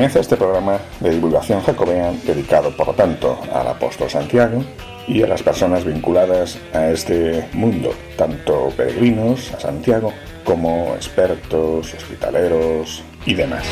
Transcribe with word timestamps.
Comienza 0.00 0.20
este 0.20 0.38
programa 0.38 0.78
de 1.00 1.10
divulgación 1.10 1.60
jacobea 1.60 2.10
dedicado 2.24 2.74
por 2.74 2.86
lo 2.86 2.94
tanto 2.94 3.38
al 3.52 3.68
apóstol 3.68 4.08
Santiago 4.08 4.64
y 5.06 5.22
a 5.22 5.26
las 5.26 5.42
personas 5.42 5.84
vinculadas 5.84 6.56
a 6.72 6.88
este 6.88 7.46
mundo, 7.52 7.92
tanto 8.16 8.72
peregrinos 8.74 9.52
a 9.52 9.60
Santiago 9.60 10.10
como 10.42 10.94
expertos, 10.94 11.92
hospitaleros 11.92 13.02
y 13.26 13.34
demás. 13.34 13.66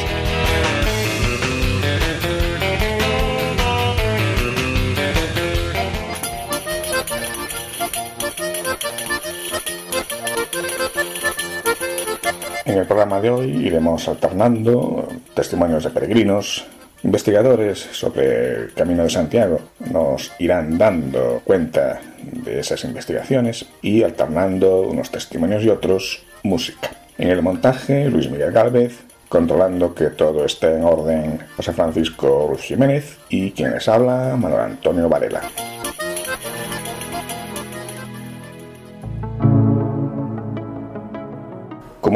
Programa 12.99 13.21
de 13.21 13.31
hoy 13.31 13.51
iremos 13.65 14.09
alternando 14.09 15.07
testimonios 15.33 15.85
de 15.85 15.91
peregrinos, 15.91 16.67
investigadores 17.05 17.79
sobre 17.93 18.63
el 18.65 18.73
Camino 18.73 19.05
de 19.05 19.11
Santiago 19.11 19.61
nos 19.93 20.33
irán 20.41 20.77
dando 20.77 21.41
cuenta 21.45 22.01
de 22.21 22.59
esas 22.59 22.83
investigaciones 22.83 23.67
y 23.83 24.03
alternando 24.03 24.81
unos 24.81 25.13
testimonios 25.13 25.63
y 25.63 25.69
otros 25.69 26.25
música. 26.43 26.91
En 27.19 27.29
el 27.29 27.41
montaje, 27.41 28.11
Luis 28.11 28.29
Miguel 28.29 28.51
Gálvez, 28.51 28.99
controlando 29.29 29.95
que 29.95 30.07
todo 30.07 30.45
esté 30.45 30.75
en 30.75 30.83
orden, 30.83 31.39
José 31.57 31.73
Francisco 31.73 32.57
Jiménez 32.59 33.17
y 33.29 33.53
quien 33.53 33.75
les 33.75 33.87
habla, 33.89 34.37
Manuel 34.37 34.63
Antonio 34.63 35.09
Varela. 35.09 35.43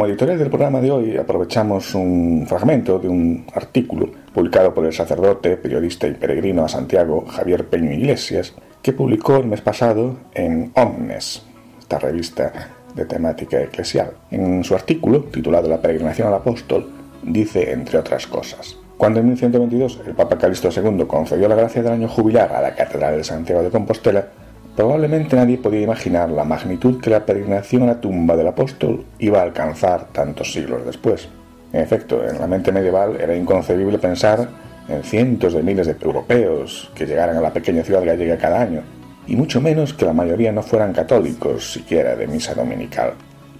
Como 0.03 0.11
editorial 0.11 0.37
del 0.37 0.49
programa 0.49 0.81
de 0.81 0.91
hoy 0.91 1.15
aprovechamos 1.15 1.95
un 1.95 2.43
fragmento 2.45 2.99
de 2.99 3.07
un 3.07 3.45
artículo 3.55 4.09
publicado 4.33 4.73
por 4.73 4.85
el 4.85 4.91
sacerdote, 4.91 5.55
periodista 5.55 6.07
y 6.07 6.13
peregrino 6.13 6.65
a 6.65 6.67
Santiago, 6.67 7.23
Javier 7.25 7.69
Peño 7.69 7.89
Iglesias, 7.89 8.53
que 8.81 8.91
publicó 8.91 9.37
el 9.37 9.47
mes 9.47 9.61
pasado 9.61 10.17
en 10.33 10.73
Omnes, 10.75 11.43
esta 11.79 11.99
revista 11.99 12.51
de 12.93 13.05
temática 13.05 13.61
eclesial. 13.61 14.11
En 14.29 14.65
su 14.65 14.75
artículo, 14.75 15.23
titulado 15.23 15.69
La 15.69 15.81
peregrinación 15.81 16.27
al 16.27 16.33
apóstol, 16.33 16.91
dice, 17.23 17.71
entre 17.71 17.97
otras 17.97 18.27
cosas, 18.27 18.75
cuando 18.97 19.21
en 19.21 19.27
1122 19.27 20.01
el 20.05 20.15
Papa 20.15 20.37
Calixto 20.37 20.67
II 20.69 21.05
concedió 21.07 21.47
la 21.47 21.55
gracia 21.55 21.81
del 21.81 21.93
año 21.93 22.09
jubilar 22.09 22.51
a 22.51 22.61
la 22.61 22.75
Catedral 22.75 23.15
de 23.15 23.23
Santiago 23.23 23.63
de 23.63 23.69
Compostela, 23.69 24.27
Probablemente 24.75 25.35
nadie 25.35 25.59
podía 25.59 25.81
imaginar 25.81 26.31
la 26.31 26.43
magnitud 26.43 26.99
que 26.99 27.11
la 27.11 27.25
peregrinación 27.25 27.83
a 27.83 27.87
la 27.87 28.01
tumba 28.01 28.35
del 28.35 28.47
apóstol 28.47 29.05
iba 29.19 29.39
a 29.39 29.43
alcanzar 29.43 30.07
tantos 30.11 30.51
siglos 30.51 30.83
después. 30.83 31.29
En 31.71 31.81
efecto, 31.81 32.27
en 32.27 32.39
la 32.39 32.47
mente 32.47 32.71
medieval 32.71 33.17
era 33.21 33.35
inconcebible 33.35 33.99
pensar 33.99 34.49
en 34.89 35.03
cientos 35.03 35.53
de 35.53 35.61
miles 35.61 35.85
de 35.85 35.95
europeos 36.01 36.91
que 36.95 37.05
llegaran 37.05 37.37
a 37.37 37.41
la 37.41 37.53
pequeña 37.53 37.83
ciudad 37.83 38.03
gallega 38.03 38.37
cada 38.37 38.61
año, 38.61 38.81
y 39.27 39.35
mucho 39.35 39.61
menos 39.61 39.93
que 39.93 40.05
la 40.05 40.13
mayoría 40.13 40.51
no 40.51 40.63
fueran 40.63 40.91
católicos 40.91 41.71
siquiera 41.71 42.15
de 42.15 42.27
misa 42.27 42.55
dominical. 42.55 43.13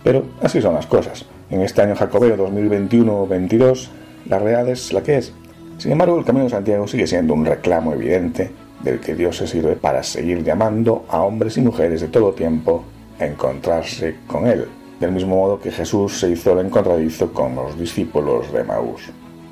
Pero 0.03 0.25
así 0.41 0.61
son 0.61 0.73
las 0.73 0.87
cosas. 0.87 1.25
En 1.51 1.61
este 1.61 1.83
año 1.83 1.95
jacobeo 1.95 2.35
2021-22, 2.37 3.87
la 4.27 4.39
realidad 4.39 4.67
es 4.67 4.91
la 4.91 5.03
que 5.03 5.17
es. 5.17 5.31
Sin 5.77 5.91
embargo, 5.91 6.17
el 6.17 6.25
Camino 6.25 6.45
de 6.45 6.49
Santiago 6.49 6.87
sigue 6.87 7.05
siendo 7.05 7.35
un 7.35 7.45
reclamo 7.45 7.93
evidente 7.93 8.62
del 8.83 8.99
que 8.99 9.15
Dios 9.15 9.37
se 9.37 9.47
sirve 9.47 9.75
para 9.75 10.03
seguir 10.03 10.43
llamando 10.43 11.05
a 11.09 11.21
hombres 11.21 11.57
y 11.57 11.61
mujeres 11.61 12.01
de 12.01 12.09
todo 12.09 12.33
tiempo 12.33 12.83
a 13.19 13.25
encontrarse 13.25 14.17
con 14.27 14.45
Él, 14.45 14.67
del 14.99 15.11
mismo 15.11 15.37
modo 15.37 15.59
que 15.59 15.71
Jesús 15.71 16.19
se 16.19 16.29
hizo 16.29 16.53
el 16.53 16.65
encontradizo 16.65 17.31
con 17.33 17.55
los 17.55 17.79
discípulos 17.79 18.51
de 18.51 18.63
Maús. 18.63 19.09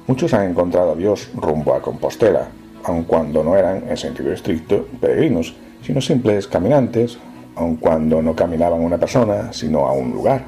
Muchos 0.08 0.34
han 0.34 0.50
encontrado 0.50 0.92
a 0.92 0.96
Dios 0.96 1.30
rumbo 1.36 1.74
a 1.74 1.82
Compostela, 1.82 2.50
aun 2.84 3.04
cuando 3.04 3.44
no 3.44 3.56
eran, 3.56 3.84
en 3.88 3.98
sentido 3.98 4.32
estricto, 4.34 4.88
peregrinos, 5.00 5.56
sino 5.84 6.02
simples 6.02 6.48
caminantes, 6.48 7.18
aun 7.56 7.78
cuando 7.78 8.22
no 8.22 8.36
caminaban 8.36 8.82
una 8.82 8.98
persona, 8.98 9.54
sino 9.54 9.88
a 9.88 9.94
un 9.94 10.12
lugar. 10.12 10.44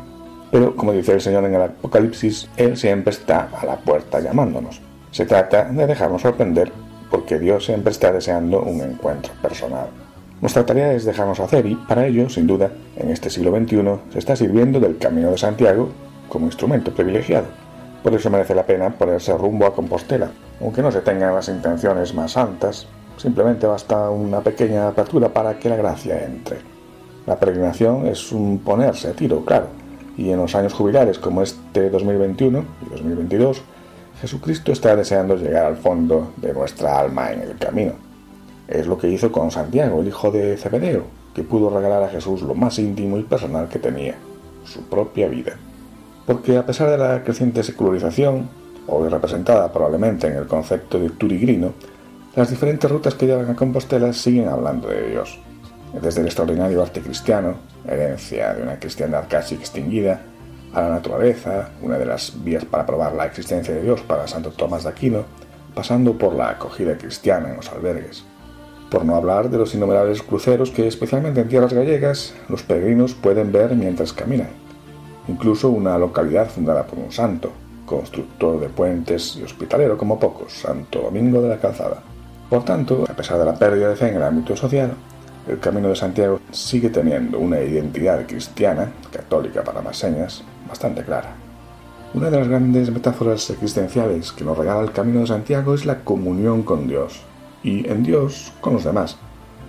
Pero, 0.51 0.75
como 0.75 0.91
dice 0.91 1.13
el 1.13 1.21
Señor 1.21 1.45
en 1.45 1.55
el 1.55 1.61
Apocalipsis, 1.61 2.49
Él 2.57 2.77
siempre 2.77 3.11
está 3.11 3.49
a 3.59 3.65
la 3.65 3.77
puerta 3.77 4.19
llamándonos. 4.19 4.81
Se 5.11 5.25
trata 5.25 5.65
de 5.65 5.87
dejarnos 5.87 6.21
sorprender 6.21 6.71
porque 7.13 7.37
Dios 7.37 7.65
siempre 7.65 7.91
está 7.91 8.11
deseando 8.11 8.63
un 8.63 8.81
encuentro 8.81 9.31
personal. 9.39 9.85
Nuestra 10.41 10.65
tarea 10.65 10.93
es 10.93 11.05
dejarnos 11.05 11.39
hacer 11.39 11.63
y, 11.67 11.75
para 11.75 12.07
ello, 12.07 12.27
sin 12.27 12.47
duda, 12.47 12.71
en 12.95 13.11
este 13.11 13.29
siglo 13.29 13.55
XXI 13.55 13.83
se 14.11 14.17
está 14.17 14.35
sirviendo 14.35 14.79
del 14.79 14.97
Camino 14.97 15.29
de 15.29 15.37
Santiago 15.37 15.89
como 16.27 16.47
instrumento 16.47 16.91
privilegiado. 16.91 17.45
Por 18.01 18.15
eso 18.15 18.31
merece 18.31 18.55
la 18.55 18.65
pena 18.65 18.89
ponerse 18.89 19.37
rumbo 19.37 19.67
a 19.67 19.75
Compostela, 19.75 20.31
aunque 20.59 20.81
no 20.81 20.91
se 20.91 21.01
tengan 21.01 21.35
las 21.35 21.49
intenciones 21.49 22.15
más 22.15 22.31
santas, 22.31 22.87
simplemente 23.17 23.67
basta 23.67 24.09
una 24.09 24.41
pequeña 24.41 24.87
apertura 24.87 25.29
para 25.29 25.59
que 25.59 25.69
la 25.69 25.75
gracia 25.75 26.25
entre. 26.25 26.57
La 27.27 27.39
peregrinación 27.39 28.07
es 28.07 28.31
un 28.31 28.57
ponerse 28.57 29.09
a 29.09 29.13
tiro, 29.13 29.45
claro, 29.45 29.67
y 30.17 30.31
en 30.31 30.37
los 30.37 30.55
años 30.55 30.73
jubilares 30.73 31.19
como 31.19 31.43
este 31.43 31.91
2021 31.91 32.65
y 32.87 32.89
2022, 32.89 33.61
Jesucristo 34.23 34.71
está 34.71 34.95
deseando 34.95 35.35
llegar 35.35 35.65
al 35.65 35.75
fondo 35.75 36.31
de 36.37 36.53
nuestra 36.53 36.97
alma 36.97 37.33
en 37.33 37.41
el 37.41 37.57
camino. 37.57 37.91
Es 38.69 38.87
lo 38.87 38.97
que 38.97 39.09
hizo 39.09 39.33
con 39.33 39.51
Santiago, 39.51 39.99
el 39.99 40.07
hijo 40.07 40.31
de 40.31 40.55
Zebedeo, 40.55 41.03
que 41.35 41.43
pudo 41.43 41.69
regalar 41.69 42.03
a 42.03 42.07
Jesús 42.07 42.41
lo 42.41 42.55
más 42.55 42.79
íntimo 42.79 43.17
y 43.17 43.23
personal 43.23 43.67
que 43.67 43.79
tenía, 43.79 44.15
su 44.63 44.83
propia 44.83 45.27
vida. 45.27 45.57
Porque 46.25 46.55
a 46.55 46.65
pesar 46.65 46.89
de 46.89 46.97
la 46.97 47.21
creciente 47.21 47.63
secularización, 47.63 48.47
hoy 48.87 49.09
representada 49.09 49.73
probablemente 49.73 50.27
en 50.27 50.37
el 50.37 50.47
concepto 50.47 50.99
de 50.99 51.09
turigrino, 51.09 51.73
las 52.33 52.49
diferentes 52.49 52.89
rutas 52.89 53.15
que 53.15 53.25
llevan 53.25 53.49
a 53.49 53.57
Compostela 53.57 54.13
siguen 54.13 54.47
hablando 54.47 54.87
de 54.87 55.09
Dios. 55.09 55.37
Desde 56.01 56.21
el 56.21 56.27
extraordinario 56.27 56.81
arte 56.81 57.01
cristiano, 57.01 57.55
herencia 57.85 58.53
de 58.53 58.63
una 58.63 58.79
cristiandad 58.79 59.25
casi 59.27 59.55
extinguida, 59.55 60.21
a 60.73 60.81
la 60.81 60.89
naturaleza, 60.89 61.69
una 61.81 61.97
de 61.97 62.05
las 62.05 62.43
vías 62.43 62.65
para 62.65 62.85
probar 62.85 63.13
la 63.13 63.25
existencia 63.25 63.73
de 63.73 63.83
Dios 63.83 64.01
para 64.01 64.27
Santo 64.27 64.51
Tomás 64.51 64.83
de 64.83 64.89
Aquino, 64.89 65.23
pasando 65.73 66.17
por 66.17 66.33
la 66.33 66.49
acogida 66.49 66.97
cristiana 66.97 67.49
en 67.49 67.57
los 67.57 67.71
albergues. 67.71 68.23
Por 68.89 69.05
no 69.05 69.15
hablar 69.15 69.49
de 69.49 69.57
los 69.57 69.73
innumerables 69.73 70.21
cruceros 70.21 70.71
que, 70.71 70.87
especialmente 70.87 71.41
en 71.41 71.47
tierras 71.47 71.73
gallegas, 71.73 72.33
los 72.47 72.63
peregrinos 72.63 73.13
pueden 73.13 73.51
ver 73.51 73.75
mientras 73.75 74.13
caminan. 74.13 74.49
Incluso 75.27 75.69
una 75.69 75.97
localidad 75.97 76.49
fundada 76.49 76.85
por 76.85 76.99
un 76.99 77.11
santo, 77.11 77.51
constructor 77.85 78.59
de 78.59 78.69
puentes 78.69 79.35
y 79.35 79.43
hospitalero 79.43 79.97
como 79.97 80.19
pocos, 80.19 80.53
Santo 80.53 81.01
Domingo 81.01 81.41
de 81.41 81.49
la 81.49 81.59
Calzada. 81.59 82.01
Por 82.49 82.65
tanto, 82.65 83.03
a 83.09 83.13
pesar 83.15 83.39
de 83.39 83.45
la 83.45 83.55
pérdida 83.55 83.89
de 83.89 83.95
fe 83.95 84.09
en 84.09 84.15
el 84.17 84.23
ámbito 84.23 84.55
social, 84.55 84.93
el 85.47 85.59
Camino 85.59 85.89
de 85.89 85.95
Santiago 85.95 86.39
sigue 86.51 86.89
teniendo 86.89 87.39
una 87.39 87.59
identidad 87.59 88.25
cristiana, 88.27 88.91
católica 89.11 89.63
para 89.63 89.81
más 89.81 89.97
señas, 89.97 90.43
bastante 90.67 91.03
clara. 91.03 91.35
Una 92.13 92.29
de 92.29 92.37
las 92.37 92.47
grandes 92.47 92.91
metáforas 92.91 93.49
existenciales 93.49 94.31
que 94.31 94.43
nos 94.43 94.57
regala 94.57 94.81
el 94.81 94.91
Camino 94.91 95.21
de 95.21 95.27
Santiago 95.27 95.73
es 95.73 95.85
la 95.85 96.01
comunión 96.03 96.63
con 96.63 96.87
Dios 96.87 97.21
y 97.63 97.87
en 97.89 98.03
Dios 98.03 98.51
con 98.61 98.73
los 98.73 98.83
demás, 98.83 99.17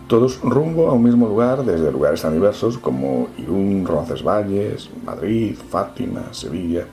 todos 0.06 0.40
rumbo 0.42 0.90
a 0.90 0.92
un 0.92 1.02
mismo 1.02 1.26
lugar 1.26 1.64
desde 1.64 1.90
lugares 1.90 2.20
tan 2.20 2.34
diversos 2.34 2.76
como 2.76 3.28
Irún, 3.38 3.86
Roncesvalles, 3.86 4.90
Madrid, 5.02 5.56
Fátima, 5.56 6.24
Sevilla, 6.32 6.84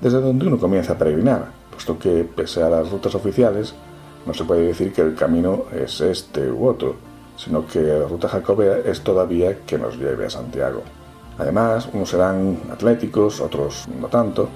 desde 0.00 0.20
donde 0.20 0.48
uno 0.48 0.58
comienza 0.58 0.94
a 0.94 0.98
peregrinar, 0.98 1.52
puesto 1.70 1.96
que 1.96 2.24
pese 2.24 2.60
a 2.60 2.68
las 2.68 2.90
rutas 2.90 3.14
oficiales 3.14 3.74
no 4.26 4.34
se 4.34 4.42
puede 4.44 4.66
decir 4.66 4.92
que 4.92 5.02
el 5.02 5.14
camino 5.14 5.66
es 5.72 6.00
este 6.00 6.50
u 6.50 6.66
otro, 6.66 6.96
sino 7.36 7.66
que 7.66 7.80
la 7.80 8.08
ruta 8.08 8.28
jacobea 8.28 8.78
es 8.78 9.02
todavía 9.02 9.60
que 9.60 9.78
nos 9.78 9.96
lleve 9.96 10.26
a 10.26 10.30
Santiago. 10.30 10.82
Además, 11.38 11.88
unos 11.92 12.10
serán 12.10 12.58
atléticos, 12.70 13.40
otros 13.40 13.86
no 14.00 14.08
tanto, 14.08 14.48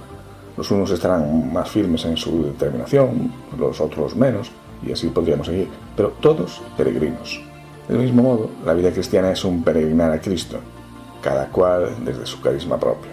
los 0.56 0.70
unos 0.70 0.90
estarán 0.90 1.52
más 1.52 1.70
firmes 1.70 2.04
en 2.04 2.16
su 2.16 2.44
determinación, 2.44 3.32
los 3.58 3.80
otros 3.80 4.16
menos, 4.16 4.50
y 4.82 4.92
así 4.92 5.08
podríamos 5.08 5.46
seguir, 5.46 5.68
pero 5.96 6.10
todos 6.20 6.62
peregrinos. 6.76 7.40
Del 7.88 7.98
mismo 7.98 8.22
modo, 8.22 8.50
la 8.64 8.74
vida 8.74 8.92
cristiana 8.92 9.32
es 9.32 9.44
un 9.44 9.62
peregrinar 9.64 10.12
a 10.12 10.20
Cristo, 10.20 10.58
cada 11.22 11.48
cual 11.48 11.96
desde 12.04 12.26
su 12.26 12.40
carisma 12.40 12.78
propio. 12.78 13.10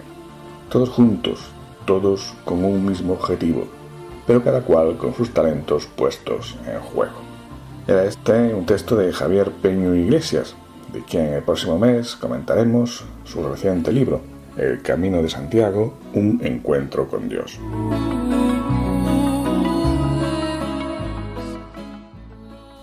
Todos 0.70 0.90
juntos, 0.90 1.40
todos 1.86 2.34
con 2.44 2.64
un 2.66 2.86
mismo 2.86 3.14
objetivo, 3.14 3.68
pero 4.28 4.44
cada 4.44 4.62
cual 4.62 4.98
con 4.98 5.14
sus 5.14 5.32
talentos 5.34 5.86
puestos 5.86 6.56
en 6.68 6.80
juego. 6.80 7.16
Era 7.88 8.06
este 8.06 8.54
un 8.54 8.66
texto 8.66 8.96
de 8.96 9.14
Javier 9.14 9.52
Peño 9.52 9.94
Iglesias, 9.96 10.56
de 10.92 11.04
quien 11.04 11.34
el 11.34 11.44
próximo 11.44 11.78
mes 11.78 12.16
comentaremos 12.16 13.06
su 13.26 13.44
reciente 13.44 13.92
libro, 13.92 14.22
El 14.58 14.82
Camino 14.82 15.22
de 15.22 15.30
Santiago, 15.30 15.98
un 16.14 16.40
encuentro 16.44 17.08
con 17.08 17.28
Dios. 17.28 17.60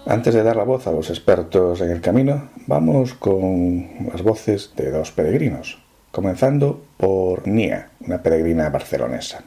Antes 0.05 0.35
de 0.35 0.43
dar 0.43 0.56
la 0.56 0.65
voz 0.65 0.87
a 0.87 0.93
los 0.93 1.09
expertos 1.09 1.81
en 1.81 1.91
el 1.91 2.00
camino, 2.00 2.50
vamos 2.67 3.15
con 3.15 4.09
las 4.12 4.23
voces 4.23 4.73
de 4.77 4.91
dos 4.91 5.11
peregrinos, 5.12 5.81
comenzando 6.11 6.83
por 6.99 7.49
Nia, 7.49 7.89
una 8.00 8.23
peregrina 8.23 8.69
barcelonesa. 8.69 9.43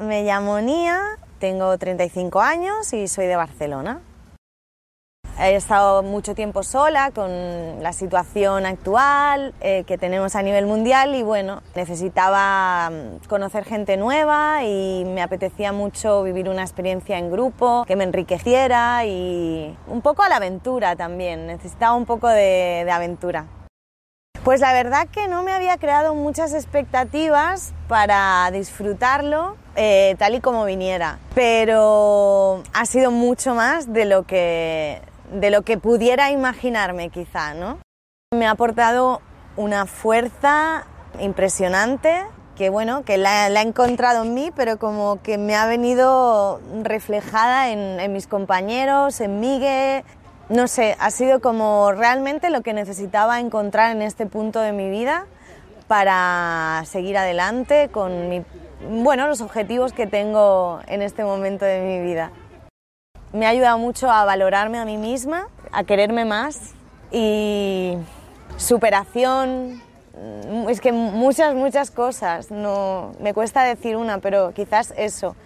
Me 0.00 0.24
llamo 0.24 0.60
Nia, 0.60 1.00
tengo 1.38 1.76
35 1.76 2.40
años 2.40 2.92
y 2.94 3.08
soy 3.08 3.26
de 3.26 3.36
Barcelona. 3.36 4.00
He 5.38 5.54
estado 5.54 6.02
mucho 6.02 6.34
tiempo 6.34 6.62
sola 6.62 7.10
con 7.10 7.82
la 7.82 7.92
situación 7.92 8.64
actual 8.64 9.52
eh, 9.60 9.84
que 9.86 9.98
tenemos 9.98 10.34
a 10.34 10.40
nivel 10.40 10.64
mundial 10.64 11.14
y 11.14 11.22
bueno, 11.22 11.62
necesitaba 11.74 12.88
mm, 12.88 13.26
conocer 13.28 13.64
gente 13.64 13.98
nueva 13.98 14.64
y 14.64 15.04
me 15.04 15.20
apetecía 15.20 15.72
mucho 15.72 16.22
vivir 16.22 16.48
una 16.48 16.62
experiencia 16.62 17.18
en 17.18 17.30
grupo 17.30 17.84
que 17.86 17.96
me 17.96 18.04
enriqueciera 18.04 19.04
y 19.04 19.76
un 19.88 20.00
poco 20.00 20.22
a 20.22 20.30
la 20.30 20.36
aventura 20.36 20.96
también, 20.96 21.46
necesitaba 21.46 21.94
un 21.94 22.06
poco 22.06 22.28
de, 22.28 22.88
aventura. 22.90 23.44
Pues 24.42 24.60
la 24.60 24.72
verdad 24.72 25.06
que 25.08 25.28
no 25.28 25.42
me 25.42 25.52
había 25.52 25.76
creado 25.76 26.14
muchas 26.14 26.54
expectativas 26.54 27.74
para 27.88 28.50
disfrutarlo 28.52 29.56
eh, 29.74 30.14
tal 30.18 30.36
y 30.36 30.40
como 30.40 30.64
viniera, 30.64 31.18
pero 31.34 32.62
ha 32.72 32.86
sido 32.86 33.10
mucho 33.10 33.54
más 33.54 33.92
de 33.92 34.06
lo 34.06 34.22
que 34.22 35.02
de 35.32 35.50
lo 35.50 35.62
que 35.62 35.78
pudiera 35.78 36.30
imaginarme 36.30 37.10
quizá, 37.10 37.54
¿no? 37.54 37.78
Me 38.34 38.46
ha 38.46 38.52
aportado 38.52 39.20
una 39.56 39.86
fuerza 39.86 40.86
impresionante 41.20 42.24
que 42.56 42.70
bueno, 42.70 43.04
que 43.04 43.18
la, 43.18 43.48
he 43.48 43.60
encontrado 43.60 44.24
en 44.24 44.34
mí, 44.34 44.50
pero 44.56 44.78
como 44.78 45.22
que 45.22 45.38
me 45.38 45.54
ha 45.54 45.66
venido 45.66 46.60
reflejada 46.82 47.68
en, 47.68 48.12
mis 48.12 48.26
compañeros, 48.26 49.20
en 49.20 49.40
Miguel, 49.40 50.04
no 50.48 50.66
sé, 50.66 50.96
ha 50.98 51.10
sido 51.10 51.40
como 51.40 51.92
realmente 51.92 52.50
lo 52.50 52.62
que 52.62 52.72
necesitaba 52.72 53.40
encontrar 53.40 53.92
en 53.92 54.00
este 54.00 54.26
punto 54.26 54.60
de 54.60 54.72
mi 54.72 54.88
vida 54.88 55.26
para 55.86 56.82
seguir 56.86 57.18
adelante 57.18 57.90
con 57.92 58.44
bueno, 59.02 59.26
los 59.26 59.40
objetivos 59.40 59.92
que 59.92 60.06
tengo 60.06 60.80
en 60.86 61.02
este 61.02 61.24
momento 61.24 61.64
de 61.64 61.80
mi 61.80 62.00
vida 62.00 62.30
me 63.36 63.46
ha 63.46 63.50
ayudado 63.50 63.78
mucho 63.78 64.10
a 64.10 64.24
valorarme 64.24 64.78
a 64.78 64.84
mí 64.84 64.96
misma, 64.96 65.48
a 65.70 65.84
quererme 65.84 66.24
más 66.24 66.72
y 67.12 67.94
superación, 68.56 69.82
mm, 70.14 70.68
es 70.70 70.80
que 70.80 70.92
muchas, 70.92 71.54
muchas 71.54 71.90
cosas, 71.90 72.50
no, 72.50 73.12
me 73.20 73.34
cuesta 73.34 73.62
decir 73.62 73.96
una, 73.96 74.18
pero 74.18 74.52
quizás 74.54 74.94
eso, 74.96 75.36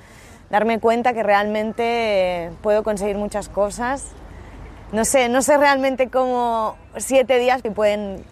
darme 0.50 0.78
cuenta 0.78 1.12
que 1.12 1.24
realmente 1.24 2.52
puedo 2.62 2.84
conseguir 2.84 3.16
muchas 3.16 3.48
cosas. 3.48 4.12
No 4.92 5.04
sé, 5.04 5.28
no 5.28 5.42
sé 5.42 5.56
realmente 5.56 6.10
cómo 6.10 6.76
siete 6.96 7.38
días 7.38 7.60
que 7.60 7.70
pueden 7.72 8.24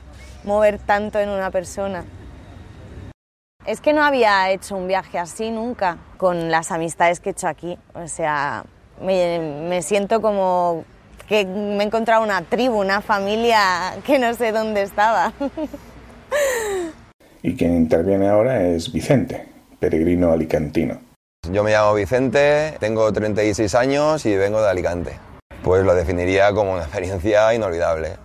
mover 0.44 0.78
tanto 0.78 1.18
en 1.18 1.28
una 1.30 1.50
persona. 1.50 2.04
Es 3.66 3.80
que 3.80 3.92
no 3.92 4.02
había 4.02 4.50
hecho 4.50 4.76
un 4.76 4.86
viaje 4.88 5.18
así 5.18 5.50
nunca 5.50 5.98
con 6.16 6.50
las 6.50 6.70
amistades 6.70 7.20
que 7.20 7.30
he 7.30 7.32
hecho 7.32 7.48
aquí. 7.48 7.78
O 7.94 8.08
sea, 8.08 8.64
me, 9.00 9.82
siento 9.82 10.20
como 10.20 10.84
que 11.28 11.44
me 11.44 11.82
he 11.82 11.86
encontrado 11.86 12.22
una 12.22 12.42
tribu, 12.42 12.80
una 12.80 13.00
familia 13.00 13.96
que 14.04 14.18
no 14.18 14.34
sé 14.34 14.52
dónde 14.52 14.82
estaba. 14.82 15.32
Y 17.40 17.54
quien 17.54 17.76
interviene 17.76 18.28
ahora 18.28 18.66
es 18.66 18.92
Vicente, 18.92 19.46
peregrino 19.78 20.32
alicantino. 20.32 20.98
Yo 21.50 21.62
me 21.62 21.70
llamo 21.70 21.94
Vicente, 21.94 22.74
tengo 22.80 23.10
36 23.12 23.74
años 23.76 24.26
y 24.26 24.36
vengo 24.36 24.60
de 24.60 24.68
Alicante. 24.68 25.12
Pues 25.62 25.84
lo 25.84 25.94
definiría 25.94 26.52
como 26.52 26.72
una 26.72 26.82
experiencia 26.82 27.54
inolvidable. 27.54 28.16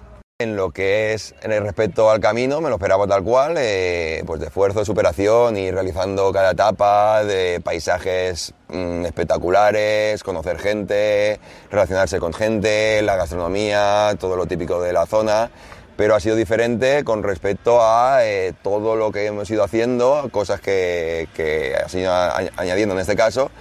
En 0.44 0.57
lo 0.57 0.71
que 0.71 1.13
es 1.13 1.33
en 1.41 1.53
el 1.53 1.63
respecto 1.63 2.12
al 2.12 2.19
camino, 2.19 2.59
me 2.59 2.68
lo 2.68 2.75
esperaba 2.75 3.07
tal 3.07 3.24
cual, 3.24 3.56
eh, 3.57 4.24
pues 4.25 4.41
de 4.41 4.47
esfuerzo, 4.47 4.80
de 4.80 4.85
superación 4.85 5.56
y 5.56 5.71
realizando 5.71 6.33
cada 6.33 6.51
etapa 6.51 7.24
de 7.24 7.62
paisajes 7.62 8.53
mm, 8.68 9.06
espectaculares, 9.06 10.21
conocer 10.21 10.59
gente, 10.59 11.39
relacionarse 11.71 12.19
con 12.19 12.33
gente, 12.33 13.01
la 13.03 13.15
gastronomía, 13.15 14.18
todo 14.19 14.35
lo 14.35 14.45
típico 14.45 14.81
de 14.81 14.91
la 14.91 15.06
zona 15.06 15.50
pero 15.95 16.15
ha 16.15 16.19
sido 16.19 16.35
diferente 16.35 17.03
con 17.03 17.24
respecto 17.24 17.81
a 17.81 18.25
eh, 18.25 18.53
todo 18.63 18.95
lo 18.95 19.12
que 19.12 19.27
hemos 19.27 19.50
ido 19.51 19.63
haciendo, 19.63 20.27
cosas 20.31 20.59
que, 20.59 21.30
que 21.35 21.75
ido 21.94 22.12
añadiendo 22.57 22.95
en 22.95 23.01
este 23.01 23.15
caso, 23.15 23.51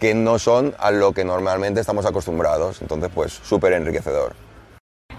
que 0.00 0.12
no 0.12 0.40
son 0.40 0.74
a 0.78 0.90
lo 0.90 1.12
que 1.12 1.24
normalmente 1.24 1.80
estamos 1.80 2.04
acostumbrados. 2.04 2.82
Entonces, 2.82 3.08
pues 3.14 3.32
súper 3.32 3.72
enriquecedor 3.74 4.45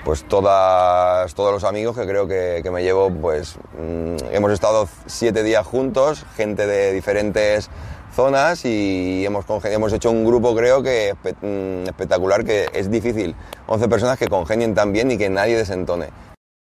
pues 0.04 0.24
todas, 0.24 1.34
todos 1.36 1.52
los 1.52 1.64
amigos 1.64 1.98
que 1.98 2.06
creo 2.06 2.28
que, 2.28 2.68
me 2.72 2.84
llevo, 2.84 3.10
pues 3.10 3.58
mm, 3.78 4.34
hemos 4.34 4.52
estado 4.52 4.88
siete 5.06 5.44
días 5.44 5.66
juntos, 5.66 6.26
gente 6.36 6.66
de 6.66 6.94
diferentes 6.94 7.70
zonas 8.16 8.66
y 8.66 9.26
hemos, 9.26 9.46
hemos 9.66 9.94
hecho 9.94 10.10
un 10.10 10.26
grupo 10.26 10.56
creo 10.56 10.82
que 10.82 11.14
mm, 11.42 11.88
espectacular, 11.90 12.44
que 12.44 12.68
es 12.74 12.90
difícil, 12.90 13.36
11 13.68 13.88
personas 13.88 14.18
que 14.18 14.28
congenien 14.28 14.74
tan 14.74 14.94
bien 14.94 15.12
y 15.12 15.18
que 15.18 15.30
nadie 15.30 15.58
desentone. 15.58 16.10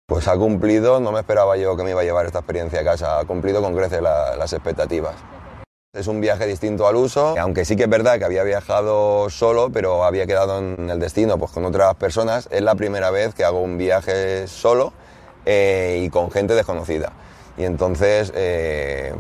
Pues 0.07 0.29
ha 0.29 0.37
cumplido, 0.37 1.01
no 1.01 1.13
me 1.13 1.21
esperaba 1.21 1.57
yo 1.57 1.77
que 1.77 1.83
me 1.83 1.91
iba 1.91 2.03
a 2.03 2.05
llevar 2.05 2.27
esta 2.27 2.41
experiencia 2.41 2.81
a 2.81 2.85
casa, 2.85 3.21
ha 3.21 3.25
cumplido 3.25 3.63
con 3.63 3.75
creces 3.75 4.03
las 4.03 4.53
expectativas. 4.53 5.15
Es 5.95 6.09
un 6.09 6.21
viaje 6.21 6.45
distinto 6.49 6.89
al 6.89 6.97
uso, 6.97 7.37
aunque 7.39 7.65
sí 7.65 7.77
que 7.77 7.85
es 7.85 7.89
verdad 7.89 8.19
que 8.19 8.25
había 8.25 8.43
viajado 8.43 9.31
solo, 9.31 9.71
pero 9.71 10.03
había 10.03 10.27
quedado 10.27 10.59
en 10.59 10.91
el 10.91 10.99
destino 10.99 11.39
pues, 11.39 11.53
con 11.53 11.65
otras 11.65 11.95
personas. 11.95 12.49
Es 12.51 12.63
la 12.63 12.75
primera 12.75 13.13
vez 13.13 13.33
que 13.33 13.45
hago 13.45 13.61
un 13.61 13.79
viaje 13.79 14.49
solo 14.49 14.93
eh, 15.47 16.03
y 16.05 16.11
con 16.11 16.33
gente 16.33 16.55
desconocida. 16.57 17.13
Y 17.57 17.63
entonces, 17.63 18.33
eh, 18.35 19.15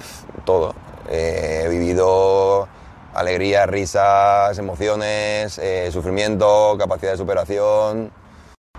todo. 0.45 0.75
Eh, 1.09 1.62
he 1.64 1.69
vivido 1.69 2.66
alegría, 3.14 3.66
risas, 3.66 4.59
emociones, 4.59 5.61
sufrimiento, 5.93 6.75
capacidad 6.76 7.12
de 7.12 7.19
superación. 7.19 8.11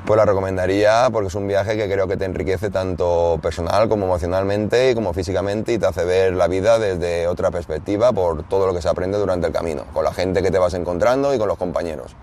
Pues 0.05 0.17
la 0.17 0.25
recomendaría 0.25 1.09
porque 1.11 1.29
es 1.29 1.35
un 1.35 1.47
viaje 1.47 1.75
que 1.75 1.89
creo 1.91 2.07
que 2.07 2.15
te 2.15 2.25
enriquece 2.25 2.69
tanto 2.69 3.39
personal 3.41 3.89
como 3.89 4.05
emocionalmente 4.05 4.91
y 4.91 4.93
como 4.93 5.13
físicamente 5.13 5.73
y 5.73 5.79
te 5.79 5.87
hace 5.87 6.05
ver 6.05 6.33
la 6.33 6.47
vida 6.47 6.77
desde 6.77 7.25
otra 7.25 7.49
perspectiva 7.49 8.13
por 8.13 8.47
todo 8.47 8.67
lo 8.67 8.75
que 8.75 8.83
se 8.83 8.87
aprende 8.87 9.17
durante 9.17 9.47
el 9.47 9.53
camino, 9.53 9.85
con 9.93 10.03
la 10.03 10.13
gente 10.13 10.43
que 10.43 10.51
te 10.51 10.59
vas 10.59 10.75
encontrando 10.75 11.33
y 11.33 11.39
con 11.39 11.47
los 11.47 11.57
compañeros. 11.57 12.15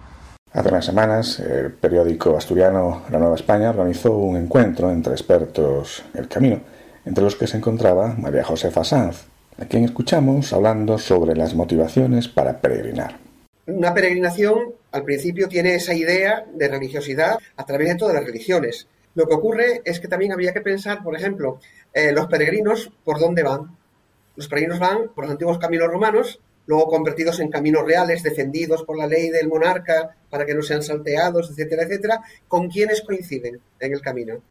Hace 0.52 0.68
unas 0.68 0.84
semanas, 0.84 1.40
el 1.40 1.72
periódico 1.72 2.36
asturiano 2.36 3.02
La 3.10 3.18
Nueva 3.18 3.34
España 3.34 3.70
organizó 3.70 4.12
un 4.12 4.36
encuentro 4.36 4.92
entre 4.92 5.14
expertos 5.14 6.04
en 6.14 6.20
el 6.20 6.28
camino, 6.28 6.60
entre 7.04 7.24
los 7.24 7.34
que 7.34 7.48
se 7.48 7.56
encontraba 7.56 8.14
María 8.16 8.44
Josefa 8.44 8.84
Sanz, 8.84 9.24
a 9.60 9.64
quien 9.64 9.82
escuchamos 9.82 10.52
hablando 10.52 10.98
sobre 10.98 11.34
las 11.34 11.56
motivaciones 11.56 12.28
para 12.28 12.60
peregrinar. 12.60 13.16
Una 13.66 13.92
peregrinación 13.92 14.74
al 14.92 15.04
principio 15.04 15.48
tiene 15.48 15.74
esa 15.74 15.94
idea 15.94 16.44
de 16.54 16.68
religiosidad 16.68 17.38
a 17.56 17.66
través 17.66 17.88
de 17.88 17.94
todas 17.96 18.14
las 18.14 18.24
religiones. 18.24 18.86
Lo 19.14 19.26
que 19.26 19.34
ocurre 19.34 19.82
es 19.84 20.00
que 20.00 20.08
también 20.08 20.32
habría 20.32 20.52
que 20.52 20.60
pensar, 20.60 21.02
por 21.02 21.16
ejemplo, 21.16 21.58
eh, 21.92 22.12
los 22.12 22.26
peregrinos, 22.26 22.92
¿por 23.04 23.18
dónde 23.18 23.42
van? 23.42 23.76
Los 24.36 24.48
peregrinos 24.48 24.78
van 24.78 25.08
por 25.14 25.24
los 25.24 25.32
antiguos 25.32 25.58
caminos 25.58 25.88
romanos, 25.88 26.40
luego 26.66 26.88
convertidos 26.88 27.40
en 27.40 27.50
caminos 27.50 27.84
reales, 27.84 28.22
defendidos 28.22 28.84
por 28.84 28.96
la 28.96 29.06
ley 29.06 29.30
del 29.30 29.48
monarca 29.48 30.16
para 30.30 30.46
que 30.46 30.54
no 30.54 30.62
sean 30.62 30.82
salteados, 30.82 31.50
etcétera, 31.50 31.82
etcétera. 31.82 32.20
¿Con 32.48 32.68
quiénes 32.68 33.02
coinciden 33.02 33.60
en 33.80 33.92
el 33.92 34.00
camino? 34.00 34.42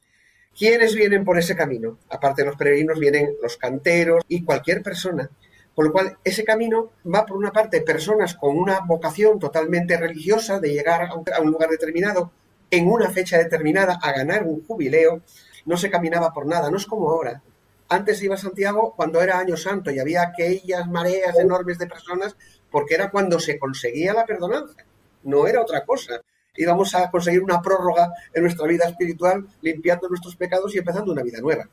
¿Quiénes 0.58 0.96
vienen 0.96 1.24
por 1.24 1.40
ese 1.40 1.56
camino? 1.56 1.98
Aparte 2.10 2.42
de 2.42 2.48
los 2.48 2.58
peregrinos 2.58 3.00
vienen 3.00 3.36
los 3.42 3.58
canteros 3.58 4.24
y 4.28 4.44
cualquier 4.44 4.84
persona 4.84 5.30
con 5.76 5.86
lo 5.86 5.92
cual, 5.92 6.18
ese 6.24 6.44
camino 6.44 6.92
va, 7.04 7.26
por 7.26 7.38
una 7.38 7.52
parte, 7.52 7.82
personas 7.82 8.36
con 8.36 8.58
una 8.58 8.82
vocación 8.82 9.40
totalmente 9.40 9.98
religiosa 9.98 10.60
de 10.60 10.74
llegar 10.74 11.02
a 11.04 11.42
un 11.42 11.52
lugar 11.52 11.70
determinado 11.70 12.32
en 12.70 12.88
una 12.88 13.10
fecha 13.10 13.38
determinada 13.38 14.00
a 14.02 14.12
ganar 14.12 14.44
un 14.44 14.66
jubileo. 14.66 15.22
No 15.66 15.78
se 15.78 15.90
caminaba 15.90 16.34
por 16.34 16.46
nada, 16.46 16.70
no 16.70 16.78
es 16.78 16.86
como 16.86 17.10
ahora. 17.10 17.42
Antes 17.88 18.22
iba 18.24 18.36
a 18.36 18.38
Santiago 18.38 18.94
cuando 18.96 19.22
era 19.22 19.40
Año 19.40 19.58
Santo 19.58 19.92
y 19.92 20.00
había 20.00 20.24
aquellas 20.24 20.88
mareas 20.88 21.38
enormes 21.38 21.78
de 21.78 21.88
personas 21.88 22.36
porque 22.70 22.96
era 22.96 23.12
cuando 23.12 23.40
se 23.40 23.60
conseguía 23.60 24.14
la 24.14 24.26
perdonanza, 24.26 24.86
no 25.24 25.46
era 25.46 25.62
otra 25.62 25.86
cosa. 25.86 26.22
Íbamos 26.56 26.96
a 26.96 27.12
conseguir 27.12 27.44
una 27.44 27.62
prórroga 27.62 28.14
en 28.34 28.44
nuestra 28.44 28.66
vida 28.68 28.86
espiritual, 28.86 29.46
limpiando 29.62 30.08
nuestros 30.10 30.36
pecados 30.36 30.74
y 30.74 30.80
empezando 30.80 31.12
una 31.12 31.24
vida 31.24 31.40
nueva. 31.42 31.68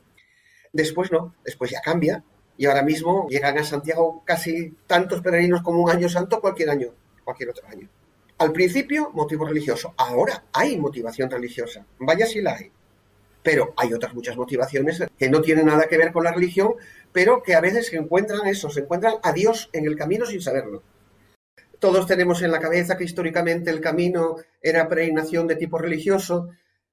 Después 0.71 1.11
no, 1.11 1.35
después 1.43 1.71
ya 1.71 1.81
cambia 1.81 2.23
Y 2.59 2.65
ahora 2.65 2.83
mismo 2.83 3.25
llegan 3.29 3.57
a 3.57 3.63
Santiago 3.63 4.21
casi 4.25 4.75
tantos 4.85 5.21
peregrinos 5.21 5.61
como 5.61 5.81
un 5.81 5.89
año 5.89 6.09
santo 6.09 6.41
cualquier 6.41 6.69
año, 6.69 6.89
cualquier 7.23 7.51
otro 7.51 7.65
año. 7.69 7.87
Al 8.37 8.51
principio, 8.51 9.11
motivo 9.13 9.45
religioso. 9.45 9.93
Ahora 9.95 10.43
hay 10.51 10.77
motivación 10.77 11.29
religiosa. 11.29 11.85
Vaya 11.99 12.25
si 12.25 12.41
la 12.41 12.57
hay. 12.57 12.69
Pero 13.41 13.73
hay 13.77 13.93
otras 13.93 14.13
muchas 14.13 14.35
motivaciones 14.35 15.01
que 15.17 15.29
no 15.29 15.39
tienen 15.39 15.67
nada 15.67 15.87
que 15.87 15.97
ver 15.97 16.11
con 16.11 16.25
la 16.25 16.33
religión, 16.33 16.73
pero 17.13 17.41
que 17.41 17.55
a 17.55 17.61
veces 17.61 17.87
se 17.87 17.95
encuentran 17.95 18.45
eso, 18.45 18.69
se 18.69 18.81
encuentran 18.81 19.13
a 19.23 19.31
Dios 19.31 19.69
en 19.71 19.85
el 19.85 19.95
camino 19.95 20.25
sin 20.25 20.41
saberlo. 20.41 20.83
Todos 21.79 22.07
tenemos 22.07 22.41
en 22.41 22.51
la 22.51 22.59
cabeza 22.59 22.97
que 22.97 23.05
históricamente 23.05 23.69
el 23.69 23.79
camino 23.79 24.35
era 24.61 24.89
peregrinación 24.89 25.47
de 25.47 25.55
tipo 25.55 25.77
religioso, 25.77 26.49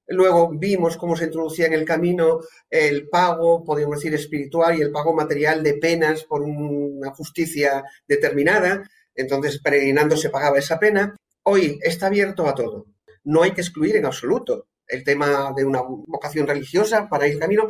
Luego 0.07 0.49
vimos 0.49 0.95
cómo 0.95 1.15
se 1.17 1.25
introducía 1.25 1.67
en 1.67 1.73
el 1.73 1.83
camino 1.83 2.39
el 2.69 3.09
pago, 3.09 3.63
podríamos 3.63 3.97
decir, 3.97 4.13
espiritual 4.13 4.77
y 4.77 4.81
el 4.81 4.91
pago 4.91 5.13
material 5.13 5.61
de 5.63 5.73
penas 5.73 6.23
por 6.23 6.41
una 6.41 7.11
justicia 7.11 7.83
determinada. 8.07 8.89
Entonces, 9.13 9.59
peregrinando 9.59 10.15
se 10.15 10.29
pagaba 10.29 10.59
esa 10.59 10.79
pena. 10.79 11.15
Hoy 11.43 11.79
está 11.81 12.07
abierto 12.07 12.47
a 12.47 12.55
todo. 12.55 12.85
No 13.25 13.43
hay 13.43 13.51
que 13.51 13.61
excluir 13.61 13.97
en 13.97 14.05
absoluto 14.05 14.67
el 14.87 15.03
tema 15.03 15.51
de 15.55 15.65
una 15.65 15.81
vocación 15.81 16.47
religiosa 16.47 17.09
para 17.09 17.27
ir 17.27 17.37
camino, 17.37 17.67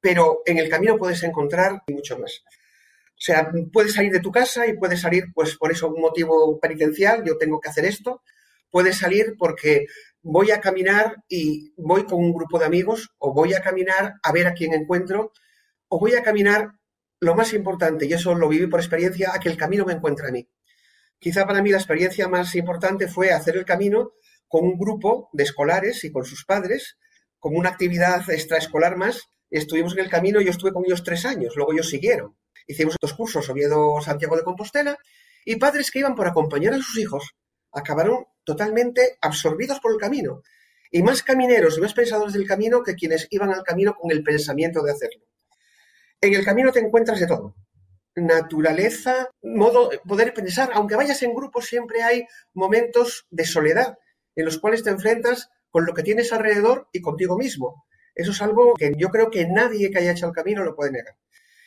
pero 0.00 0.42
en 0.44 0.58
el 0.58 0.68
camino 0.68 0.98
puedes 0.98 1.22
encontrar 1.22 1.82
mucho 1.88 2.18
más. 2.18 2.42
O 3.18 3.20
sea, 3.20 3.50
puedes 3.72 3.94
salir 3.94 4.12
de 4.12 4.20
tu 4.20 4.30
casa 4.30 4.66
y 4.66 4.76
puedes 4.76 5.00
salir, 5.00 5.24
pues, 5.34 5.56
por 5.56 5.72
eso 5.72 5.88
un 5.88 6.00
motivo 6.00 6.60
penitencial, 6.60 7.24
yo 7.24 7.36
tengo 7.36 7.60
que 7.60 7.68
hacer 7.68 7.84
esto. 7.84 8.22
Puedes 8.70 8.98
salir 8.98 9.34
porque 9.38 9.86
voy 10.22 10.50
a 10.50 10.60
caminar 10.60 11.24
y 11.28 11.72
voy 11.76 12.04
con 12.04 12.18
un 12.18 12.32
grupo 12.32 12.58
de 12.58 12.66
amigos, 12.66 13.10
o 13.18 13.32
voy 13.32 13.54
a 13.54 13.62
caminar 13.62 14.14
a 14.22 14.32
ver 14.32 14.46
a 14.46 14.54
quién 14.54 14.74
encuentro, 14.74 15.32
o 15.88 15.98
voy 15.98 16.14
a 16.14 16.22
caminar, 16.22 16.72
lo 17.20 17.34
más 17.34 17.52
importante, 17.52 18.06
y 18.06 18.12
eso 18.12 18.34
lo 18.34 18.48
viví 18.48 18.66
por 18.66 18.80
experiencia, 18.80 19.32
a 19.34 19.40
que 19.40 19.48
el 19.48 19.56
camino 19.56 19.84
me 19.84 19.92
encuentre 19.92 20.28
a 20.28 20.30
mí. 20.30 20.48
Quizá 21.18 21.46
para 21.46 21.62
mí 21.62 21.70
la 21.70 21.78
experiencia 21.78 22.28
más 22.28 22.54
importante 22.54 23.08
fue 23.08 23.32
hacer 23.32 23.56
el 23.56 23.64
camino 23.64 24.12
con 24.46 24.64
un 24.64 24.78
grupo 24.78 25.28
de 25.32 25.42
escolares 25.42 26.04
y 26.04 26.12
con 26.12 26.24
sus 26.24 26.44
padres, 26.44 26.96
como 27.38 27.58
una 27.58 27.70
actividad 27.70 28.28
extraescolar 28.30 28.96
más. 28.96 29.28
Estuvimos 29.50 29.94
en 29.94 30.00
el 30.00 30.10
camino, 30.10 30.40
yo 30.40 30.50
estuve 30.50 30.72
con 30.72 30.84
ellos 30.84 31.02
tres 31.02 31.24
años, 31.24 31.54
luego 31.56 31.72
ellos 31.72 31.88
siguieron. 31.88 32.36
Hicimos 32.66 32.96
dos 33.00 33.14
cursos, 33.14 33.48
Oviedo-Santiago 33.48 34.36
de 34.36 34.44
Compostela, 34.44 34.96
y 35.44 35.56
padres 35.56 35.90
que 35.90 36.00
iban 36.00 36.14
por 36.14 36.28
acompañar 36.28 36.74
a 36.74 36.76
sus 36.76 36.98
hijos 36.98 37.34
acabaron 37.72 38.26
totalmente 38.44 39.18
absorbidos 39.20 39.80
por 39.80 39.92
el 39.92 39.98
camino. 39.98 40.42
Y 40.90 41.02
más 41.02 41.22
camineros 41.22 41.76
y 41.76 41.80
más 41.80 41.92
pensadores 41.92 42.32
del 42.32 42.46
camino 42.46 42.82
que 42.82 42.94
quienes 42.94 43.26
iban 43.30 43.50
al 43.50 43.62
camino 43.62 43.94
con 43.94 44.10
el 44.10 44.22
pensamiento 44.22 44.82
de 44.82 44.92
hacerlo. 44.92 45.24
En 46.20 46.34
el 46.34 46.44
camino 46.44 46.72
te 46.72 46.80
encuentras 46.80 47.20
de 47.20 47.26
todo. 47.26 47.54
Naturaleza, 48.16 49.30
modo, 49.42 49.90
poder 50.06 50.34
pensar. 50.34 50.70
Aunque 50.72 50.96
vayas 50.96 51.22
en 51.22 51.34
grupo, 51.34 51.60
siempre 51.62 52.02
hay 52.02 52.26
momentos 52.54 53.26
de 53.30 53.44
soledad 53.44 53.98
en 54.34 54.44
los 54.44 54.58
cuales 54.58 54.82
te 54.82 54.90
enfrentas 54.90 55.50
con 55.70 55.84
lo 55.84 55.94
que 55.94 56.02
tienes 56.02 56.32
alrededor 56.32 56.88
y 56.92 57.00
contigo 57.00 57.36
mismo. 57.36 57.84
Eso 58.14 58.32
es 58.32 58.42
algo 58.42 58.74
que 58.74 58.92
yo 58.96 59.10
creo 59.10 59.30
que 59.30 59.46
nadie 59.46 59.90
que 59.90 59.98
haya 59.98 60.12
hecho 60.12 60.26
el 60.26 60.32
camino 60.32 60.64
lo 60.64 60.74
puede 60.74 60.92
negar. 60.92 61.16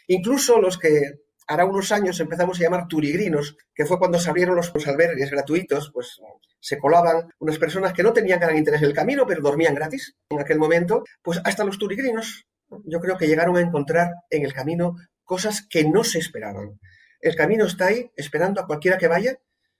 Incluso 0.08 0.60
los 0.60 0.78
que 0.78 1.22
hará 1.48 1.66
unos 1.66 1.92
años 1.92 2.20
empezamos 2.20 2.60
a 2.60 2.64
llamar 2.64 2.88
turigrinos, 2.88 3.58
que 3.74 3.86
fue 3.86 4.00
cuando 4.00 4.20
se 4.20 4.30
abrieron 4.30 4.56
los, 4.56 4.72
albergues 4.88 5.32
gratuitos, 5.32 5.92
pues 5.94 6.20
se 6.60 6.78
colaban 6.78 7.30
unas 7.40 7.58
personas 7.58 7.94
que 7.94 8.04
no 8.04 8.14
tenían 8.14 8.40
gran 8.40 8.58
interés 8.58 8.82
en 8.82 8.88
el 8.88 8.94
camino, 8.94 9.26
pero 9.26 9.42
dormían 9.42 9.76
gratis 9.76 10.16
en 10.30 10.40
aquel 10.40 10.60
momento, 10.60 11.04
pues 11.22 11.42
hasta 11.44 11.64
los 11.64 11.78
turigrinos 11.78 12.46
yo 12.86 13.00
creo 13.00 13.18
que 13.18 13.28
llegaron 13.28 13.58
a 13.58 13.62
encontrar 13.62 14.12
en 14.30 14.46
el 14.46 14.54
camino 14.54 14.96
cosas 15.24 15.66
que 15.70 15.84
no 15.84 16.04
se 16.04 16.20
esperaban. 16.20 16.80
El 17.20 17.36
camino 17.36 17.66
está 17.66 17.88
ahí, 17.88 18.10
esperando 18.16 18.62
a 18.62 18.66
cualquiera 18.66 18.98
que 18.98 19.08
vaya, 19.08 19.38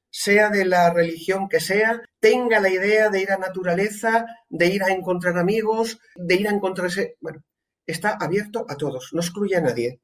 sea 0.10 0.50
de 0.50 0.66
la 0.66 0.92
religión 0.92 1.48
que 1.48 1.62
sea, 1.62 2.02
tenga 2.20 2.60
la 2.60 2.70
idea 2.70 3.10
de 3.10 3.22
ir 3.22 3.32
a 3.32 3.38
naturaleza, 3.38 4.26
de 4.50 4.68
ir 4.68 4.84
a 4.84 4.92
encontrar 4.92 5.38
amigos, 5.38 6.00
de 6.16 6.36
ir 6.36 6.48
a 6.50 6.52
encontrarse. 6.52 7.16
Bueno, 7.22 7.44
está 7.86 8.18
abierto 8.20 8.66
a 8.68 8.76
todos, 8.76 9.12
no 9.14 9.22
excluye 9.22 9.56
a 9.56 9.62
nadie 9.62 10.02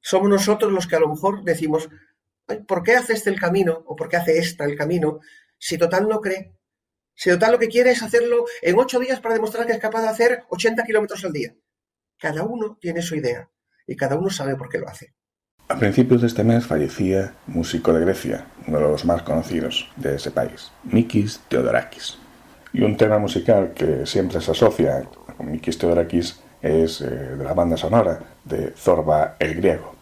somos 0.00 0.28
nosotros 0.28 0.72
los 0.72 0.86
que 0.86 0.96
a 0.96 1.00
lo 1.00 1.08
mejor 1.08 1.42
decimos, 1.42 1.88
¿por 2.66 2.82
qué 2.82 2.96
hace 2.96 3.12
este 3.14 3.30
el 3.30 3.38
camino? 3.38 3.82
¿O 3.86 3.96
por 3.96 4.08
qué 4.08 4.16
hace 4.16 4.38
esta 4.38 4.64
el 4.64 4.76
camino? 4.76 5.20
Si 5.58 5.78
total 5.78 6.08
no 6.08 6.20
cree. 6.20 6.54
Si 7.14 7.30
total 7.30 7.52
lo 7.52 7.58
que 7.58 7.68
quiere 7.68 7.90
es 7.90 8.02
hacerlo 8.02 8.44
en 8.62 8.78
ocho 8.78 9.00
días 9.00 9.20
para 9.20 9.34
demostrar 9.34 9.66
que 9.66 9.72
es 9.72 9.80
capaz 9.80 10.02
de 10.02 10.08
hacer 10.08 10.44
80 10.48 10.84
kilómetros 10.84 11.24
al 11.24 11.32
día. 11.32 11.54
Cada 12.18 12.44
uno 12.44 12.78
tiene 12.80 13.02
su 13.02 13.16
idea 13.16 13.50
y 13.86 13.96
cada 13.96 14.16
uno 14.16 14.30
sabe 14.30 14.56
por 14.56 14.68
qué 14.68 14.78
lo 14.78 14.88
hace. 14.88 15.14
A 15.68 15.78
principios 15.78 16.22
de 16.22 16.28
este 16.28 16.44
mes 16.44 16.66
fallecía 16.66 17.34
músico 17.46 17.92
de 17.92 18.00
Grecia, 18.00 18.46
uno 18.66 18.78
de 18.78 18.88
los 18.88 19.04
más 19.04 19.22
conocidos 19.22 19.90
de 19.96 20.14
ese 20.14 20.30
país, 20.30 20.72
Mikis 20.84 21.40
Theodorakis. 21.48 22.18
Y 22.72 22.82
un 22.82 22.96
tema 22.96 23.18
musical 23.18 23.74
que 23.74 24.06
siempre 24.06 24.40
se 24.40 24.52
asocia 24.52 25.02
con 25.36 25.50
Mikis 25.50 25.76
Theodorakis 25.76 26.40
es 26.62 27.00
eh, 27.00 27.06
de 27.06 27.44
la 27.44 27.54
banda 27.54 27.76
sonora 27.76 28.18
de 28.44 28.72
Zorba 28.76 29.36
el 29.38 29.54
Griego. 29.54 29.97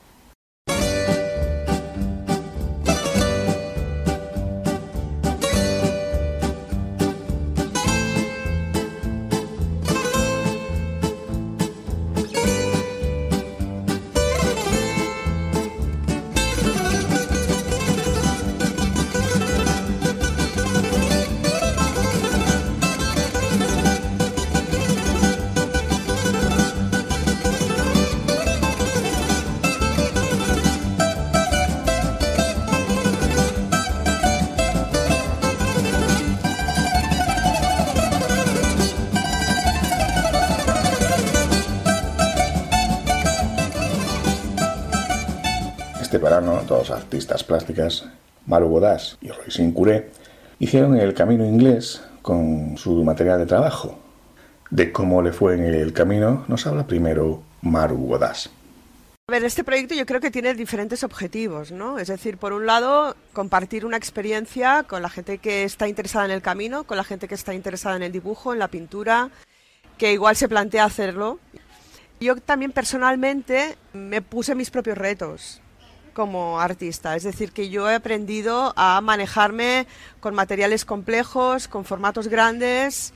Dos 46.67 46.91
artistas 46.91 47.45
plásticas, 47.45 48.05
Maru 48.47 48.69
Bodas 48.69 49.17
y 49.21 49.29
Roy 49.29 49.73
Curé, 49.73 50.11
hicieron 50.59 50.97
el 50.97 51.15
camino 51.15 51.45
inglés 51.45 52.03
con 52.21 52.77
su 52.77 53.05
material 53.05 53.39
de 53.39 53.47
trabajo. 53.47 53.99
De 54.71 54.91
cómo 54.91 55.23
le 55.23 55.33
fue 55.33 55.55
en 55.55 55.65
el 55.65 55.93
camino 55.93 56.45
nos 56.49 56.67
habla 56.67 56.85
primero 56.85 57.43
Maru 57.63 57.97
Bodas. 57.97 58.51
A 59.29 59.33
ver, 59.33 59.45
este 59.45 59.63
proyecto 59.63 59.95
yo 59.95 60.05
creo 60.05 60.21
que 60.21 60.33
tiene 60.33 60.55
diferentes 60.55 61.05
objetivos, 61.05 61.71
¿no? 61.71 61.99
Es 61.99 62.09
decir, 62.09 62.39
por 62.39 62.53
un 62.53 62.67
lado, 62.67 63.15
compartir 63.33 63.87
una 63.87 63.97
experiencia 63.97 64.83
con 64.83 65.03
la 65.03 65.09
gente 65.09 65.39
que 65.39 65.63
está 65.63 65.87
interesada 65.87 66.25
en 66.25 66.33
el 66.33 66.43
camino, 66.43 66.85
con 66.85 66.97
la 66.97 67.05
gente 67.05 67.29
que 67.29 67.37
está 67.37 67.55
interesada 67.55 67.97
en 67.97 68.03
el 68.03 68.13
dibujo, 68.13 68.53
en 68.53 68.59
la 68.59 68.69
pintura, 68.69 69.31
que 69.97 70.13
igual 70.13 70.35
se 70.35 70.49
plantea 70.49 70.85
hacerlo. 70.85 71.39
Yo 72.21 72.35
también 72.37 72.73
personalmente 72.73 73.77
me 73.93 74.23
puse 74.23 74.55
mis 74.55 74.71
propios 74.71 74.99
retos 74.99 75.61
como 76.17 76.59
artista. 76.59 77.15
Es 77.15 77.25
decir, 77.25 77.53
que 77.53 77.69
yo 77.69 77.91
he 77.91 77.95
aprendido 77.95 78.73
a 78.75 79.03
manejarme 79.03 79.87
con 80.19 80.35
materiales 80.35 80.87
complejos, 80.87 81.69
con 81.69 81.85
formatos 81.85 82.29
grandes 82.29 83.13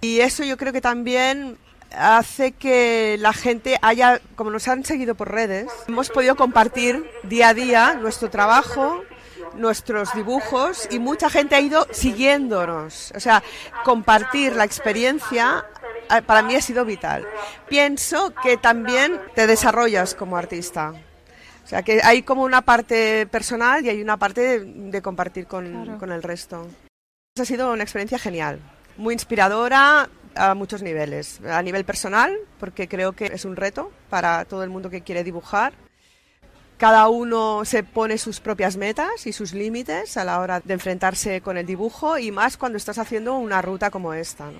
y 0.00 0.20
eso 0.20 0.44
yo 0.44 0.56
creo 0.56 0.72
que 0.72 0.80
también 0.80 1.58
hace 1.90 2.52
que 2.52 3.16
la 3.18 3.32
gente 3.32 3.78
haya, 3.82 4.20
como 4.36 4.52
nos 4.52 4.68
han 4.68 4.84
seguido 4.84 5.16
por 5.16 5.32
redes, 5.32 5.66
hemos 5.88 6.08
podido 6.10 6.36
compartir 6.36 7.04
día 7.24 7.48
a 7.48 7.54
día 7.54 7.94
nuestro 7.94 8.30
trabajo, 8.30 9.02
nuestros 9.56 10.14
dibujos 10.14 10.86
y 10.88 11.00
mucha 11.00 11.28
gente 11.30 11.56
ha 11.56 11.60
ido 11.60 11.88
siguiéndonos. 11.90 13.12
O 13.16 13.18
sea, 13.18 13.42
compartir 13.82 14.54
la 14.54 14.64
experiencia 14.64 15.66
eh, 16.14 16.22
para 16.22 16.42
mí 16.42 16.54
ha 16.54 16.62
sido 16.62 16.84
vital. 16.84 17.26
Pienso 17.68 18.32
que 18.40 18.56
también 18.56 19.20
te 19.34 19.48
desarrollas 19.48 20.14
como 20.14 20.36
artista. 20.36 20.94
O 21.66 21.68
sea, 21.68 21.82
que 21.82 22.00
hay 22.04 22.22
como 22.22 22.44
una 22.44 22.62
parte 22.62 23.26
personal 23.26 23.84
y 23.84 23.88
hay 23.88 24.00
una 24.00 24.16
parte 24.18 24.60
de, 24.60 25.02
compartir 25.02 25.48
con, 25.48 25.98
con 25.98 26.12
el 26.12 26.22
resto. 26.22 26.68
Ha 27.36 27.44
sido 27.44 27.72
una 27.72 27.82
experiencia 27.82 28.20
genial, 28.20 28.60
muy 28.96 29.14
inspiradora 29.14 30.08
a 30.36 30.54
muchos 30.54 30.80
niveles. 30.80 31.40
A 31.44 31.60
nivel 31.62 31.84
personal, 31.84 32.32
porque 32.60 32.86
creo 32.86 33.14
que 33.14 33.26
es 33.26 33.44
un 33.44 33.56
reto 33.56 33.90
para 34.08 34.44
todo 34.44 34.62
el 34.62 34.70
mundo 34.70 34.90
que 34.90 35.00
quiere 35.00 35.24
dibujar. 35.24 35.72
Cada 36.76 37.08
uno 37.08 37.64
se 37.64 37.82
pone 37.82 38.16
sus 38.16 38.38
propias 38.38 38.76
metas 38.76 39.26
y 39.26 39.32
sus 39.32 39.52
límites 39.52 40.16
a 40.16 40.24
la 40.24 40.38
hora 40.38 40.60
de 40.60 40.72
enfrentarse 40.72 41.40
con 41.40 41.56
el 41.56 41.66
dibujo 41.66 42.16
y 42.16 42.30
más 42.30 42.56
cuando 42.56 42.78
estás 42.78 42.98
haciendo 42.98 43.34
una 43.34 43.60
ruta 43.60 43.90
como 43.90 44.14
esta. 44.14 44.44
¿no? 44.52 44.58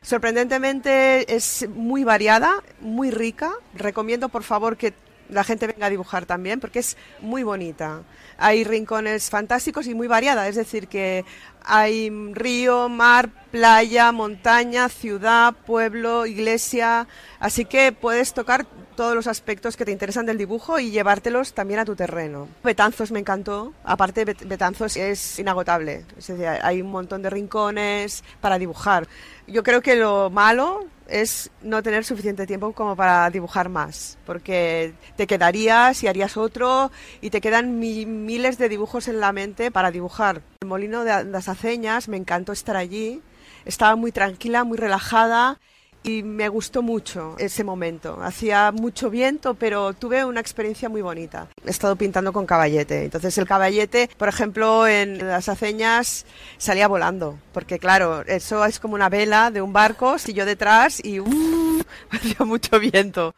Sorprendentemente 0.00 1.32
es 1.32 1.68
muy 1.68 2.02
variada, 2.02 2.64
muy 2.80 3.12
rica. 3.12 3.52
Recomiendo 3.74 4.28
por 4.28 4.42
favor 4.42 4.76
que 4.76 4.92
la 5.32 5.44
gente 5.44 5.66
venga 5.66 5.86
a 5.86 5.90
dibujar 5.90 6.26
también, 6.26 6.60
porque 6.60 6.78
es 6.78 6.96
muy 7.20 7.42
bonita. 7.42 8.02
Hay 8.38 8.64
rincones 8.64 9.30
fantásticos 9.30 9.86
y 9.86 9.94
muy 9.94 10.06
variada, 10.06 10.48
es 10.48 10.56
decir, 10.56 10.88
que 10.88 11.24
hay 11.64 12.10
río, 12.32 12.88
mar, 12.88 13.30
playa, 13.50 14.12
montaña, 14.12 14.88
ciudad, 14.88 15.54
pueblo, 15.66 16.26
iglesia, 16.26 17.06
así 17.38 17.64
que 17.64 17.92
puedes 17.92 18.34
tocar 18.34 18.66
todos 18.96 19.14
los 19.14 19.26
aspectos 19.26 19.76
que 19.76 19.84
te 19.84 19.92
interesan 19.92 20.26
del 20.26 20.38
dibujo 20.38 20.78
y 20.78 20.90
llevártelos 20.90 21.54
también 21.54 21.80
a 21.80 21.84
tu 21.84 21.96
terreno. 21.96 22.48
Betanzos 22.62 23.10
me 23.10 23.20
encantó, 23.20 23.72
aparte 23.84 24.24
Betanzos 24.24 24.96
es 24.96 25.38
inagotable, 25.38 26.04
es 26.18 26.26
decir, 26.26 26.46
hay 26.46 26.82
un 26.82 26.90
montón 26.90 27.22
de 27.22 27.30
rincones 27.30 28.22
para 28.40 28.58
dibujar. 28.58 29.08
Yo 29.52 29.62
creo 29.62 29.82
que 29.82 29.96
lo 29.96 30.30
malo 30.30 30.86
es 31.08 31.50
no 31.60 31.82
tener 31.82 32.06
suficiente 32.06 32.46
tiempo 32.46 32.72
como 32.72 32.96
para 32.96 33.28
dibujar 33.28 33.68
más, 33.68 34.16
porque 34.24 34.94
te 35.16 35.26
quedarías 35.26 36.02
y 36.02 36.06
harías 36.06 36.38
otro 36.38 36.90
y 37.20 37.28
te 37.28 37.42
quedan 37.42 37.78
miles 37.78 38.56
de 38.56 38.70
dibujos 38.70 39.08
en 39.08 39.20
la 39.20 39.30
mente 39.32 39.70
para 39.70 39.90
dibujar. 39.90 40.40
El 40.62 40.68
molino 40.68 41.04
de 41.04 41.24
las 41.24 41.50
aceñas, 41.50 42.08
me 42.08 42.16
encantó 42.16 42.52
estar 42.52 42.78
allí, 42.78 43.20
estaba 43.66 43.94
muy 43.94 44.10
tranquila, 44.10 44.64
muy 44.64 44.78
relajada 44.78 45.60
y 46.02 46.22
me 46.22 46.48
gustó 46.48 46.82
mucho 46.82 47.36
ese 47.38 47.64
momento. 47.64 48.18
Hacía 48.22 48.72
mucho 48.72 49.10
viento, 49.10 49.54
pero 49.54 49.92
tuve 49.92 50.24
una 50.24 50.40
experiencia 50.40 50.88
muy 50.88 51.02
bonita. 51.02 51.48
He 51.64 51.70
estado 51.70 51.96
pintando 51.96 52.32
con 52.32 52.46
caballete. 52.46 53.04
Entonces 53.04 53.36
el 53.38 53.46
caballete, 53.46 54.10
por 54.16 54.28
ejemplo, 54.28 54.86
en 54.86 55.18
las 55.26 55.48
aceñas 55.48 56.26
salía 56.58 56.88
volando, 56.88 57.38
porque 57.52 57.78
claro, 57.78 58.22
eso 58.26 58.64
es 58.64 58.80
como 58.80 58.94
una 58.94 59.08
vela 59.08 59.50
de 59.50 59.62
un 59.62 59.72
barco, 59.72 60.18
si 60.18 60.32
yo 60.32 60.44
detrás 60.44 61.04
y 61.04 61.20
uh, 61.20 61.82
hacía 62.10 62.44
mucho 62.44 62.78
viento. 62.78 63.34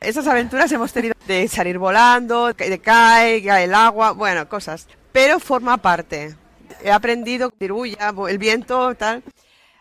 Esas 0.00 0.26
aventuras 0.26 0.70
hemos 0.70 0.92
tenido 0.92 1.14
de 1.26 1.48
salir 1.48 1.78
volando, 1.78 2.52
de 2.52 2.78
cae, 2.78 3.42
cae 3.42 3.64
el 3.64 3.74
agua, 3.74 4.12
bueno, 4.12 4.48
cosas. 4.48 4.86
Pero 5.12 5.40
forma 5.40 5.78
parte. 5.78 6.36
He 6.82 6.90
aprendido, 6.90 7.52
el 7.58 8.38
viento, 8.38 8.94
tal. 8.96 9.22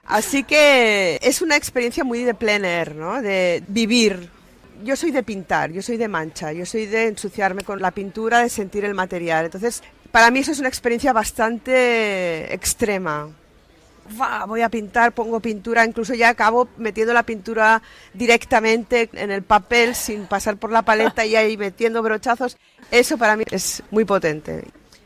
Así 0.06 0.44
que 0.44 1.18
es 1.22 1.42
una 1.42 1.56
experiencia 1.56 2.04
muy 2.04 2.24
de 2.24 2.34
plein 2.34 2.66
air, 2.66 2.96
¿no? 2.96 3.22
De 3.22 3.64
vivir. 3.68 4.30
Yo 4.84 4.96
soy 4.98 5.12
de 5.12 5.24
pintar, 5.24 5.72
yo 5.72 5.82
soy 5.82 5.96
de 5.96 6.10
mancha, 6.10 6.52
yo 6.52 6.66
soy 6.66 6.88
de 6.88 7.08
ensuciarme 7.08 7.64
con 7.64 7.82
la 7.82 7.92
pintura, 7.92 8.40
de 8.40 8.50
sentir 8.50 8.84
el 8.84 8.94
material. 8.94 9.46
Entonces, 9.46 9.82
para 10.12 10.30
mí 10.30 10.40
eso 10.40 10.52
es 10.52 10.60
una 10.60 10.68
experiencia 10.68 11.14
bastante 11.14 12.54
extrema. 12.54 13.30
voy 14.46 14.62
a 14.62 14.68
pintar, 14.68 15.14
pongo 15.14 15.40
pintura, 15.40 15.86
incluso 15.86 16.14
ya 16.14 16.30
acabo 16.30 16.68
metiendo 16.78 17.14
la 17.14 17.24
pintura 17.24 17.82
directamente 18.14 19.10
en 19.14 19.32
el 19.32 19.44
papel 19.44 19.96
sin 19.96 20.26
pasar 20.26 20.58
por 20.58 20.70
la 20.72 20.82
paleta 20.82 21.26
y 21.26 21.38
ahí 21.38 21.56
metiendo 21.56 22.04
brochazos. 22.04 22.58
Eso 22.92 23.18
para 23.18 23.38
mí 23.38 23.46
es 23.52 23.82
muy 23.90 24.04
potente. 24.04 24.66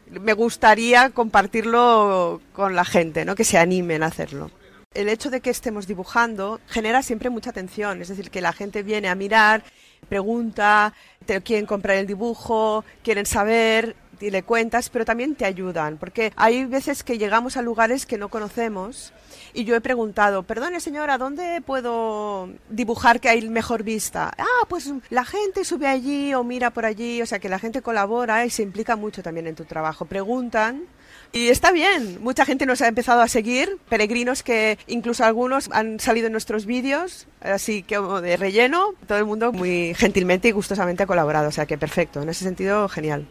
Me 0.09 0.33
gustaría 0.33 1.11
compartirlo 1.11 2.41
con 2.53 2.75
la 2.75 2.83
gente, 2.83 3.25
¿no? 3.25 3.35
que 3.35 3.43
se 3.43 3.59
animen 3.59 4.01
a 4.01 4.07
hacerlo 4.07 4.49
el 4.97 5.09
hecho 5.09 5.29
de 5.29 5.41
que 5.41 5.51
estemos 5.51 5.85
dibujando 5.85 6.59
genera 6.67 7.03
siempre 7.03 7.29
mucha 7.29 7.51
atención, 7.51 8.01
es 8.01 8.07
decir, 8.07 8.31
que 8.31 8.41
la 8.41 8.51
gente 8.51 8.81
viene 8.81 9.09
a 9.09 9.15
mirar, 9.15 9.63
pregunta, 10.09 10.93
te 11.27 11.39
quieren 11.41 11.67
comprar 11.67 11.97
el 11.97 12.07
dibujo, 12.07 12.83
quieren 13.03 13.27
saber 13.27 13.95
y 14.19 14.31
le 14.31 14.41
cuentas, 14.41 14.89
pero 14.89 15.05
también 15.05 15.35
te 15.35 15.45
ayudan, 15.45 15.97
porque 15.97 16.33
hay 16.35 16.65
veces 16.65 17.03
que 17.03 17.19
llegamos 17.19 17.57
a 17.57 17.61
lugares 17.61 18.07
que 18.07 18.17
no 18.17 18.29
conocemos 18.29 19.13
y 19.53 19.65
yo 19.65 19.75
he 19.75 19.81
preguntado, 19.81 20.41
perdone 20.41 20.79
señora, 20.79 21.19
¿dónde 21.19 21.61
puedo 21.61 22.49
dibujar 22.71 23.19
que 23.19 23.29
hay 23.29 23.47
mejor 23.47 23.83
vista? 23.83 24.33
Ah, 24.35 24.65
pues 24.67 24.91
la 25.11 25.25
gente 25.25 25.63
sube 25.63 25.85
allí 25.85 26.33
o 26.33 26.43
mira 26.43 26.71
por 26.71 26.85
allí, 26.85 27.21
o 27.21 27.27
sea 27.27 27.37
que 27.37 27.49
la 27.49 27.59
gente 27.59 27.83
colabora 27.83 28.43
y 28.47 28.49
se 28.49 28.63
implica 28.63 28.95
mucho 28.95 29.21
también 29.21 29.45
en 29.45 29.53
tu 29.53 29.65
trabajo. 29.65 30.05
Preguntan 30.05 30.87
y 31.31 31.49
está 31.49 31.71
bien, 31.71 32.17
mucha 32.21 32.45
gente 32.45 32.65
nos 32.65 32.81
ha 32.81 32.87
empezado 32.87 33.21
a 33.21 33.27
seguir, 33.27 33.77
peregrinos 33.89 34.43
que 34.43 34.77
incluso 34.87 35.23
algunos 35.23 35.69
han 35.71 35.99
salido 35.99 36.27
en 36.27 36.31
nuestros 36.31 36.65
vídeos, 36.65 37.27
así 37.41 37.83
que 37.83 37.99
de 37.99 38.37
relleno, 38.37 38.93
todo 39.07 39.17
el 39.17 39.25
mundo 39.25 39.51
muy 39.51 39.93
gentilmente 39.95 40.47
y 40.47 40.51
gustosamente 40.51 41.03
ha 41.03 41.07
colaborado, 41.07 41.49
o 41.49 41.51
sea 41.51 41.65
que 41.65 41.77
perfecto, 41.77 42.21
en 42.21 42.29
ese 42.29 42.43
sentido 42.43 42.87
genial. 42.89 43.27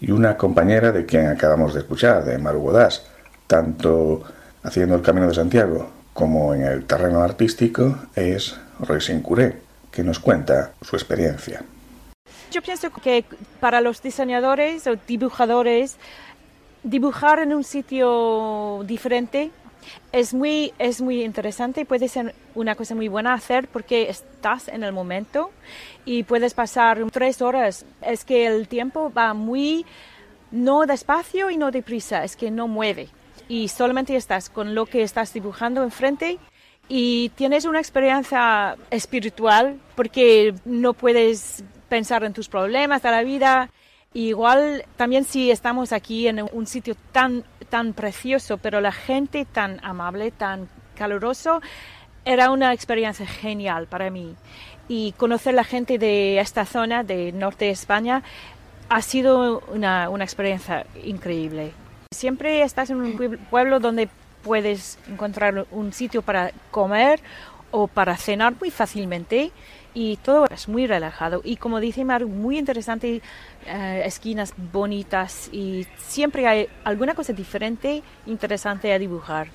Y 0.00 0.10
una 0.10 0.36
compañera 0.36 0.92
de 0.92 1.06
quien 1.06 1.26
acabamos 1.26 1.74
de 1.74 1.80
escuchar, 1.80 2.24
de 2.24 2.38
Maru 2.38 2.60
Godás, 2.60 3.04
tanto 3.46 4.22
haciendo 4.62 4.96
el 4.96 5.02
Camino 5.02 5.28
de 5.28 5.34
Santiago 5.34 5.90
como 6.12 6.54
en 6.54 6.62
el 6.62 6.84
terreno 6.84 7.22
artístico, 7.22 7.96
es 8.14 8.56
Roisin 8.80 9.20
Curé, 9.20 9.56
que 9.90 10.02
nos 10.02 10.18
cuenta 10.18 10.72
su 10.82 10.96
experiencia. 10.96 11.62
Yo 12.50 12.62
pienso 12.62 12.90
que 12.90 13.24
para 13.60 13.80
los 13.80 14.02
diseñadores 14.02 14.86
o 14.86 14.96
dibujadores 15.06 15.96
dibujar 16.82 17.40
en 17.40 17.54
un 17.54 17.64
sitio 17.64 18.82
diferente 18.84 19.50
es 20.12 20.34
muy, 20.34 20.72
es 20.78 21.00
muy 21.00 21.22
interesante 21.22 21.82
y 21.82 21.84
puede 21.84 22.08
ser 22.08 22.34
una 22.54 22.74
cosa 22.74 22.94
muy 22.94 23.08
buena 23.08 23.34
hacer 23.34 23.68
porque 23.68 24.08
estás 24.08 24.68
en 24.68 24.82
el 24.82 24.92
momento 24.92 25.50
y 26.04 26.22
puedes 26.22 26.54
pasar 26.54 27.04
tres 27.10 27.42
horas. 27.42 27.84
Es 28.02 28.24
que 28.24 28.46
el 28.46 28.68
tiempo 28.68 29.12
va 29.12 29.34
muy, 29.34 29.86
no 30.50 30.86
despacio 30.86 31.50
y 31.50 31.56
no 31.56 31.70
deprisa, 31.70 32.24
es 32.24 32.36
que 32.36 32.50
no 32.50 32.68
mueve. 32.68 33.08
Y 33.48 33.68
solamente 33.68 34.14
estás 34.16 34.50
con 34.50 34.74
lo 34.74 34.86
que 34.86 35.02
estás 35.02 35.32
dibujando 35.32 35.82
enfrente 35.82 36.38
y 36.88 37.30
tienes 37.30 37.64
una 37.64 37.78
experiencia 37.78 38.76
espiritual 38.90 39.78
porque 39.94 40.54
no 40.64 40.94
puedes 40.94 41.64
pensar 41.88 42.24
en 42.24 42.32
tus 42.32 42.48
problemas 42.48 43.02
de 43.02 43.10
la 43.10 43.22
vida 43.22 43.70
igual 44.14 44.84
también 44.96 45.24
si 45.24 45.50
estamos 45.50 45.92
aquí 45.92 46.28
en 46.28 46.44
un 46.52 46.66
sitio 46.66 46.96
tan, 47.12 47.44
tan 47.68 47.92
precioso, 47.92 48.58
pero 48.58 48.80
la 48.80 48.92
gente 48.92 49.44
tan 49.44 49.82
amable, 49.84 50.30
tan 50.30 50.68
caluroso, 50.94 51.60
era 52.24 52.50
una 52.50 52.72
experiencia 52.72 53.26
genial 53.26 53.86
para 53.86 54.10
mí. 54.10 54.34
Y 54.88 55.12
conocer 55.12 55.54
la 55.54 55.64
gente 55.64 55.98
de 55.98 56.40
esta 56.40 56.64
zona, 56.64 57.04
de 57.04 57.32
norte 57.32 57.66
de 57.66 57.70
España, 57.70 58.22
ha 58.88 59.02
sido 59.02 59.62
una, 59.68 60.08
una 60.08 60.24
experiencia 60.24 60.86
increíble. 61.04 61.72
Siempre 62.10 62.62
estás 62.62 62.90
en 62.90 62.96
un 62.96 63.38
pueblo 63.50 63.80
donde 63.80 64.08
puedes 64.42 64.98
encontrar 65.08 65.66
un 65.70 65.92
sitio 65.92 66.22
para 66.22 66.52
comer 66.70 67.20
o 67.70 67.86
para 67.86 68.16
cenar 68.16 68.54
muy 68.58 68.70
fácilmente 68.70 69.52
y 69.98 70.16
todo 70.18 70.46
es 70.46 70.68
muy 70.68 70.86
relajado 70.86 71.40
y 71.42 71.56
como 71.56 71.80
dice 71.80 72.04
Mar, 72.04 72.24
muy 72.24 72.56
interesante, 72.56 73.20
eh, 73.66 74.02
esquinas 74.04 74.54
bonitas 74.72 75.48
y 75.50 75.88
siempre 75.96 76.46
hay 76.46 76.68
alguna 76.84 77.14
cosa 77.14 77.32
diferente, 77.32 78.04
interesante 78.26 78.92
a 78.92 78.98
dibujar. 79.00 79.48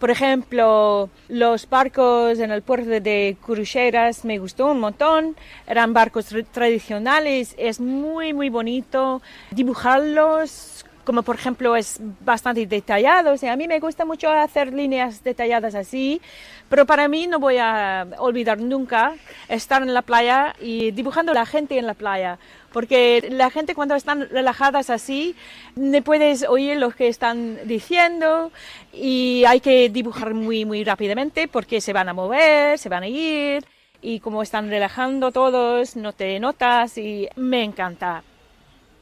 Por 0.00 0.10
ejemplo, 0.10 1.08
los 1.28 1.68
barcos 1.68 2.40
en 2.40 2.50
el 2.50 2.62
puerto 2.62 2.90
de 2.90 3.36
Curucheras 3.40 4.24
me 4.24 4.38
gustó 4.38 4.66
un 4.72 4.80
montón. 4.80 5.36
Eran 5.66 5.92
barcos 5.92 6.26
tradicionales, 6.50 7.54
es 7.56 7.78
muy, 7.78 8.32
muy 8.32 8.50
bonito 8.50 9.22
dibujarlos 9.52 10.84
como 11.04 11.22
por 11.22 11.36
ejemplo 11.36 11.76
es 11.76 12.00
bastante 12.20 12.66
detallado. 12.66 13.34
O 13.34 13.48
a 13.48 13.56
mí 13.56 13.68
me 13.68 13.78
gusta 13.78 14.04
mucho 14.04 14.30
hacer 14.30 14.72
líneas 14.72 15.22
detalladas 15.22 15.74
así, 15.74 16.20
pero 16.68 16.86
para 16.86 17.08
mí 17.08 17.26
no 17.26 17.38
voy 17.38 17.58
a 17.58 18.06
olvidar 18.18 18.58
nunca 18.58 19.14
estar 19.48 19.82
en 19.82 19.94
la 19.94 20.02
playa 20.02 20.54
y 20.60 20.90
dibujando 20.90 21.32
a 21.32 21.34
la 21.34 21.46
gente 21.46 21.78
en 21.78 21.86
la 21.86 21.94
playa, 21.94 22.38
porque 22.72 23.28
la 23.30 23.50
gente 23.50 23.74
cuando 23.74 23.94
están 23.94 24.28
relajadas 24.28 24.90
así, 24.90 25.36
no 25.76 26.02
puedes 26.02 26.44
oír 26.48 26.76
lo 26.78 26.90
que 26.90 27.08
están 27.08 27.58
diciendo 27.64 28.50
y 28.92 29.44
hay 29.46 29.60
que 29.60 29.88
dibujar 29.90 30.34
muy, 30.34 30.64
muy 30.64 30.82
rápidamente 30.84 31.48
porque 31.48 31.80
se 31.80 31.92
van 31.92 32.08
a 32.08 32.14
mover, 32.14 32.78
se 32.78 32.88
van 32.88 33.04
a 33.04 33.08
ir 33.08 33.64
y 34.02 34.20
como 34.20 34.42
están 34.42 34.68
relajando 34.68 35.32
todos, 35.32 35.96
no 35.96 36.12
te 36.12 36.38
notas 36.40 36.98
y 36.98 37.28
me 37.36 37.62
encanta. 37.64 38.22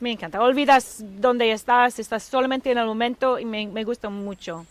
Me 0.03 0.11
encanta. 0.11 0.43
Olvidas 0.43 1.05
dónde 1.21 1.53
estás, 1.53 2.01
estás 2.01 2.25
solamente 2.25 2.73
en 2.73 2.79
el 2.79 2.87
momento 2.87 3.39
y 3.39 3.45
me, 3.45 3.69
me 3.69 3.85
gusta 3.85 4.11
mucho. 4.11 4.67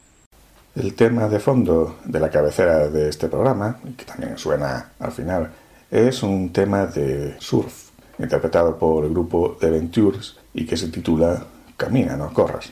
El 0.75 0.93
tema 0.93 1.29
de 1.29 1.39
fondo 1.39 1.99
de 2.03 2.19
la 2.19 2.29
cabecera 2.29 2.89
de 2.89 3.07
este 3.07 3.29
programa, 3.29 3.79
que 3.95 4.03
también 4.03 4.37
suena 4.37 4.91
al 4.99 5.11
final, 5.13 5.49
es 5.89 6.21
un 6.21 6.51
tema 6.51 6.85
de 6.85 7.39
surf, 7.39 7.91
interpretado 8.19 8.77
por 8.77 9.05
el 9.05 9.11
grupo 9.11 9.55
The 9.57 9.69
Ventures 9.69 10.35
y 10.53 10.65
que 10.65 10.75
se 10.75 10.89
titula 10.89 11.45
Camina, 11.77 12.17
no 12.17 12.33
corras. 12.33 12.69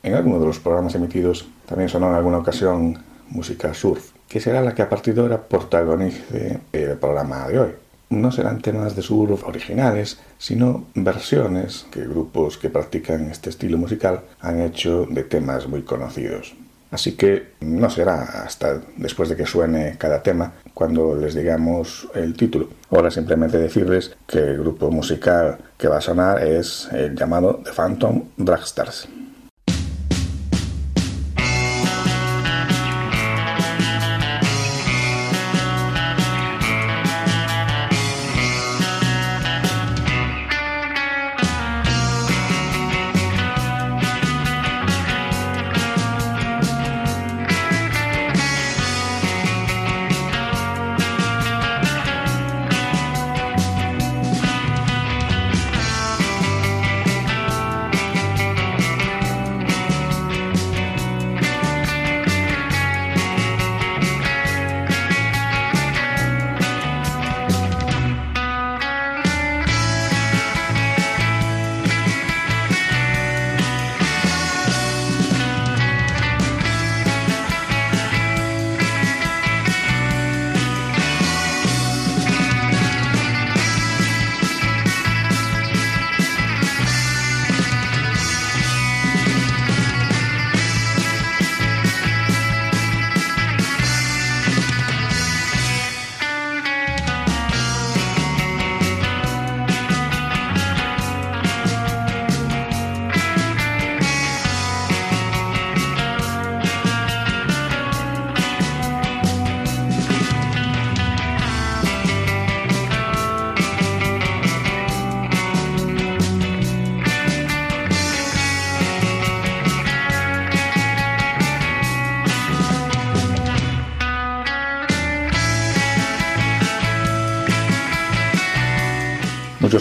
En 0.00 0.14
alguno 0.14 0.38
de 0.38 0.46
los 0.46 0.60
programas 0.60 0.94
emitidos 0.94 1.48
también 1.66 1.88
sonó 1.88 2.10
en 2.10 2.14
alguna 2.14 2.38
ocasión 2.38 3.02
música 3.30 3.74
surf, 3.74 4.12
que 4.28 4.38
será 4.38 4.62
la 4.62 4.76
que 4.76 4.82
a 4.82 4.88
partir 4.88 5.12
de 5.12 5.22
ahora 5.22 5.42
protagonice 5.42 6.60
el 6.72 6.98
programa 6.98 7.48
de 7.48 7.58
hoy 7.58 7.70
no 8.10 8.30
serán 8.30 8.60
temas 8.60 8.94
de 8.94 9.02
surf 9.02 9.44
originales, 9.44 10.18
sino 10.38 10.86
versiones 10.94 11.86
que 11.90 12.06
grupos 12.06 12.58
que 12.58 12.70
practican 12.70 13.30
este 13.30 13.50
estilo 13.50 13.78
musical 13.78 14.22
han 14.40 14.60
hecho 14.60 15.06
de 15.06 15.24
temas 15.24 15.66
muy 15.66 15.82
conocidos. 15.82 16.54
Así 16.90 17.12
que 17.12 17.54
no 17.60 17.90
será 17.90 18.22
hasta 18.44 18.80
después 18.96 19.28
de 19.28 19.36
que 19.36 19.44
suene 19.44 19.96
cada 19.98 20.22
tema 20.22 20.52
cuando 20.72 21.16
les 21.16 21.34
digamos 21.34 22.08
el 22.14 22.34
título. 22.34 22.68
Ahora 22.90 23.10
simplemente 23.10 23.58
decirles 23.58 24.16
que 24.26 24.38
el 24.38 24.58
grupo 24.58 24.90
musical 24.90 25.58
que 25.76 25.88
va 25.88 25.98
a 25.98 26.00
sonar 26.00 26.42
es 26.46 26.88
el 26.92 27.16
llamado 27.16 27.60
The 27.64 27.72
Phantom 27.72 28.22
Dragstars. 28.36 29.08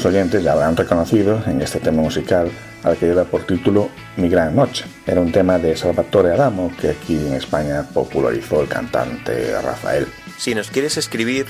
Muchos 0.06 0.18
oyentes 0.18 0.44
ya 0.44 0.52
habrán 0.52 0.78
reconocido 0.78 1.42
en 1.48 1.64
este 1.64 1.80
tema 1.80 2.04
musical 2.04 2.52
al 2.84 2.96
que 2.96 3.08
lleva 3.08 3.24
por 3.24 3.48
título 3.48 3.90
Mi 4.18 4.30
Gran 4.30 4.56
Noche. 4.56 4.86
Era 5.08 5.20
un 5.20 5.32
tema 5.32 5.58
de 5.58 5.76
Salvatore 5.76 6.32
Adamo 6.32 6.72
que 6.80 6.92
aquí 6.92 7.16
en 7.16 7.34
España 7.34 7.84
popularizó 7.92 8.62
el 8.62 8.68
cantante 8.68 9.60
Rafael. 9.60 10.06
Si 10.38 10.54
nos 10.54 10.70
quieres 10.70 10.98
escribir, 10.98 11.48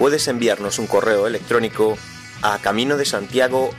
puedes 0.00 0.26
enviarnos 0.26 0.80
un 0.80 0.88
correo 0.88 1.28
electrónico 1.28 1.96
a 2.42 2.58
camino 2.58 2.96
de 2.96 3.04
Santiago 3.04 3.70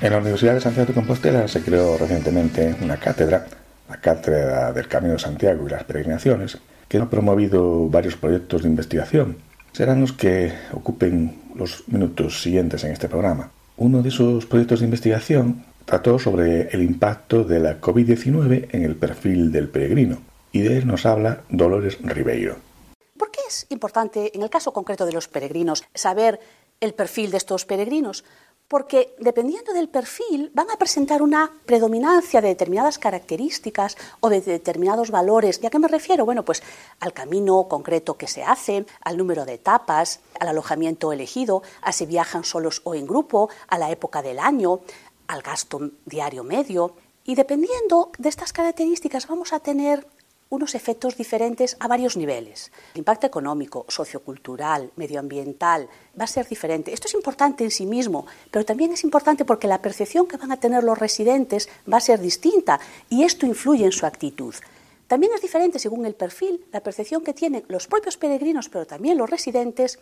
En 0.00 0.10
la 0.10 0.18
Universidad 0.18 0.54
de 0.54 0.60
Santiago 0.62 0.86
de 0.86 0.94
Compostela 0.94 1.46
se 1.48 1.60
creó 1.60 1.98
recientemente 1.98 2.76
una 2.80 2.96
cátedra, 2.96 3.46
la 3.90 4.00
Cátedra 4.00 4.72
del 4.72 4.88
Camino 4.88 5.12
de 5.12 5.18
Santiago 5.18 5.66
y 5.66 5.70
las 5.70 5.84
Peregrinaciones, 5.84 6.56
que 6.88 6.96
ha 6.96 7.10
promovido 7.10 7.90
varios 7.90 8.16
proyectos 8.16 8.62
de 8.62 8.70
investigación 8.70 9.36
serán 9.76 10.00
los 10.00 10.14
que 10.14 10.54
ocupen 10.72 11.45
los 11.56 11.86
minutos 11.88 12.42
siguientes 12.42 12.84
en 12.84 12.92
este 12.92 13.08
programa. 13.08 13.50
Uno 13.76 14.02
de 14.02 14.08
esos 14.08 14.46
proyectos 14.46 14.80
de 14.80 14.86
investigación 14.86 15.64
trató 15.84 16.18
sobre 16.18 16.68
el 16.70 16.82
impacto 16.82 17.44
de 17.44 17.60
la 17.60 17.80
COVID-19 17.80 18.68
en 18.72 18.84
el 18.84 18.96
perfil 18.96 19.52
del 19.52 19.68
peregrino, 19.68 20.18
y 20.52 20.60
de 20.60 20.78
él 20.78 20.86
nos 20.86 21.06
habla 21.06 21.42
Dolores 21.48 21.98
Ribeiro. 22.02 22.56
¿Por 23.18 23.30
qué 23.30 23.40
es 23.48 23.66
importante, 23.70 24.32
en 24.34 24.42
el 24.42 24.50
caso 24.50 24.72
concreto 24.72 25.06
de 25.06 25.12
los 25.12 25.28
peregrinos, 25.28 25.84
saber 25.94 26.40
el 26.80 26.94
perfil 26.94 27.30
de 27.30 27.36
estos 27.36 27.64
peregrinos? 27.64 28.24
Porque 28.68 29.14
dependiendo 29.18 29.72
del 29.72 29.88
perfil 29.88 30.50
van 30.54 30.70
a 30.70 30.76
presentar 30.76 31.22
una 31.22 31.52
predominancia 31.66 32.40
de 32.40 32.48
determinadas 32.48 32.98
características 32.98 33.96
o 34.20 34.28
de 34.28 34.40
determinados 34.40 35.10
valores. 35.10 35.60
¿Y 35.62 35.66
a 35.66 35.70
qué 35.70 35.78
me 35.78 35.88
refiero? 35.88 36.24
Bueno, 36.24 36.44
pues 36.44 36.62
al 37.00 37.12
camino 37.12 37.68
concreto 37.68 38.14
que 38.14 38.26
se 38.26 38.42
hace, 38.42 38.86
al 39.02 39.16
número 39.16 39.44
de 39.44 39.54
etapas, 39.54 40.20
al 40.40 40.48
alojamiento 40.48 41.12
elegido, 41.12 41.62
a 41.82 41.92
si 41.92 42.06
viajan 42.06 42.44
solos 42.44 42.80
o 42.84 42.94
en 42.94 43.06
grupo, 43.06 43.48
a 43.68 43.78
la 43.78 43.90
época 43.90 44.22
del 44.22 44.38
año, 44.38 44.80
al 45.28 45.42
gasto 45.42 45.90
diario 46.04 46.44
medio. 46.44 46.94
Y 47.24 47.34
dependiendo 47.34 48.10
de 48.18 48.28
estas 48.28 48.52
características 48.52 49.26
vamos 49.26 49.52
a 49.52 49.60
tener 49.60 50.06
unos 50.48 50.74
efectos 50.74 51.16
diferentes 51.16 51.76
a 51.80 51.88
varios 51.88 52.16
niveles. 52.16 52.70
El 52.94 53.00
impacto 53.00 53.26
económico, 53.26 53.84
sociocultural, 53.88 54.92
medioambiental 54.96 55.88
va 56.18 56.24
a 56.24 56.28
ser 56.28 56.46
diferente. 56.46 56.92
Esto 56.92 57.08
es 57.08 57.14
importante 57.14 57.64
en 57.64 57.70
sí 57.70 57.86
mismo, 57.86 58.26
pero 58.50 58.64
también 58.64 58.92
es 58.92 59.04
importante 59.04 59.44
porque 59.44 59.66
la 59.66 59.82
percepción 59.82 60.26
que 60.26 60.36
van 60.36 60.52
a 60.52 60.60
tener 60.60 60.84
los 60.84 60.98
residentes 60.98 61.68
va 61.90 61.98
a 61.98 62.00
ser 62.00 62.20
distinta 62.20 62.80
y 63.08 63.24
esto 63.24 63.46
influye 63.46 63.84
en 63.84 63.92
su 63.92 64.06
actitud. 64.06 64.54
También 65.06 65.32
es 65.34 65.40
diferente, 65.40 65.78
según 65.78 66.04
el 66.04 66.14
perfil, 66.14 66.64
la 66.72 66.80
percepción 66.80 67.22
que 67.22 67.32
tienen 67.32 67.64
los 67.68 67.86
propios 67.86 68.16
peregrinos, 68.16 68.68
pero 68.68 68.86
también 68.86 69.16
los 69.16 69.30
residentes, 69.30 70.00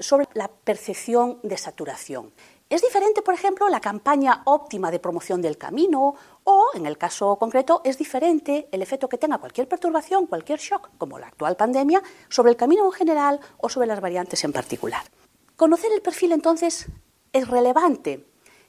sobre 0.00 0.28
la 0.34 0.48
percepción 0.48 1.38
de 1.42 1.56
saturación. 1.56 2.32
Es 2.72 2.80
diferente, 2.80 3.20
por 3.20 3.34
ejemplo, 3.34 3.68
la 3.68 3.80
campaña 3.80 4.40
óptima 4.46 4.90
de 4.90 4.98
promoción 4.98 5.42
del 5.42 5.58
camino 5.58 6.14
o, 6.42 6.64
en 6.72 6.86
el 6.86 6.96
caso 6.96 7.36
concreto, 7.36 7.82
es 7.84 7.98
diferente 7.98 8.66
el 8.72 8.80
efecto 8.80 9.10
que 9.10 9.18
tenga 9.18 9.36
cualquier 9.36 9.68
perturbación, 9.68 10.24
cualquier 10.26 10.58
shock, 10.58 10.88
como 10.96 11.18
la 11.18 11.26
actual 11.26 11.54
pandemia, 11.54 12.02
sobre 12.30 12.50
el 12.50 12.56
camino 12.56 12.86
en 12.86 12.92
general 12.92 13.40
o 13.58 13.68
sobre 13.68 13.88
las 13.88 14.00
variantes 14.00 14.42
en 14.44 14.54
particular. 14.54 15.02
Conocer 15.54 15.92
el 15.92 16.00
perfil, 16.00 16.32
entonces, 16.32 16.86
es 17.34 17.46
relevante 17.46 18.24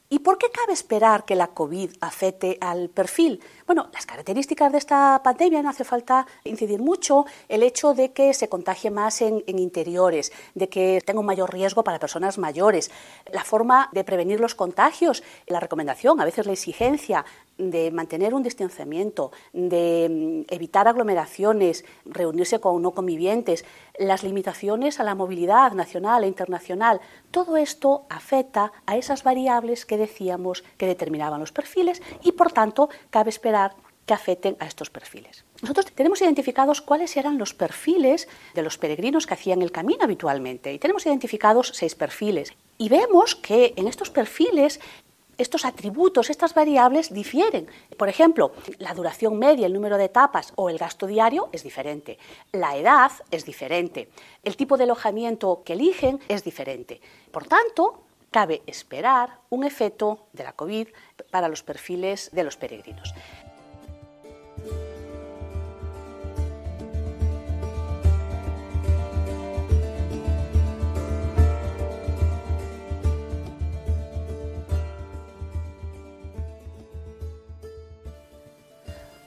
¿Y 0.10 0.20
por 0.20 0.38
qué 0.38 0.48
cabe 0.52 0.74
esperar 0.74 1.26
que 1.26 1.36
la 1.36 1.48
COVID 1.48 1.89
afecte 2.02 2.58
al 2.62 2.89
perfil? 2.89 3.42
Bueno, 3.66 3.89
las 3.94 4.06
características 4.06 4.72
de 4.72 4.78
esta 4.78 5.22
pandemia 5.24 5.63
no 5.63 5.70
hace 5.70 5.84
falta 5.84 6.28
incidir 6.44 6.82
mucho. 6.82 7.26
El 7.50 7.63
hecho 7.63 7.96
de 7.96 8.12
que 8.12 8.34
se 8.36 8.48
contagie 8.48 8.92
más 8.92 9.22
en, 9.22 9.42
interiores, 9.48 10.32
de 10.54 10.70
que 10.70 11.02
tenga 11.04 11.20
un 11.20 11.26
mayor 11.26 11.52
riesgo 11.52 11.84
para 11.84 11.98
personas 11.98 12.38
mayores, 12.38 12.92
la 13.32 13.44
forma 13.44 13.89
de 13.92 14.04
prevenir 14.04 14.39
los 14.39 14.54
contagios, 14.54 15.24
la 15.48 15.60
recomendación, 15.60 16.22
a 16.22 16.26
veces 16.26 16.46
la 16.46 16.54
exigencia 16.54 17.26
de 17.58 17.92
mantener 17.92 18.34
un 18.34 18.44
distanciamiento, 18.44 19.32
de 19.54 20.44
mm, 20.48 20.54
evitar 20.54 20.88
aglomeraciones, 20.88 21.86
reunirse 22.06 22.60
con 22.60 22.82
no 22.82 22.92
convivientes, 22.92 23.63
las 23.98 24.24
limitaciones 24.24 25.00
a 25.00 25.04
la 25.04 25.16
movilidad 25.16 25.74
nacional 25.74 26.24
e 26.24 26.28
internacional, 26.28 27.00
todo 27.32 27.58
esto 27.58 28.06
afecta 28.10 28.72
a 28.86 28.98
esas 28.98 29.24
variables 29.24 29.86
que 29.86 29.92
decíamos 29.97 30.63
que 30.77 30.88
determinaban 30.88 31.39
los 31.39 31.51
perfiles 31.51 32.01
y, 32.23 32.34
por 32.34 32.51
tanto, 32.51 32.89
cabe 33.10 33.29
esperar 33.29 33.75
que 34.06 34.13
afecten 34.13 34.58
a 34.60 34.67
estos 34.67 34.89
perfiles. 34.89 35.45
Nosotros 35.62 35.86
tenemos 35.93 36.21
identificados 36.21 36.82
cuáles 36.82 37.15
eran 37.15 37.38
los 37.38 37.53
perfiles 37.53 38.27
de 38.53 38.62
los 38.62 38.77
peregrinos 38.77 39.25
que 39.25 39.34
hacían 39.34 39.62
el 39.62 39.71
camino 39.71 40.03
habitualmente 40.03 40.73
y 40.73 40.79
tenemos 40.79 41.06
identificados 41.06 41.71
seis 41.73 41.95
perfiles. 41.95 42.51
Y 42.77 42.89
vemos 42.89 43.36
que 43.36 43.73
en 43.77 43.88
estos 43.88 44.10
perfiles 44.10 44.79
estos 45.38 45.65
atributos, 45.65 46.29
estas 46.29 46.53
variables 46.53 47.13
difieren. 47.13 47.67
Por 47.97 48.10
ejemplo, 48.10 48.51
la 48.77 48.93
duración 48.93 49.39
media, 49.39 49.65
el 49.65 49.73
número 49.73 49.97
de 49.97 50.06
etapas 50.06 50.53
o 50.56 50.69
el 50.69 50.77
gasto 50.77 51.08
diario 51.08 51.49
es 51.51 51.63
diferente. 51.63 52.19
La 52.51 52.77
edad 52.77 53.12
es 53.32 53.45
diferente. 53.45 54.10
El 54.43 54.56
tipo 54.56 54.77
de 54.77 54.84
alojamiento 54.84 55.63
que 55.65 55.73
eligen 55.73 56.19
es 56.27 56.43
diferente. 56.43 57.01
Por 57.32 57.45
tanto, 57.45 58.03
cabe 58.34 58.63
esperar 58.67 59.39
un 59.50 59.63
efecto 59.63 60.28
de 60.34 60.43
la 60.43 60.52
COVID 60.54 60.89
para 61.32 61.48
los 61.48 61.63
perfiles 61.63 62.30
de 62.34 62.43
los 62.43 62.58
peregrinos. 62.58 63.13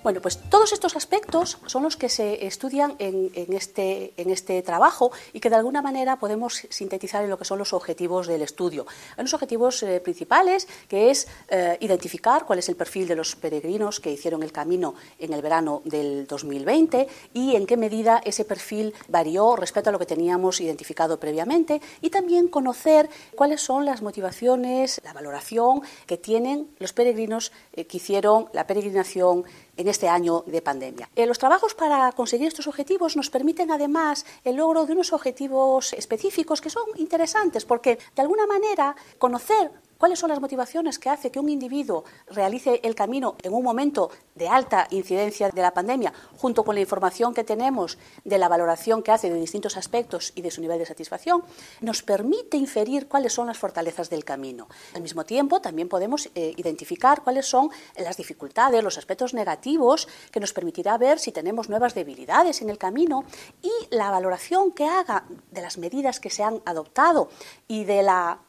Bueno, 0.07 0.21
pues 0.21 0.39
todos 0.39 0.73
estos 0.73 0.95
aspectos 0.95 1.59
son 1.67 1.83
los 1.83 1.97
que 1.97 2.09
se 2.09 2.47
estudian 2.47 2.95
en, 3.01 3.33
este, 3.53 4.13
en 4.17 4.31
este 4.31 4.63
trabajo 4.63 5.11
y 5.33 5.41
que 5.41 5.51
de 5.51 5.57
alguna 5.57 5.83
manera 5.83 6.15
podemos 6.15 6.65
sintetizar 6.71 7.25
en 7.25 7.31
lo 7.31 7.37
que 7.37 7.45
son 7.45 7.59
los 7.59 7.73
objetivos 7.73 8.29
del 8.29 8.43
estudio. 8.43 8.87
Hay 9.17 9.23
unos 9.23 9.35
objetivos 9.35 9.83
eh, 9.83 9.99
principales 9.99 10.69
que 10.87 11.11
es 11.11 11.27
eh, 11.49 11.77
identificar 11.81 12.47
cuál 12.47 12.61
es 12.61 12.69
el 12.69 12.77
perfil 12.77 13.09
de 13.09 13.17
los 13.17 13.35
peregrinos 13.35 13.99
que 13.99 14.13
hicieron 14.13 14.45
el 14.45 14.53
camino 14.53 14.95
en 15.19 15.33
el 15.33 15.43
verano 15.43 15.83
del 15.85 16.29
2020 16.29 17.09
y 17.35 17.57
en 17.57 17.67
qué 17.67 17.77
medida 17.77 18.23
ese 18.25 18.45
perfil 18.45 18.95
varió 19.09 19.57
respecto 19.57 19.91
a 19.91 19.93
lo 19.93 19.99
que 19.99 20.07
teníamos 20.07 20.61
identificado 20.61 21.19
previamente 21.19 21.81
y 22.01 22.11
también 22.11 22.47
conocer 22.47 23.11
cuáles 23.35 23.61
son 23.61 23.85
las 23.85 24.03
motivaciones, 24.03 25.01
la 25.03 25.13
valoración 25.13 25.81
que 26.07 26.17
tienen 26.17 26.71
los 26.79 26.93
peregrinos 26.93 27.51
eh, 27.73 27.87
que 27.89 27.97
hicieron 27.97 28.49
la 28.53 28.69
peregrinación 28.69 29.43
en 29.77 29.89
este 29.89 30.09
año 30.09 30.43
de 30.47 30.63
pandemia. 30.63 31.09
Eh, 31.17 31.27
los 31.27 31.39
trabajos 31.39 31.75
para 31.75 32.13
conseguir 32.13 32.49
estos 32.49 32.67
objetivos 32.67 33.17
nos 33.17 33.31
permiten 33.31 33.71
además 33.71 34.25
el 34.45 34.57
logro 34.57 34.87
de 34.87 34.93
unos 34.93 35.13
objetivos 35.13 35.93
específicos 35.93 36.61
que 36.61 36.71
son 36.71 36.85
interesantes 36.97 37.65
porque 37.65 37.99
de 38.15 38.23
alguna 38.23 38.47
manera 38.47 38.97
conocer 39.19 39.71
¿Cuáles 39.99 40.19
son 40.19 40.29
las 40.29 40.41
motivaciones 40.41 40.99
que 40.99 41.09
hace 41.09 41.31
que 41.31 41.39
un 41.39 41.49
individuo 41.49 42.05
realice 42.29 42.81
el 42.83 42.95
camino 42.95 43.37
en 43.43 43.55
un 43.55 43.63
momento 43.63 44.11
de 44.35 44.47
alta 44.47 44.87
incidencia 44.91 45.49
de 45.49 45.63
la 45.63 45.73
pandemia, 45.73 46.13
junto 46.37 46.65
con 46.65 46.75
la 46.75 46.83
información 46.83 47.33
que 47.33 47.45
tenemos 47.45 47.97
de 48.25 48.37
la 48.37 48.49
valoración 48.49 49.03
que 49.03 49.13
hace 49.13 49.31
de 49.31 49.41
distintos 49.41 49.77
aspectos 49.79 50.33
y 50.35 50.43
de 50.43 50.51
su 50.51 50.61
nivel 50.61 50.79
de 50.79 50.85
satisfacción? 50.85 51.43
Nos 51.81 52.03
permite 52.03 52.59
inferir 52.59 53.09
cuáles 53.09 53.33
son 53.33 53.47
las 53.47 53.57
fortalezas 53.57 54.11
del 54.11 54.25
camino. 54.25 54.69
Al 54.95 55.01
mismo 55.01 55.25
tiempo, 55.25 55.61
también 55.61 55.89
podemos 55.89 56.29
eh, 56.35 56.53
identificar 56.57 57.23
cuáles 57.23 57.47
son 57.47 57.71
las 57.97 58.19
dificultades, 58.19 58.85
los 58.85 58.99
aspectos 58.99 59.33
negativos, 59.33 60.09
que 60.31 60.41
nos 60.41 60.53
permitirá 60.53 60.99
ver 60.99 61.19
si 61.19 61.33
tenemos 61.33 61.71
nuevas 61.71 61.95
debilidades 61.95 62.61
en 62.61 62.69
el 62.69 62.77
camino 62.77 63.25
y 63.63 63.71
la 63.91 64.11
valoración 64.11 64.73
que 64.73 64.87
haga 64.87 65.25
de 65.51 65.63
las 65.63 65.79
medidas 65.79 66.21
que 66.21 66.31
se 66.31 66.43
han 66.43 66.61
adoptado 66.67 67.31
y 67.67 67.85
de 67.85 68.03
la 68.03 68.41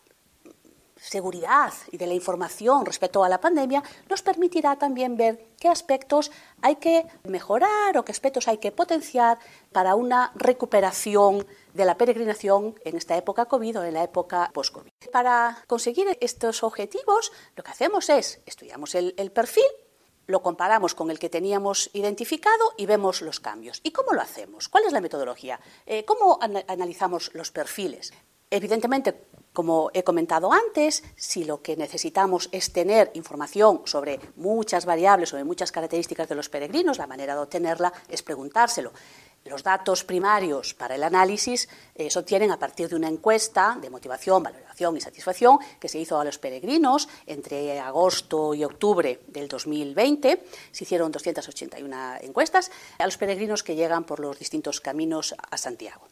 seguridad 1.07 1.73
y 1.91 1.97
de 1.97 2.07
la 2.07 2.13
información 2.13 2.85
respecto 2.85 3.23
a 3.23 3.29
la 3.29 3.39
pandemia, 3.39 3.81
nos 4.09 4.21
permitirá 4.21 4.75
también 4.77 5.15
ver 5.15 5.47
qué 5.59 5.69
aspectos 5.69 6.31
hay 6.61 6.75
que 6.75 7.05
mejorar 7.23 7.97
o 7.97 8.03
qué 8.03 8.11
aspectos 8.11 8.47
hay 8.47 8.57
que 8.57 8.71
potenciar 8.71 9.39
para 9.71 9.95
una 9.95 10.31
recuperación 10.35 11.45
de 11.73 11.85
la 11.85 11.97
peregrinación 11.97 12.75
en 12.83 12.97
esta 12.97 13.15
época 13.15 13.45
COVID 13.45 13.79
o 13.79 13.83
en 13.83 13.93
la 13.93 14.03
época 14.03 14.51
post-COVID. 14.53 14.91
Para 15.11 15.63
conseguir 15.67 16.17
estos 16.19 16.63
objetivos, 16.63 17.31
lo 17.55 17.63
que 17.63 17.71
hacemos 17.71 18.09
es 18.09 18.41
estudiamos 18.45 18.95
el, 18.95 19.31
perfil, 19.31 19.71
lo 20.25 20.41
comparamos 20.41 20.93
con 20.93 21.09
el 21.09 21.19
que 21.19 21.29
teníamos 21.29 21.89
identificado 21.93 22.73
y 22.75 22.85
vemos 22.85 23.21
los 23.21 23.39
cambios. 23.39 23.79
¿Y 23.83 23.91
cómo 23.91 24.13
lo 24.13 24.21
hacemos? 24.21 24.67
¿Cuál 24.67 24.83
es 24.85 24.91
la 24.91 25.01
metodología? 25.01 25.59
Eh, 25.85 26.03
¿Cómo 26.03 26.39
analizamos 26.41 27.31
los 27.33 27.51
perfiles? 27.51 28.11
Evidentemente, 28.49 29.13
como 29.57 29.89
he 29.95 30.03
comentado 30.03 30.53
antes, 30.53 31.03
si 31.15 31.43
lo 31.43 31.63
que 31.63 31.75
necesitamos 31.75 32.47
es 32.51 32.71
tener 32.71 33.09
información 33.15 33.81
sobre 33.85 34.19
muchas 34.35 34.85
variables, 34.85 35.29
sobre 35.29 35.45
muchas 35.45 35.71
características 35.71 36.29
de 36.29 36.35
los 36.35 36.47
peregrinos, 36.47 36.99
la 36.99 37.07
manera 37.07 37.33
de 37.33 37.41
obtenerla 37.41 37.91
es 38.07 38.21
preguntárselo. 38.21 38.93
Los 39.45 39.63
datos 39.63 40.03
primarios 40.03 40.75
para 40.75 40.93
el 40.93 41.03
análisis 41.03 41.67
se 41.95 42.19
obtienen 42.19 42.51
a 42.51 42.59
partir 42.59 42.87
de 42.87 42.97
una 42.97 43.07
encuesta 43.07 43.79
de 43.81 43.89
motivación, 43.89 44.43
valoración 44.43 44.95
y 44.95 45.01
satisfacción 45.01 45.57
que 45.79 45.89
se 45.89 45.97
hizo 45.97 46.19
a 46.19 46.23
los 46.23 46.37
peregrinos 46.37 47.09
entre 47.25 47.79
agosto 47.79 48.53
y 48.53 48.63
octubre 48.63 49.21
del 49.25 49.47
2020. 49.47 50.43
Se 50.71 50.83
hicieron 50.83 51.11
281 51.11 52.17
encuestas 52.21 52.69
a 52.99 53.05
los 53.05 53.17
peregrinos 53.17 53.63
que 53.63 53.75
llegan 53.75 54.03
por 54.03 54.19
los 54.19 54.37
distintos 54.37 54.81
caminos 54.81 55.33
a 55.49 55.57
Santiago. 55.57 56.07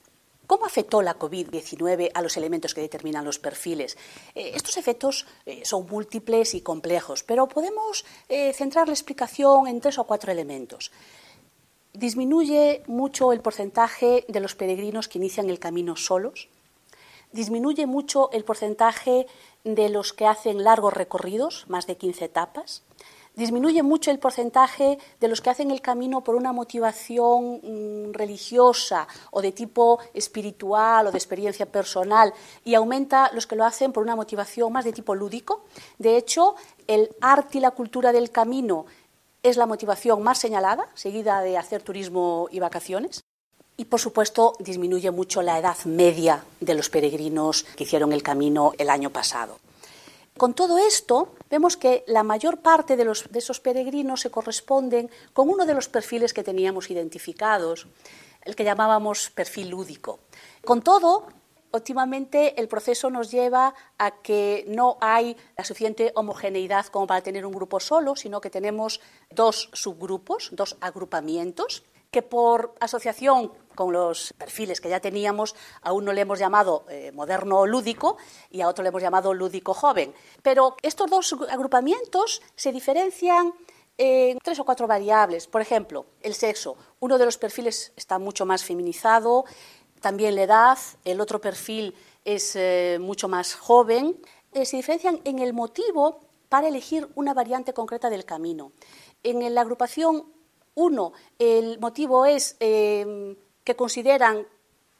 ¿Cómo 0.47 0.65
afectó 0.65 1.01
la 1.01 1.17
COVID-19 1.17 2.11
a 2.13 2.21
los 2.21 2.37
elementos 2.37 2.73
que 2.73 2.81
determinan 2.81 3.25
los 3.25 3.39
perfiles? 3.39 3.97
Eh, 4.35 4.51
estos 4.53 4.77
efectos 4.77 5.25
eh, 5.45 5.61
son 5.65 5.87
múltiples 5.89 6.53
y 6.53 6.61
complejos, 6.61 7.23
pero 7.23 7.47
podemos 7.47 8.05
eh, 8.29 8.53
centrar 8.53 8.87
la 8.87 8.93
explicación 8.93 9.67
en 9.67 9.81
tres 9.81 9.97
o 9.97 10.03
cuatro 10.03 10.31
elementos. 10.31 10.91
Disminuye 11.93 12.83
mucho 12.87 13.31
el 13.31 13.41
porcentaje 13.41 14.25
de 14.27 14.39
los 14.39 14.55
peregrinos 14.55 15.07
que 15.07 15.17
inician 15.17 15.49
el 15.49 15.59
camino 15.59 15.95
solos. 15.95 16.49
Disminuye 17.31 17.85
mucho 17.85 18.29
el 18.31 18.43
porcentaje 18.43 19.27
de 19.63 19.89
los 19.89 20.13
que 20.13 20.27
hacen 20.27 20.63
largos 20.63 20.93
recorridos, 20.93 21.65
más 21.69 21.87
de 21.87 21.97
15 21.97 22.25
etapas 22.25 22.83
disminuye 23.35 23.83
mucho 23.83 24.11
el 24.11 24.19
porcentaje 24.19 24.97
de 25.19 25.27
los 25.27 25.41
que 25.41 25.49
hacen 25.49 25.71
el 25.71 25.81
camino 25.81 26.23
por 26.23 26.35
una 26.35 26.53
motivación 26.53 27.59
mm, 27.61 28.13
religiosa 28.13 29.07
o 29.31 29.41
de 29.41 29.51
tipo 29.51 29.99
espiritual 30.13 31.07
o 31.07 31.11
de 31.11 31.17
experiencia 31.17 31.65
personal 31.65 32.33
y 32.63 32.75
aumenta 32.75 33.31
los 33.33 33.47
que 33.47 33.55
lo 33.55 33.65
hacen 33.65 33.91
por 33.91 34.03
una 34.03 34.15
motivación 34.15 34.71
más 34.71 34.85
de 34.85 34.93
tipo 34.93 35.15
lúdico. 35.15 35.65
De 35.97 36.17
hecho, 36.17 36.55
el 36.87 37.09
arte 37.21 37.57
y 37.57 37.61
la 37.61 37.71
cultura 37.71 38.11
del 38.11 38.31
camino 38.31 38.85
es 39.43 39.57
la 39.57 39.67
motivación 39.67 40.23
más 40.23 40.39
señalada, 40.39 40.87
seguida 40.95 41.41
de 41.41 41.57
hacer 41.57 41.83
turismo 41.83 42.47
y 42.51 42.59
vacaciones. 42.59 43.23
Y, 43.77 43.85
por 43.85 43.99
supuesto, 43.99 44.55
disminuye 44.59 45.11
mucho 45.11 45.41
la 45.41 45.59
edad 45.59 45.77
media 45.85 46.43
de 46.61 46.73
los 46.73 46.89
peregrinos 46.89 47.63
que 47.75 47.83
hicieron 47.83 48.13
el 48.13 48.23
camino 48.23 48.71
el 48.77 48.89
año 48.89 49.09
pasado. 49.09 49.59
Con 50.37 50.53
todo 50.53 50.77
esto, 50.77 51.33
vemos 51.49 51.77
que 51.77 52.03
la 52.07 52.23
mayor 52.23 52.59
parte 52.59 52.97
de, 52.97 53.09
esos 53.35 53.59
peregrinos 53.61 54.19
se 54.19 54.29
corresponden 54.29 55.09
con 55.31 55.47
uno 55.47 55.65
de 55.65 55.73
los 55.73 55.87
perfiles 55.87 56.33
que 56.33 56.43
teníamos 56.43 56.91
identificados, 56.91 57.87
el 58.43 58.53
que 58.53 58.65
llamábamos 58.65 59.29
perfil 59.29 59.69
lúdico. 59.69 60.19
Con 60.65 60.81
todo, 60.81 61.27
últimamente 61.71 62.59
el 62.59 62.67
proceso 62.67 63.09
nos 63.09 63.31
lleva 63.31 63.75
a 63.97 64.11
que 64.21 64.65
no 64.67 64.97
hay 64.99 65.37
la 65.57 65.63
suficiente 65.63 66.11
homogeneidad 66.15 66.87
como 66.87 67.07
para 67.07 67.21
tener 67.21 67.45
un 67.45 67.53
grupo 67.53 67.79
solo, 67.79 68.17
sino 68.17 68.41
que 68.41 68.49
tenemos 68.49 68.99
dos 69.31 69.69
subgrupos, 69.71 70.49
dos 70.51 70.75
agrupamientos 70.81 71.83
que 72.15 72.21
por 72.21 72.73
asociación 72.79 73.51
con 73.75 73.91
los 73.91 74.31
perfiles 74.37 74.79
que 74.79 74.87
ya 74.87 75.01
teníamos, 75.01 75.53
a 75.81 75.91
uno 75.91 76.13
le 76.13 76.21
hemos 76.21 76.39
llamado 76.39 76.85
eh, 76.87 77.11
moderno 77.11 77.65
lúdico 77.65 78.15
y 78.49 78.61
a 78.61 78.69
otro 78.69 78.83
le 78.83 78.87
hemos 78.87 79.01
llamado 79.01 79.33
lúdico 79.33 79.73
joven. 79.73 80.13
Pero 80.41 80.77
estos 80.81 81.09
dos 81.09 81.35
agrupamientos 81.49 82.41
se 82.55 82.71
diferencian 82.71 83.53
en 83.97 84.39
tres 84.39 84.57
o 84.59 84.63
cuatro 84.63 84.87
variables. 84.87 85.47
Por 85.47 85.59
ejemplo, 85.59 86.05
el 86.21 86.35
sexo. 86.35 86.77
Uno 87.01 87.17
de 87.17 87.25
los 87.25 87.37
perfiles 87.37 87.91
está 87.97 88.17
mucho 88.17 88.45
más 88.45 88.63
feminizado, 88.63 89.43
también 89.99 90.35
la 90.35 90.43
edad, 90.43 90.77
el 91.03 91.19
otro 91.19 91.41
perfil 91.41 91.93
es 92.23 92.55
eh, 92.55 92.97
mucho 93.01 93.27
más 93.27 93.55
joven. 93.55 94.15
Eh, 94.53 94.63
se 94.63 94.77
diferencian 94.77 95.19
en 95.25 95.39
el 95.39 95.51
motivo 95.51 96.21
para 96.47 96.69
elegir 96.69 97.09
una 97.15 97.33
variante 97.33 97.73
concreta 97.73 98.09
del 98.09 98.23
camino. 98.23 98.71
En 99.21 99.53
la 99.53 99.59
agrupación 99.59 100.34
uno, 100.75 101.13
el 101.39 101.79
motivo 101.79 102.25
es 102.25 102.55
em, 102.59 103.35
que 103.63 103.75
consideran 103.75 104.45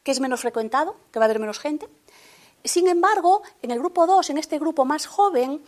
que 0.04 0.12
es 0.12 0.20
menos 0.20 0.42
frecuentado, 0.42 0.96
que 1.12 1.20
va 1.20 1.26
a 1.26 1.28
haber 1.28 1.40
menos 1.40 1.60
gente. 1.60 1.88
Sin 2.64 2.88
embargo, 2.88 3.44
en 3.62 3.72
el 3.72 3.80
grupo 3.80 4.08
2, 4.08 4.30
en 4.32 4.38
este 4.38 4.58
grupo 4.58 4.86
más 4.86 5.06
joven, 5.06 5.62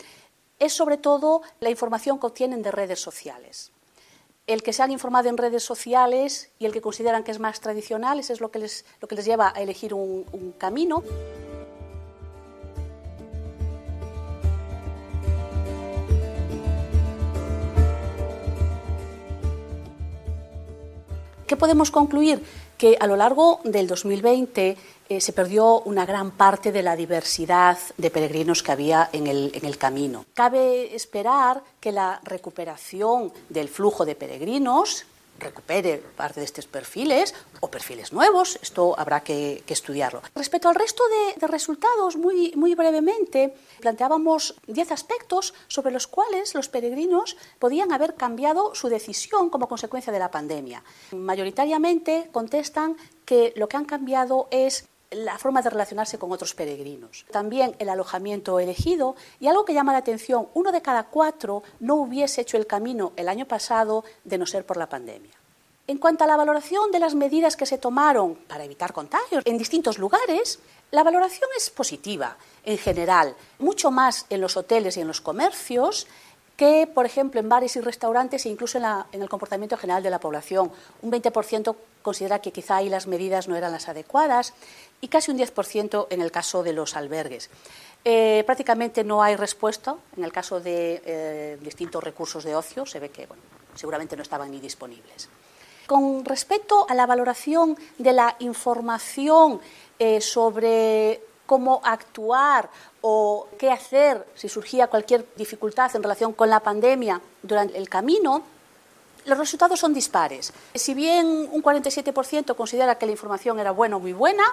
es 0.60 0.74
sobre 0.74 0.98
todo 0.98 1.42
la 1.60 1.70
información 1.70 2.20
que 2.20 2.28
obtienen 2.28 2.62
de 2.62 2.72
redes 2.72 3.00
sociales. 3.00 3.72
El 4.48 4.64
que 4.64 4.74
se 4.74 4.82
han 4.82 4.92
informado 4.92 5.30
en 5.30 5.38
redes 5.38 5.64
sociales 5.64 6.52
y 6.58 6.66
el 6.66 6.72
que 6.72 6.82
consideran 6.82 7.24
que 7.24 7.32
es 7.32 7.40
más 7.40 7.60
tradicional, 7.60 8.20
eso 8.20 8.34
es 8.34 8.40
lo 8.40 8.50
que 8.50 8.60
les, 8.60 8.86
lo 9.02 9.08
que 9.08 9.16
les 9.16 9.26
lleva 9.26 9.52
a 9.54 9.62
elegir 9.62 9.94
un 9.94 10.54
camino. 10.58 11.04
¿Qué 21.48 21.56
podemos 21.56 21.92
concluir? 21.92 22.44
Que 22.78 22.98
a 23.00 23.08
lo 23.08 23.16
largo 23.16 23.62
del 23.64 23.88
2020 23.88 24.78
eh, 25.08 25.22
se 25.22 25.32
perdió 25.32 25.80
una 25.80 26.06
gran 26.06 26.32
parte 26.32 26.74
de 26.74 26.84
la 26.84 26.98
diversidad 26.98 27.78
de 27.96 28.12
peregrinos 28.12 28.62
que 28.62 28.74
había 28.74 29.10
en 29.14 29.28
el, 29.28 29.52
en 29.56 29.66
el 29.66 29.78
camino. 29.78 30.26
Cabe 30.34 30.94
esperar 30.94 31.64
que 31.80 31.94
la 31.94 32.20
recuperación 32.26 33.32
del 33.48 33.70
flujo 33.70 34.06
de 34.06 34.16
peregrinos 34.16 35.06
recupere 35.40 35.98
parte 36.16 36.40
de 36.40 36.46
estos 36.46 36.68
perfiles 36.68 37.34
o 37.60 37.70
perfiles 37.70 38.14
nuevos, 38.14 38.60
esto 38.62 38.96
habrá 38.98 39.22
que, 39.22 39.64
estudiarlo. 39.68 40.22
Respecto 40.36 40.70
al 40.70 40.76
resto 40.76 41.04
de, 41.40 41.48
resultados, 41.48 42.18
muy, 42.18 42.52
muy 42.56 42.76
brevemente, 42.76 43.54
planteábamos 43.80 44.56
10 44.68 44.92
aspectos 44.92 45.54
sobre 45.68 45.92
los 45.92 46.08
cuales 46.08 46.56
los 46.56 46.70
peregrinos 46.70 47.38
podían 47.60 47.92
haber 47.92 48.16
cambiado 48.16 48.76
su 48.76 48.90
decisión 48.90 49.50
como 49.50 49.68
consecuencia 49.68 50.12
de 50.12 50.20
la 50.20 50.32
pandemia. 50.32 50.84
Mayoritariamente 51.12 52.30
contestan 52.32 52.98
que 53.26 53.54
lo 53.56 53.68
que 53.68 53.78
han 53.78 53.86
cambiado 53.86 54.48
es 54.52 54.88
la 55.12 55.38
forma 55.38 55.62
de 55.62 55.70
relacionarse 55.70 56.18
con 56.18 56.32
otros 56.32 56.54
peregrinos. 56.54 57.26
También 57.32 57.76
el 57.80 57.90
alojamiento 57.90 58.60
elegido 58.60 59.16
y 59.40 59.48
algo 59.48 59.66
que 59.66 59.74
llama 59.74 59.94
la 59.94 60.00
atención, 60.00 60.50
uno 60.54 60.72
de 60.72 60.82
cada 60.82 61.04
cuatro 61.04 61.64
no 61.80 61.96
hubiese 61.96 62.42
hecho 62.42 62.58
el 62.58 62.68
camino 62.68 63.14
el 63.16 63.30
año 63.30 63.46
pasado 63.46 64.04
de 64.24 64.38
no 64.38 64.46
ser 64.46 64.66
por 64.66 64.78
la 64.78 64.90
pandemia. 64.90 65.32
En 65.88 66.00
cuanto 66.00 66.26
a 66.26 66.28
la 66.28 66.36
valoración 66.36 66.92
de 66.92 67.00
las 67.00 67.16
medidas 67.16 67.56
que 67.56 67.66
se 67.66 67.78
tomaron 67.78 68.36
para 68.36 68.66
evitar 68.66 68.92
contagios 68.92 69.42
en 69.46 69.58
distintos 69.58 69.98
lugares, 69.98 70.60
la 70.92 71.04
valoración 71.04 71.50
es 71.56 71.70
positiva 71.70 72.36
en 72.66 72.78
general, 72.78 73.36
mucho 73.60 73.90
más 73.90 74.26
en 74.30 74.42
los 74.42 74.58
hoteles 74.58 74.98
y 74.98 75.02
en 75.02 75.08
los 75.08 75.22
comercios 75.22 76.08
que, 76.58 76.88
por 76.88 77.06
ejemplo, 77.06 77.40
en 77.40 77.48
bares 77.48 77.76
y 77.76 77.82
restaurantes 77.82 78.46
e 78.46 78.50
incluso 78.50 78.80
en, 78.80 79.22
el 79.22 79.30
comportamiento 79.30 79.78
general 79.78 80.02
de 80.02 80.10
la 80.10 80.20
población. 80.20 80.72
Un 81.04 81.12
20% 81.12 81.76
considera 82.02 82.40
que 82.40 82.52
quizá 82.52 82.78
ahí 82.78 82.90
las 82.90 83.06
medidas 83.06 83.48
no 83.48 83.56
eran 83.56 83.72
las 83.72 83.88
adecuadas 83.88 84.54
y 85.02 85.08
casi 85.08 85.32
un 85.32 85.38
10% 85.38 86.08
en 86.10 86.22
el 86.22 86.32
caso 86.32 86.64
de 86.64 86.74
los 86.74 86.96
albergues. 86.96 87.50
Eh, 88.04 88.44
prácticamente 88.46 89.04
no 89.04 89.22
hay 89.22 89.36
respuesta 89.36 89.96
en 90.16 90.24
el 90.24 90.32
caso 90.32 90.60
de 90.60 91.02
eh, 91.06 91.58
distintos 91.62 92.04
recursos 92.04 92.44
de 92.44 92.56
ocio, 92.56 92.86
se 92.86 93.00
ve 93.00 93.10
que 93.10 93.28
seguramente 93.76 94.16
no 94.16 94.24
estaban 94.24 94.52
ni 94.52 94.60
disponibles. 94.60 95.30
Con 95.86 96.26
respecto 96.26 96.86
a 96.90 96.94
la 96.94 97.06
valoración 97.06 97.78
de 97.98 98.14
la 98.14 98.36
información 98.40 99.62
eh, 100.00 100.20
sobre 100.22 101.22
cómo 101.46 101.82
actuar 101.84 102.70
o 103.02 103.48
qué 103.58 103.72
hacer 103.72 104.26
si 104.36 104.50
surgía 104.50 104.88
cualquier 104.88 105.26
dificultad 105.36 105.96
en 105.96 106.04
relación 106.04 106.34
con 106.34 106.50
la 106.50 106.60
pandemia 106.60 107.22
durante 107.42 107.78
el 107.78 107.88
camino, 107.88 108.44
los 109.26 109.38
resultados 109.38 109.80
son 109.80 109.94
dispares. 109.94 110.54
Si 110.74 110.94
bien 110.94 111.26
un 111.52 111.62
47% 111.62 112.56
considera 112.56 112.98
que 112.98 113.06
la 113.06 113.12
información 113.12 113.60
era 113.60 113.72
buena 113.72 113.98
o 113.98 114.00
muy 114.00 114.14
buena, 114.14 114.44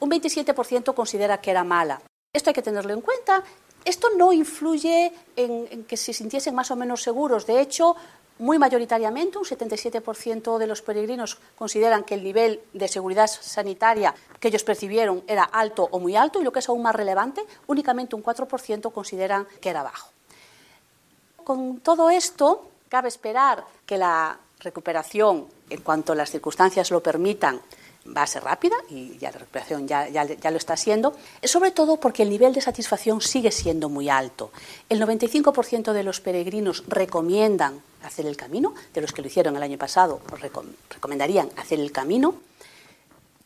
un 0.00 0.10
27% 0.10 0.94
considera 0.94 1.40
que 1.40 1.50
era 1.50 1.64
mala. 1.64 2.00
Esto 2.32 2.50
hay 2.50 2.54
que 2.54 2.62
tenerlo 2.62 2.92
en 2.92 3.00
cuenta. 3.00 3.42
Esto 3.84 4.08
no 4.16 4.32
influye 4.32 5.12
en, 5.36 5.84
que 5.84 5.96
se 5.96 6.12
sintiesen 6.12 6.54
más 6.54 6.70
o 6.70 6.76
menos 6.76 7.02
seguros. 7.02 7.46
De 7.46 7.60
hecho, 7.60 7.96
muy 8.38 8.58
mayoritariamente, 8.58 9.38
un 9.38 9.44
77% 9.44 10.58
de 10.58 10.66
los 10.66 10.82
peregrinos 10.82 11.38
consideran 11.56 12.04
que 12.04 12.14
el 12.14 12.22
nivel 12.22 12.60
de 12.72 12.86
seguridad 12.86 13.26
sanitaria 13.28 14.14
que 14.38 14.48
ellos 14.48 14.62
percibieron 14.62 15.24
era 15.26 15.44
alto 15.44 15.88
o 15.90 15.98
muy 15.98 16.16
alto 16.16 16.40
y 16.40 16.44
lo 16.44 16.52
que 16.52 16.60
es 16.60 16.68
aún 16.68 16.82
más 16.82 16.94
relevante, 16.94 17.44
únicamente 17.66 18.14
un 18.14 18.22
4% 18.22 18.92
consideran 18.92 19.46
que 19.60 19.70
era 19.70 19.82
bajo. 19.82 20.10
Con 21.42 21.80
todo 21.80 22.10
esto, 22.10 22.68
cabe 22.88 23.08
esperar 23.08 23.64
que 23.86 23.98
la 23.98 24.38
recuperación, 24.60 25.46
en 25.70 25.80
cuanto 25.82 26.14
las 26.14 26.30
circunstancias 26.30 26.90
lo 26.90 27.02
permitan, 27.02 27.60
va 28.06 28.22
a 28.22 28.26
ser 28.26 28.44
rápida 28.44 28.76
y 28.88 29.18
ya 29.18 29.30
la 29.30 29.38
recuperación 29.38 29.86
ya, 29.86 30.08
ya, 30.08 30.50
lo 30.50 30.56
está 30.56 30.76
siendo, 30.76 31.14
sobre 31.42 31.70
todo 31.70 31.98
porque 31.98 32.22
el 32.22 32.30
nivel 32.30 32.52
de 32.52 32.60
satisfacción 32.60 33.20
sigue 33.20 33.50
siendo 33.50 33.88
muy 33.88 34.08
alto. 34.08 34.50
El 34.88 35.00
95% 35.00 35.92
de 35.92 36.02
los 36.02 36.20
peregrinos 36.20 36.84
recomiendan 36.86 37.82
hacer 38.02 38.26
el 38.26 38.36
camino, 38.36 38.74
de 38.94 39.00
los 39.00 39.12
que 39.12 39.22
lo 39.22 39.28
hicieron 39.28 39.56
el 39.56 39.62
año 39.62 39.78
pasado 39.78 40.20
recomendarían 40.90 41.50
hacer 41.56 41.80
el 41.80 41.92
camino. 41.92 42.34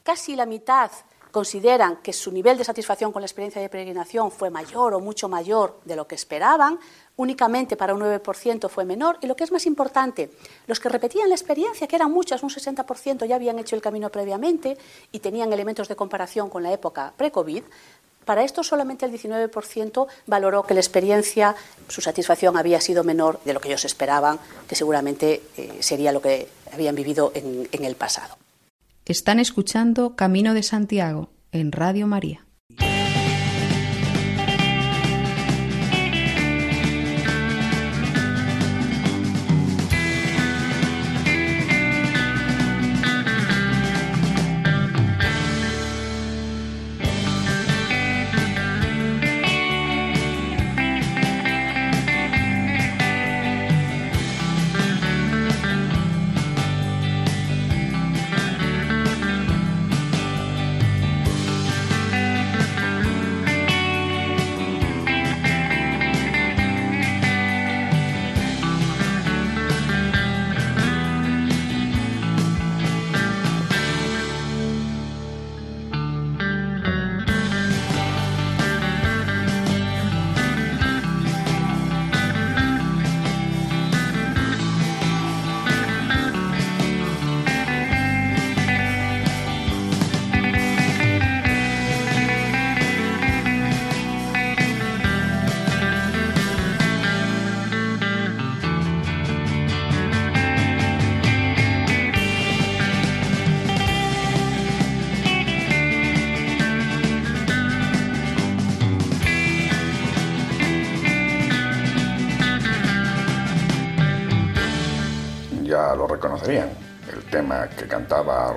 Casi 0.03 0.37
la 0.37 0.47
mitad 0.47 0.91
consideran 1.33 1.97
que 1.97 2.13
su 2.13 2.31
nivel 2.31 2.59
de 2.59 2.65
satisfacción 2.65 3.11
con 3.11 3.23
la 3.23 3.27
experiencia 3.27 3.61
de 3.61 3.69
peregrinación 3.69 4.31
fue 4.31 4.51
mayor 4.51 4.95
o 4.95 5.01
mucho 5.01 5.29
mayor 5.29 5.81
de 5.85 5.97
lo 5.97 6.07
que 6.07 6.15
esperaban, 6.15 6.79
únicamente 7.17 7.77
para 7.77 7.95
un 7.95 8.01
9% 8.01 8.69
fue 8.69 8.85
menor, 8.85 9.19
y 9.21 9.27
lo 9.27 9.37
que 9.37 9.45
es 9.45 9.53
más 9.53 9.67
importante, 9.67 10.31
los 10.67 10.81
que 10.81 10.89
repetían 10.89 11.29
la 11.29 11.35
experiencia, 11.35 11.87
que 11.87 11.97
eran 11.97 12.11
muchas, 12.11 12.43
un 12.43 12.51
60% 12.51 13.27
ya 13.27 13.37
habían 13.37 13.59
hecho 13.59 13.77
el 13.77 13.83
camino 13.83 14.11
previamente 14.11 14.77
y 15.11 15.19
tenían 15.21 15.53
elementos 15.53 15.89
de 15.89 15.97
comparación 15.97 16.49
con 16.49 16.63
la 16.63 16.73
época 16.73 17.13
pre-COVID, 17.17 17.63
para 18.25 18.45
esto 18.45 18.63
solamente 18.63 19.05
el 19.05 19.13
19% 19.13 20.07
valoró 20.27 20.63
que 20.63 20.75
la 20.75 20.81
experiencia, 20.81 21.57
su 21.89 22.01
satisfacción 22.01 22.57
había 22.57 22.81
sido 22.81 23.03
menor 23.03 23.41
de 23.45 23.53
lo 23.53 23.61
que 23.61 23.69
ellos 23.69 23.85
esperaban, 23.85 24.39
que 24.69 24.77
seguramente 24.77 25.43
eh, 25.57 25.79
sería 25.81 26.13
lo 26.13 26.23
que 26.23 26.49
habían 26.73 26.95
vivido 26.95 27.33
en 27.35 27.85
el 27.85 27.97
pasado. 27.97 28.37
Están 29.05 29.41
escuchando 29.41 30.15
Camino 30.15 30.55
de 30.55 30.63
Santiago 30.63 31.31
en 31.51 31.73
Radio 31.73 32.07
María. 32.07 32.47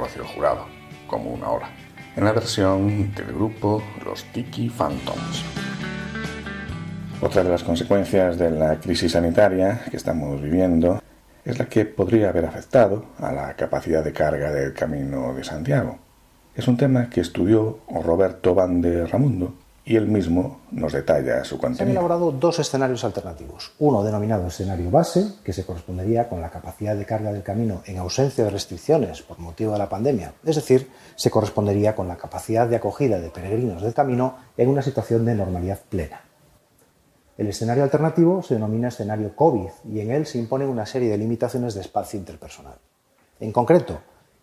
Rocío 0.06 0.24
Jurado, 0.24 0.68
como 1.08 1.32
una 1.32 1.50
hora, 1.50 1.70
en 2.16 2.26
la 2.26 2.32
versión 2.32 3.12
del 3.16 3.26
grupo 3.26 3.82
Los 4.06 4.24
Tiki 4.26 4.70
Phantoms. 4.70 5.44
Otra 7.22 7.44
de 7.44 7.50
las 7.50 7.64
consecuencias 7.64 8.38
de 8.38 8.52
la 8.52 8.80
crisis 8.80 9.14
sanitaria 9.14 9.82
que 9.90 9.98
estamos 9.98 10.40
viviendo 10.40 11.02
es 11.44 11.58
la 11.58 11.66
que 11.66 11.86
podría 11.86 12.30
haber 12.30 12.46
afectado 12.46 13.06
a 13.18 13.32
la 13.32 13.56
capacidad 13.56 14.04
de 14.04 14.14
carga 14.14 14.52
del 14.52 14.74
Camino 14.74 15.34
de 15.34 15.44
Santiago. 15.44 15.98
Es 16.54 16.68
un 16.68 16.78
tema 16.78 17.10
que 17.10 17.22
estudió 17.22 17.80
Roberto 17.90 18.54
Van 18.54 18.82
de 18.82 19.08
Ramundo 19.08 19.56
y 19.86 19.96
él 19.96 20.08
mismo 20.08 20.62
nos 20.72 20.94
detalla 20.94 21.44
su 21.44 21.58
contenido. 21.58 21.78
Se 21.78 21.84
han 21.84 21.90
elaborado 21.92 22.32
dos 22.32 22.58
escenarios 22.58 23.04
alternativos. 23.04 23.72
Uno 23.78 24.04
denominado 24.04 24.48
escenario 24.48 24.90
base, 24.90 25.34
que 25.44 25.54
se 25.54 25.64
correspondería 25.64 26.28
con 26.28 26.42
la 26.42 26.50
capacidad 26.50 26.96
de 26.96 27.06
carga 27.06 27.32
del 27.32 27.44
camino 27.44 27.84
en 27.86 28.00
ausencia 28.00 28.44
de 28.44 28.50
restricciones 28.50 29.22
por 29.22 29.38
motivo 29.38 29.74
de 29.74 29.78
la 29.78 29.88
pandemia, 29.88 30.34
es 30.44 30.56
decir, 30.56 30.90
se 31.16 31.30
correspondería 31.30 31.96
con 31.96 32.08
la 32.08 32.18
capacidad 32.18 32.68
de 32.68 32.78
acogida 32.78 33.20
de 33.20 33.30
peregrinos 33.30 33.84
del 33.84 33.94
camino 33.94 34.38
en 34.58 34.70
una 34.70 34.82
situación 34.82 35.24
de 35.24 35.36
normalidad 35.36 35.80
plena. 35.88 36.22
El 37.38 37.48
escenario 37.48 37.84
alternativo 37.84 38.42
se 38.42 38.56
denomina 38.56 38.88
escenario 38.88 39.36
COVID 39.36 39.70
y 39.94 40.00
en 40.00 40.12
él 40.12 40.26
se 40.26 40.40
imponen 40.40 40.70
una 40.70 40.86
serie 40.88 41.10
de 41.10 41.18
limitaciones 41.18 41.76
de 41.76 41.82
espacio 41.82 42.18
interpersonal. 42.18 42.78
En 43.40 43.52
concreto, 43.52 44.00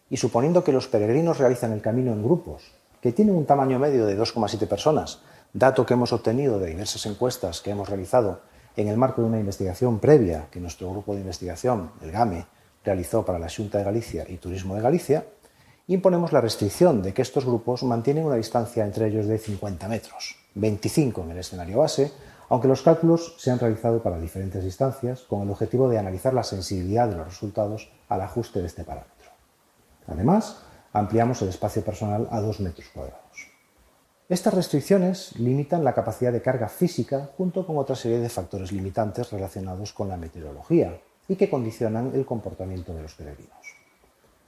y 0.08 0.18
suponiendo 0.18 0.62
que 0.62 0.72
los 0.72 0.86
peregrinos 0.86 1.38
realizan 1.38 1.72
el 1.72 1.80
camino 1.80 2.12
en 2.12 2.22
grupos, 2.22 2.70
que 3.02 3.12
tienen 3.12 3.34
un 3.34 3.46
tamaño 3.46 3.80
medio 3.80 4.06
de 4.06 4.16
2,7 4.16 4.68
personas, 4.68 5.20
dato 5.52 5.84
que 5.84 5.94
hemos 5.94 6.12
obtenido 6.12 6.58
de 6.58 6.68
diversas 6.68 7.04
encuestas 7.06 7.60
que 7.60 7.70
hemos 7.70 7.88
realizado 7.88 8.40
en 8.76 8.88
el 8.88 8.96
marco 8.96 9.20
de 9.20 9.28
una 9.28 9.38
investigación 9.40 9.98
previa 9.98 10.48
que 10.50 10.60
nuestro 10.60 10.90
grupo 10.90 11.14
de 11.14 11.20
investigación, 11.20 11.92
el 12.00 12.10
GAME, 12.10 12.46
realizó 12.84 13.24
para 13.24 13.38
la 13.38 13.50
Junta 13.54 13.78
de 13.78 13.84
Galicia 13.84 14.24
y 14.28 14.38
Turismo 14.38 14.74
de 14.74 14.80
Galicia, 14.80 15.26
imponemos 15.88 16.32
la 16.32 16.40
restricción 16.40 17.02
de 17.02 17.12
que 17.12 17.22
estos 17.22 17.44
grupos 17.44 17.82
mantienen 17.82 18.24
una 18.24 18.36
distancia 18.36 18.84
entre 18.84 19.08
ellos 19.08 19.26
de 19.26 19.38
50 19.38 19.88
metros, 19.88 20.36
25 20.54 21.22
en 21.22 21.30
el 21.32 21.38
escenario 21.38 21.78
base, 21.78 22.12
aunque 22.48 22.68
los 22.68 22.82
cálculos 22.82 23.34
se 23.38 23.50
han 23.50 23.58
realizado 23.58 24.02
para 24.02 24.18
diferentes 24.18 24.64
distancias 24.64 25.22
con 25.22 25.42
el 25.42 25.50
objetivo 25.50 25.88
de 25.88 25.98
analizar 25.98 26.34
la 26.34 26.42
sensibilidad 26.42 27.08
de 27.08 27.16
los 27.16 27.26
resultados 27.26 27.90
al 28.08 28.20
ajuste 28.22 28.60
de 28.60 28.66
este 28.66 28.84
parámetro. 28.84 29.30
Además, 30.06 30.58
ampliamos 30.92 31.40
el 31.42 31.48
espacio 31.48 31.84
personal 31.84 32.28
a 32.30 32.40
2 32.40 32.60
metros 32.60 32.88
cuadrados. 32.92 33.51
Estas 34.32 34.54
restricciones 34.54 35.38
limitan 35.38 35.84
la 35.84 35.92
capacidad 35.92 36.32
de 36.32 36.40
carga 36.40 36.66
física 36.66 37.28
junto 37.36 37.66
con 37.66 37.76
otra 37.76 37.94
serie 37.94 38.18
de 38.18 38.30
factores 38.30 38.72
limitantes 38.72 39.30
relacionados 39.30 39.92
con 39.92 40.08
la 40.08 40.16
meteorología 40.16 40.98
y 41.28 41.36
que 41.36 41.50
condicionan 41.50 42.12
el 42.14 42.24
comportamiento 42.24 42.94
de 42.94 43.02
los 43.02 43.12
peregrinos. 43.12 43.76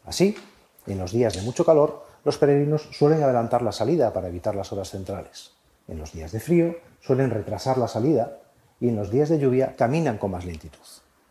Así, 0.07 0.39
en 0.87 0.99
los 0.99 1.13
días 1.13 1.35
de 1.35 1.43
mucho 1.43 1.67
calor, 1.67 2.03
los 2.25 2.39
peregrinos 2.39 2.89
suelen 2.93 3.23
adelantar 3.23 3.61
la 3.61 3.73
salida 3.73 4.11
para 4.15 4.29
evitar 4.29 4.55
las 4.55 4.73
horas 4.73 4.89
centrales. 4.89 5.51
En 5.87 5.99
los 5.99 6.15
días 6.15 6.33
de 6.33 6.41
frío 6.41 6.77
suelen 7.03 7.29
retrasar 7.29 7.77
la 7.77 7.87
salida 7.87 8.39
y 8.81 8.89
en 8.89 8.97
los 8.97 9.11
días 9.11 9.29
de 9.29 9.39
lluvia 9.39 9.77
caminan 9.77 10.17
con 10.17 10.31
más 10.31 10.47
lentitud. 10.47 10.81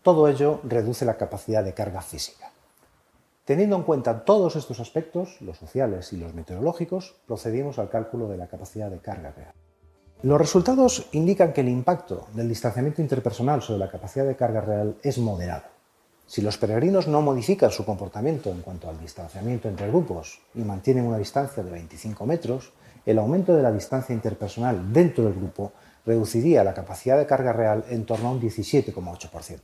Todo 0.04 0.28
ello 0.28 0.60
reduce 0.64 1.06
la 1.06 1.18
capacidad 1.18 1.64
de 1.64 1.74
carga 1.74 2.04
física. 2.04 2.53
Teniendo 3.46 3.76
en 3.76 3.84
cuenta 3.84 4.24
todos 4.24 4.56
estos 4.56 4.80
aspectos, 4.80 5.42
los 5.42 5.58
sociales 5.58 6.14
y 6.14 6.18
los 6.18 6.34
meteorológicos, 6.34 7.16
procedimos 7.28 7.78
al 7.78 7.90
cálculo 7.90 8.30
de 8.30 8.38
la 8.38 8.48
capacidad 8.48 8.90
de 8.90 9.00
carga 9.00 9.32
real. 9.32 9.54
Los 10.22 10.40
resultados 10.40 11.08
indican 11.12 11.52
que 11.52 11.60
el 11.60 11.68
impacto 11.68 12.28
del 12.34 12.48
distanciamiento 12.48 13.02
interpersonal 13.02 13.62
sobre 13.62 13.80
la 13.80 13.92
capacidad 13.92 14.26
de 14.26 14.38
carga 14.38 14.62
real 14.62 14.96
es 15.04 15.18
moderado. 15.18 15.64
Si 16.26 16.42
los 16.42 16.58
peregrinos 16.58 17.10
no 17.10 17.22
modifican 17.22 17.70
su 17.70 17.84
comportamiento 17.84 18.50
en 18.50 18.62
cuanto 18.62 18.90
al 18.90 18.98
distanciamiento 18.98 19.68
entre 19.68 19.90
grupos 19.90 20.40
y 20.56 20.60
mantienen 20.60 21.06
una 21.06 21.18
distancia 21.18 21.62
de 21.62 21.72
25 21.72 22.26
metros, 22.26 22.72
el 23.06 23.20
aumento 23.20 23.54
de 23.54 23.62
la 23.64 23.74
distancia 23.74 24.16
interpersonal 24.16 24.94
dentro 24.94 25.26
del 25.26 25.34
grupo 25.34 25.74
reduciría 26.06 26.64
la 26.64 26.74
capacidad 26.74 27.18
de 27.18 27.26
carga 27.26 27.52
real 27.52 27.84
en 27.90 28.06
torno 28.06 28.30
a 28.30 28.32
un 28.32 28.42
17,8%. 28.42 29.60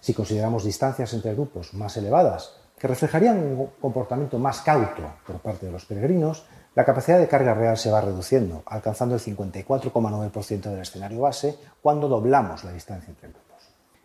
Si 0.00 0.12
consideramos 0.12 0.64
distancias 0.64 1.14
entre 1.14 1.34
grupos 1.34 1.72
más 1.72 1.96
elevadas, 1.96 2.65
que 2.78 2.88
reflejarían 2.88 3.38
un 3.38 3.70
comportamiento 3.80 4.38
más 4.38 4.60
cauto 4.60 5.02
por 5.26 5.38
parte 5.38 5.66
de 5.66 5.72
los 5.72 5.86
peregrinos, 5.86 6.44
la 6.74 6.84
capacidad 6.84 7.18
de 7.18 7.26
carga 7.26 7.54
real 7.54 7.78
se 7.78 7.90
va 7.90 8.02
reduciendo, 8.02 8.62
alcanzando 8.66 9.14
el 9.14 9.20
54,9% 9.20 10.60
del 10.60 10.80
escenario 10.80 11.20
base 11.22 11.58
cuando 11.80 12.06
doblamos 12.06 12.64
la 12.64 12.72
distancia 12.72 13.08
entre 13.08 13.28
grupos. 13.28 13.46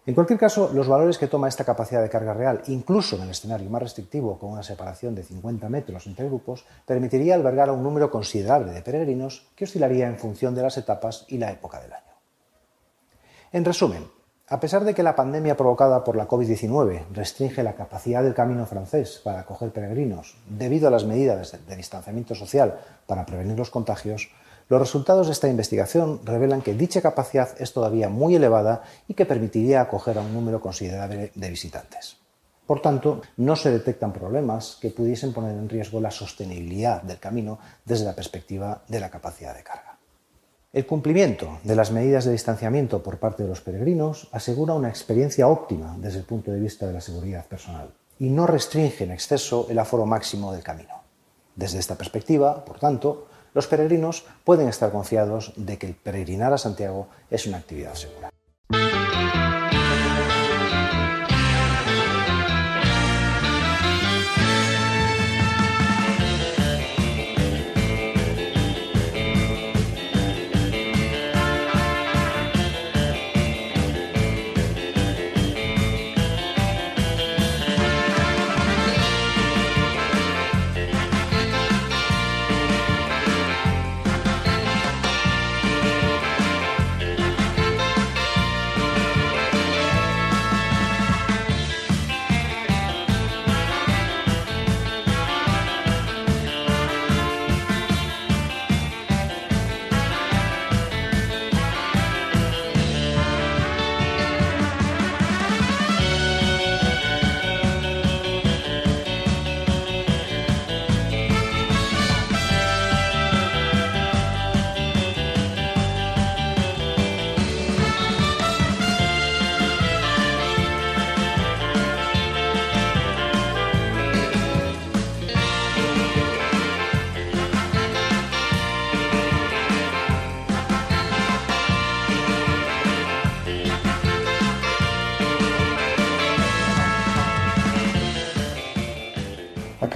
En 0.06 0.16
cualquier 0.16 0.40
caso, 0.40 0.72
los 0.74 0.88
valores 0.88 1.18
que 1.18 1.28
toma 1.28 1.50
esta 1.50 1.66
capacidad 1.66 2.02
de 2.02 2.10
carga 2.10 2.34
real, 2.34 2.62
incluso 2.68 3.18
en 3.18 3.24
el 3.24 3.30
escenario 3.32 3.70
más 3.70 3.84
restrictivo 3.84 4.40
con 4.40 4.52
una 4.52 4.64
separación 4.64 5.14
de 5.14 5.24
50 5.24 5.70
metros 5.70 6.08
entre 6.08 6.26
grupos, 6.26 6.66
permitiría 6.86 7.36
albergar 7.36 7.70
un 7.70 7.84
número 7.84 8.10
considerable 8.10 8.72
de 8.72 8.82
peregrinos 8.82 9.48
que 9.56 9.66
oscilaría 9.66 10.08
en 10.08 10.18
función 10.18 10.56
de 10.56 10.64
las 10.64 10.78
etapas 10.78 11.26
y 11.28 11.38
la 11.38 11.52
época 11.52 11.82
del 11.82 11.94
año. 11.94 12.16
En 13.52 13.66
resumen, 13.66 14.08
a 14.52 14.60
pesar 14.60 14.84
de 14.84 14.94
que 14.94 15.02
la 15.02 15.16
pandemia 15.16 15.56
provocada 15.56 16.04
por 16.04 16.18
la 16.18 16.28
COVID-19 16.28 17.06
restringe 17.14 17.64
la 17.64 17.74
capacidad 17.74 18.22
del 18.22 18.34
camino 18.34 18.66
francés 18.66 19.22
para 19.24 19.40
acoger 19.40 19.72
peregrinos 19.72 20.36
debido 20.46 20.90
a 20.90 20.92
las 20.92 21.06
medidas 21.06 21.58
de 21.66 21.76
distanciamiento 21.78 22.36
social 22.36 22.78
para 23.08 23.26
prevenir 23.26 23.58
los 23.58 23.70
contagios, 23.70 24.30
los 24.68 24.82
resultados 24.82 25.28
de 25.28 25.32
esta 25.32 25.48
investigación 25.48 26.20
revelan 26.26 26.62
que 26.62 26.74
dicha 26.74 27.02
capacidad 27.02 27.50
es 27.60 27.72
todavía 27.72 28.10
muy 28.10 28.36
elevada 28.36 28.84
y 29.08 29.14
que 29.14 29.26
permitiría 29.26 29.80
acoger 29.80 30.18
a 30.18 30.22
un 30.22 30.34
número 30.34 30.60
considerable 30.60 31.32
de 31.34 31.50
visitantes. 31.50 32.18
Por 32.68 32.82
tanto, 32.82 33.22
no 33.38 33.56
se 33.56 33.72
detectan 33.72 34.12
problemas 34.12 34.78
que 34.82 34.90
pudiesen 34.90 35.32
poner 35.32 35.56
en 35.56 35.70
riesgo 35.70 36.02
la 36.02 36.12
sostenibilidad 36.12 37.02
del 37.04 37.20
camino 37.20 37.58
desde 37.86 38.04
la 38.04 38.16
perspectiva 38.16 38.82
de 38.90 39.00
la 39.00 39.10
capacidad 39.10 39.56
de 39.56 39.64
carga. 39.64 40.01
El 40.74 40.86
cumplimiento 40.86 41.60
de 41.66 41.76
las 41.76 41.92
medidas 41.92 42.24
de 42.24 42.32
distanciamiento 42.32 43.04
por 43.04 43.18
parte 43.18 43.44
de 43.44 43.50
los 43.50 43.60
peregrinos 43.60 44.30
asegura 44.32 44.74
una 44.74 44.88
experiencia 44.88 45.50
óptima 45.50 45.98
desde 46.00 46.20
el 46.20 46.24
punto 46.24 46.50
de 46.50 46.62
vista 46.62 46.88
de 46.88 46.94
la 46.94 47.02
seguridad 47.02 47.46
personal 47.46 47.90
y 48.20 48.30
no 48.30 48.48
restringe 48.48 49.04
en 49.04 49.12
exceso 49.12 49.68
el 49.70 49.80
aforo 49.80 50.06
máximo 50.06 50.54
del 50.54 50.64
camino. 50.64 51.02
Desde 51.58 51.78
esta 51.78 51.96
perspectiva, 51.96 52.64
por 52.64 52.80
tanto, 52.80 53.28
los 53.54 53.68
peregrinos 53.68 54.24
pueden 54.46 54.70
estar 54.70 54.94
confiados 54.94 55.52
de 55.58 55.78
que 55.78 55.88
el 55.88 55.94
peregrinar 55.94 56.54
a 56.54 56.58
Santiago 56.58 57.10
es 57.30 57.48
una 57.48 57.58
actividad 57.58 57.96
segura. 57.96 58.30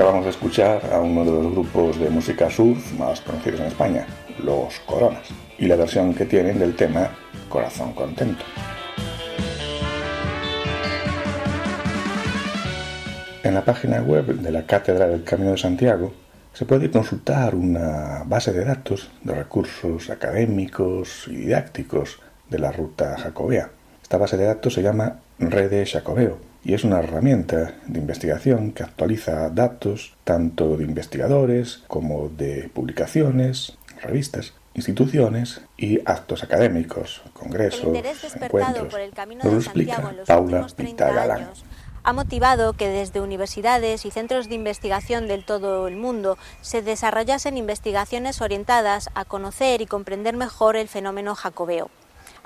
Acabamos 0.05 0.25
de 0.25 0.31
escuchar 0.33 0.93
a 0.93 1.01
uno 1.01 1.25
de 1.25 1.31
los 1.31 1.51
grupos 1.51 1.99
de 1.99 2.11
música 2.11 2.47
surf 2.47 2.93
más 2.99 3.21
conocidos 3.21 3.61
en 3.61 3.65
España, 3.65 4.05
Los 4.43 4.79
Coronas, 4.81 5.29
y 5.57 5.65
la 5.65 5.75
versión 5.75 6.13
que 6.13 6.25
tienen 6.25 6.59
del 6.59 6.75
tema 6.75 7.09
Corazón 7.49 7.91
Contento. 7.93 8.43
En 13.41 13.55
la 13.55 13.65
página 13.65 13.99
web 14.03 14.27
de 14.27 14.51
la 14.51 14.67
Cátedra 14.67 15.07
del 15.07 15.23
Camino 15.23 15.49
de 15.49 15.57
Santiago 15.57 16.13
se 16.53 16.65
puede 16.65 16.91
consultar 16.91 17.55
una 17.55 18.21
base 18.27 18.53
de 18.53 18.63
datos 18.63 19.09
de 19.23 19.33
recursos 19.33 20.11
académicos 20.11 21.27
y 21.29 21.37
didácticos 21.37 22.19
de 22.47 22.59
la 22.59 22.71
ruta 22.71 23.17
jacobea. 23.17 23.71
Esta 24.03 24.19
base 24.19 24.37
de 24.37 24.45
datos 24.45 24.75
se 24.75 24.83
llama 24.83 25.21
Rede 25.39 25.83
Jacobeo 25.83 26.54
y 26.65 26.73
es 26.73 26.83
una 26.83 26.99
herramienta 26.99 27.75
de 27.85 27.99
investigación 27.99 28.71
que 28.71 28.81
actualiza 28.81 29.49
datos 29.51 30.17
tanto 30.23 30.75
de 30.77 30.83
investigadores 30.83 31.83
como 31.87 32.29
de 32.29 32.71
publicaciones, 32.73 33.77
revistas, 34.01 34.55
instituciones 34.73 35.61
y 35.77 36.01
actos 36.05 36.43
académicos, 36.43 37.21
congresos, 37.33 37.95
encuentros. 38.41 38.87
Por 38.91 38.99
el 38.99 39.13
camino 39.13 39.43
Nos 39.43 39.53
lo 39.53 39.59
explica 39.59 40.11
Paula 40.25 40.65
Pita 40.75 41.13
Galán. 41.13 41.49
Ha 42.03 42.13
motivado 42.13 42.73
que 42.73 42.89
desde 42.89 43.21
universidades 43.21 44.05
y 44.05 44.11
centros 44.11 44.49
de 44.49 44.55
investigación 44.55 45.27
del 45.27 45.45
todo 45.45 45.87
el 45.87 45.95
mundo 45.95 46.37
se 46.61 46.81
desarrollasen 46.81 47.57
investigaciones 47.57 48.41
orientadas 48.41 49.09
a 49.13 49.23
conocer 49.23 49.81
y 49.81 49.85
comprender 49.85 50.35
mejor 50.35 50.75
el 50.75 50.87
fenómeno 50.87 51.35
jacobeo 51.35 51.89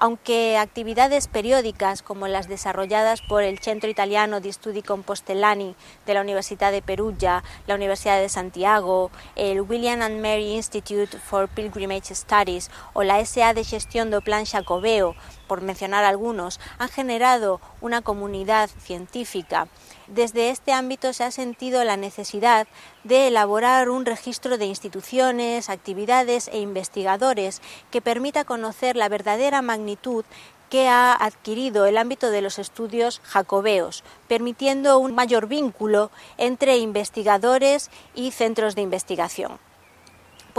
aunque 0.02 0.58
actividades 0.58 1.28
periódicas 1.28 2.02
como 2.02 2.30
las 2.30 2.48
desarrolladas 2.48 3.22
por 3.22 3.44
el 3.44 3.60
Centro 3.60 3.90
Italiano 3.90 4.40
di 4.40 4.50
Studi 4.50 4.82
Compostellani 4.82 5.76
de 6.06 6.14
la 6.14 6.22
Universidad 6.22 6.72
de 6.72 6.82
Perugia, 6.82 7.44
la 7.68 7.76
Universidad 7.76 8.18
de 8.18 8.30
Santiago, 8.30 9.12
el 9.36 9.60
William 9.60 10.02
and 10.02 10.22
Mary 10.22 10.56
Institute 10.56 11.18
for 11.18 11.50
Pilgrimage 11.50 12.16
Studies 12.16 12.72
o 12.94 13.04
la 13.04 13.20
SA 13.26 13.54
de 13.54 13.66
Gestión 13.66 14.10
do 14.10 14.22
Plan 14.22 14.46
Xacobeo, 14.46 15.16
por 15.48 15.60
mencionar 15.62 16.06
algunos, 16.06 16.62
han 16.78 16.88
generado 16.88 17.60
una 17.82 18.02
comunidad 18.02 18.70
científica 18.80 19.68
desde 20.14 20.50
este 20.50 20.74
ámbito 20.74 21.14
se 21.14 21.24
ha 21.24 21.32
sentido 21.32 21.84
la 21.84 21.98
necesidad 21.98 22.68
de 23.04 23.28
elaborar 23.28 23.90
un 23.90 24.06
registro 24.06 24.58
de 24.58 24.66
instituciones, 24.66 25.70
actividades 25.70 26.48
e 26.50 26.60
investigadores 26.60 27.62
que 27.92 28.02
permita 28.02 28.44
conocer 28.44 28.96
la 28.96 29.10
verdadera 29.10 29.62
magnitud 29.62 30.26
que 30.70 30.88
ha 30.88 31.14
adquirido 31.14 31.86
el 31.86 31.98
ámbito 31.98 32.30
de 32.30 32.42
los 32.42 32.60
estudios 32.60 33.22
jacobeos, 33.24 34.04
permitiendo 34.28 35.00
un 35.00 35.16
mayor 35.16 35.48
vínculo 35.48 36.12
entre 36.38 36.78
investigadores 36.78 37.90
y 38.14 38.32
centros 38.32 38.76
de 38.76 38.82
investigación. 38.82 39.69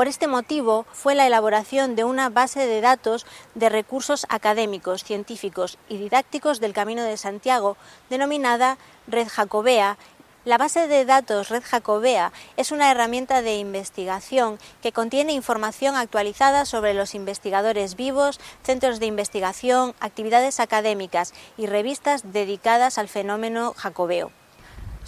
Por 0.00 0.08
este 0.08 0.28
motivo 0.28 0.86
fue 0.94 1.14
la 1.14 1.26
elaboración 1.26 1.94
de 1.94 2.04
una 2.04 2.30
base 2.30 2.66
de 2.66 2.80
datos 2.80 3.26
de 3.54 3.68
recursos 3.68 4.24
académicos, 4.30 5.04
científicos 5.04 5.76
y 5.90 5.98
didácticos 5.98 6.58
del 6.58 6.72
Camino 6.72 7.02
de 7.02 7.18
Santiago, 7.18 7.76
denominada 8.08 8.78
Red 9.08 9.28
Jacobea, 9.28 9.98
la 10.46 10.56
base 10.56 10.88
de 10.88 11.04
datos 11.04 11.50
Red 11.50 11.64
Jacobea 11.66 12.32
es 12.56 12.72
una 12.72 12.90
herramienta 12.90 13.42
de 13.42 13.58
investigación 13.58 14.58
que 14.80 14.92
contiene 14.92 15.34
información 15.34 15.96
actualizada 15.96 16.64
sobre 16.64 16.94
los 16.94 17.14
investigadores 17.14 17.94
vivos, 17.94 18.40
centros 18.62 19.00
de 19.00 19.06
investigación, 19.06 19.94
actividades 20.00 20.60
académicas 20.60 21.34
y 21.58 21.66
revistas 21.66 22.32
dedicadas 22.32 22.96
al 22.96 23.08
fenómeno 23.08 23.74
jacobeo. 23.76 24.32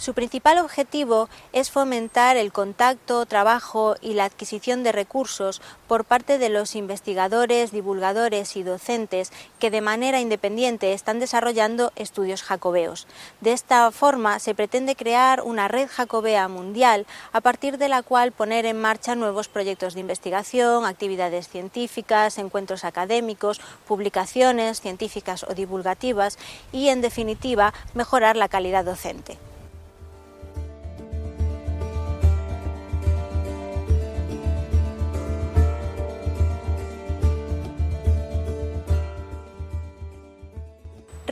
Su 0.03 0.13
principal 0.13 0.57
objetivo 0.57 1.29
es 1.53 1.71
fomentar 1.71 2.35
el 2.35 2.51
contacto, 2.51 3.25
trabajo 3.25 3.95
y 4.01 4.15
la 4.15 4.25
adquisición 4.25 4.83
de 4.83 4.91
recursos 4.91 5.61
por 5.87 6.03
parte 6.03 6.39
de 6.39 6.49
los 6.49 6.75
investigadores, 6.75 7.71
divulgadores 7.71 8.57
y 8.57 8.63
docentes 8.63 9.31
que 9.59 9.71
de 9.71 9.79
manera 9.79 10.19
independiente 10.19 10.91
están 10.91 11.19
desarrollando 11.19 11.93
estudios 11.95 12.43
jacobeos. 12.43 13.07
De 13.39 13.53
esta 13.53 13.89
forma 13.91 14.39
se 14.39 14.53
pretende 14.53 14.97
crear 14.97 15.39
una 15.41 15.69
red 15.69 15.87
jacobea 15.89 16.49
mundial 16.49 17.05
a 17.31 17.39
partir 17.39 17.77
de 17.77 17.87
la 17.87 18.03
cual 18.03 18.33
poner 18.33 18.65
en 18.65 18.81
marcha 18.81 19.15
nuevos 19.15 19.47
proyectos 19.47 19.93
de 19.93 20.01
investigación, 20.01 20.83
actividades 20.83 21.47
científicas, 21.47 22.37
encuentros 22.39 22.83
académicos, 22.83 23.61
publicaciones 23.87 24.81
científicas 24.81 25.45
o 25.45 25.53
divulgativas 25.53 26.37
y, 26.73 26.89
en 26.89 26.99
definitiva, 26.99 27.73
mejorar 27.93 28.35
la 28.35 28.49
calidad 28.49 28.83
docente. 28.83 29.37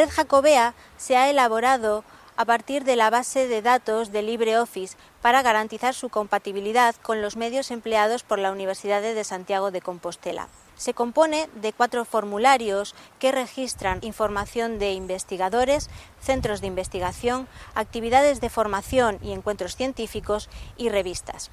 Red 0.02 0.10
Jacobea 0.10 0.74
se 0.98 1.16
ha 1.16 1.30
elaborado 1.30 2.04
a 2.36 2.44
partir 2.44 2.86
de 2.86 2.96
la 2.96 3.12
base 3.12 3.48
de 3.48 3.62
datos 3.62 4.12
de 4.12 4.24
LibreOffice 4.24 4.98
para 5.22 5.44
garantizar 5.44 5.94
su 5.94 6.10
compatibilidad 6.10 6.96
con 7.04 7.22
los 7.22 7.38
medios 7.38 7.70
empleados 7.70 8.24
por 8.24 8.40
la 8.40 8.52
Universidad 8.52 9.04
de 9.04 9.24
Santiago 9.24 9.70
de 9.70 9.82
Compostela. 9.82 10.48
Se 10.76 10.96
compone 10.96 11.50
de 11.54 11.72
cuatro 11.72 12.04
formularios 12.04 12.96
que 13.20 13.32
registran 13.32 14.00
información 14.02 14.80
de 14.80 14.94
investigadores, 14.94 15.88
centros 16.20 16.62
de 16.62 16.68
investigación, 16.68 17.48
actividades 17.76 18.42
de 18.42 18.50
formación 18.50 19.20
y 19.22 19.34
encuentros 19.34 19.76
científicos 19.76 20.50
y 20.78 20.90
revistas. 20.90 21.52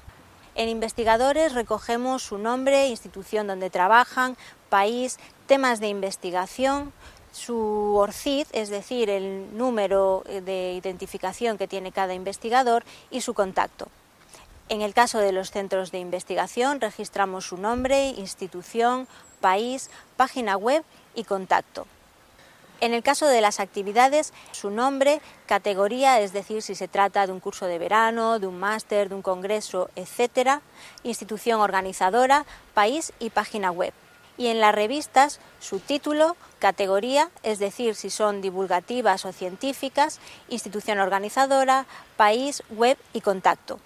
En 0.55 0.69
investigadores 0.69 1.53
recogemos 1.53 2.23
su 2.23 2.39
nombre, 2.39 2.87
institución 2.87 3.45
donde 3.45 3.69
trabajan, 3.69 4.37
país, 4.69 5.19
temas 5.45 5.79
de 5.79 5.87
investigación, 5.87 6.91
su 7.31 7.95
ORCID, 7.97 8.47
es 8.53 8.69
decir, 8.69 9.09
el 9.09 9.55
número 9.57 10.23
de 10.25 10.73
identificación 10.73 11.57
que 11.57 11.67
tiene 11.67 11.91
cada 11.91 12.13
investigador 12.13 12.83
y 13.11 13.21
su 13.21 13.33
contacto. 13.33 13.87
En 14.69 14.81
el 14.81 14.93
caso 14.93 15.17
de 15.17 15.31
los 15.31 15.49
centros 15.49 15.91
de 15.91 15.99
investigación 15.99 16.79
registramos 16.79 17.45
su 17.45 17.57
nombre, 17.57 18.09
institución, 18.09 19.07
país, 19.41 19.89
página 20.15 20.57
web 20.57 20.83
y 21.15 21.23
contacto. 21.23 21.87
En 22.81 22.93
el 22.93 23.03
caso 23.03 23.25
de 23.25 23.41
las 23.41 23.59
actividades, 23.59 24.31
su 24.51 24.69
nombre, 24.69 25.21
categoría, 25.47 26.21
es 26.21 26.31
decir, 26.31 26.61
si 26.61 26.75
se 26.75 26.87
trata 26.87 27.25
de 27.25 27.33
un 27.33 27.41
curso 27.41 27.65
de 27.65 27.77
verano, 27.77 28.39
de 28.39 28.47
un 28.47 28.57
máster, 28.57 29.09
de 29.09 29.15
un 29.15 29.21
congreso, 29.21 29.89
etc., 29.95 30.61
institución 31.03 31.59
organizadora, 31.59 32.45
país 32.73 33.11
y 33.19 33.31
página 33.31 33.71
web 33.71 33.93
y 34.39 34.47
en 34.47 34.61
las 34.61 34.73
revistas 34.73 35.39
su 35.59 35.79
título, 35.79 36.35
categoría, 36.57 37.29
es 37.43 37.59
decir, 37.59 37.93
si 37.93 38.09
son 38.09 38.41
divulgativas 38.41 39.25
o 39.25 39.33
científicas, 39.33 40.19
institución 40.47 40.99
organizadora, 40.99 41.85
país, 42.15 42.63
web 42.71 42.97
y 43.13 43.19
contacto. 43.19 43.79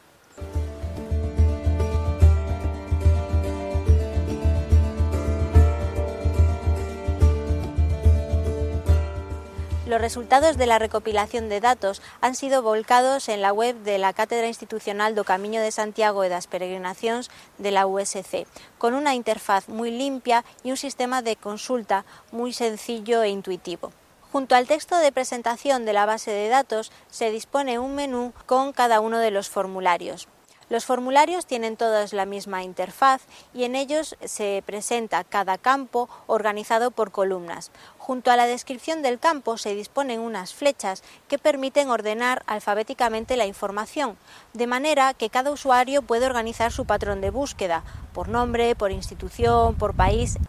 Los 9.93 10.01
resultados 10.01 10.57
de 10.57 10.65
la 10.65 10.79
recopilación 10.79 11.49
de 11.49 11.61
datos 11.61 12.01
han 12.19 12.33
sido 12.33 12.63
volcados 12.63 13.29
en 13.29 13.43
la 13.43 13.53
web 13.53 13.75
de 13.83 13.99
la 13.99 14.11
Cátedra 14.11 14.47
Institucional 14.47 15.13
do 15.13 15.21
Camiño 15.21 15.61
de 15.61 15.69
Santiago 15.69 16.25
e 16.25 16.33
das 16.33 16.49
Peregrinacións 16.49 17.29
de 17.61 17.69
la 17.69 17.85
USC, 17.85 18.49
con 18.81 18.97
una 18.97 19.13
interfaz 19.13 19.69
muy 19.69 19.93
limpia 19.93 20.49
y 20.65 20.73
un 20.73 20.81
sistema 20.81 21.21
de 21.21 21.37
consulta 21.37 22.09
muy 22.33 22.57
sencillo 22.57 23.21
e 23.21 23.29
intuitivo. 23.29 23.93
Junto 24.33 24.57
al 24.57 24.65
texto 24.65 24.97
de 24.97 25.13
presentación 25.13 25.85
de 25.85 25.93
la 25.93 26.09
base 26.09 26.33
de 26.33 26.49
datos 26.49 26.89
se 27.13 27.29
dispone 27.29 27.77
un 27.77 27.93
menú 27.93 28.33
con 28.49 28.73
cada 28.73 28.97
uno 28.97 29.21
de 29.21 29.29
los 29.29 29.53
formularios. 29.53 30.25
Los 30.74 30.86
formularios 30.86 31.45
tienen 31.45 31.78
todos 31.78 32.13
la 32.13 32.26
misma 32.26 32.63
interfaz 32.63 33.21
y 33.53 33.65
en 33.65 33.76
ellos 33.76 34.15
se 34.26 34.63
presenta 34.65 35.24
cada 35.24 35.59
campo 35.59 36.09
organizado 36.26 36.89
por 36.89 37.11
columnas. 37.11 37.69
Junto 37.99 38.32
a 38.32 38.36
la 38.36 38.47
descripción 38.47 39.03
del 39.03 39.19
campo 39.19 39.59
se 39.59 39.76
disponen 39.76 40.19
unas 40.19 40.55
flechas 40.55 41.03
que 41.28 41.38
permiten 41.38 41.91
ordenar 41.91 42.41
alfabéticamente 42.47 43.38
la 43.38 43.45
información, 43.45 44.17
de 44.53 44.65
manera 44.65 45.13
que 45.13 45.30
cada 45.30 45.51
usuario 45.51 46.01
puede 46.01 46.26
organizar 46.26 46.71
su 46.71 46.86
patrón 46.86 47.21
de 47.21 47.30
búsqueda, 47.30 47.84
por 48.11 48.28
nombre, 48.28 48.76
por 48.76 48.91
institución, 48.91 49.76
por 49.76 49.93
país, 49.93 50.39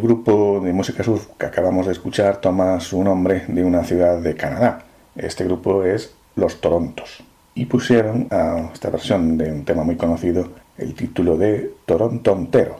El 0.00 0.06
grupo 0.06 0.60
de 0.64 0.72
música 0.72 1.04
surf 1.04 1.26
que 1.38 1.44
acabamos 1.44 1.84
de 1.84 1.92
escuchar 1.92 2.40
toma 2.40 2.80
su 2.80 3.04
nombre 3.04 3.44
de 3.48 3.62
una 3.62 3.84
ciudad 3.84 4.18
de 4.18 4.34
Canadá. 4.34 4.82
Este 5.14 5.44
grupo 5.44 5.84
es 5.84 6.14
Los 6.36 6.62
Torontos. 6.62 7.22
Y 7.54 7.66
pusieron 7.66 8.26
a 8.30 8.70
esta 8.72 8.88
versión 8.88 9.36
de 9.36 9.52
un 9.52 9.66
tema 9.66 9.84
muy 9.84 9.96
conocido 9.96 10.52
el 10.78 10.94
título 10.94 11.36
de 11.36 11.74
Toronto 11.84 12.32
entero. 12.32 12.76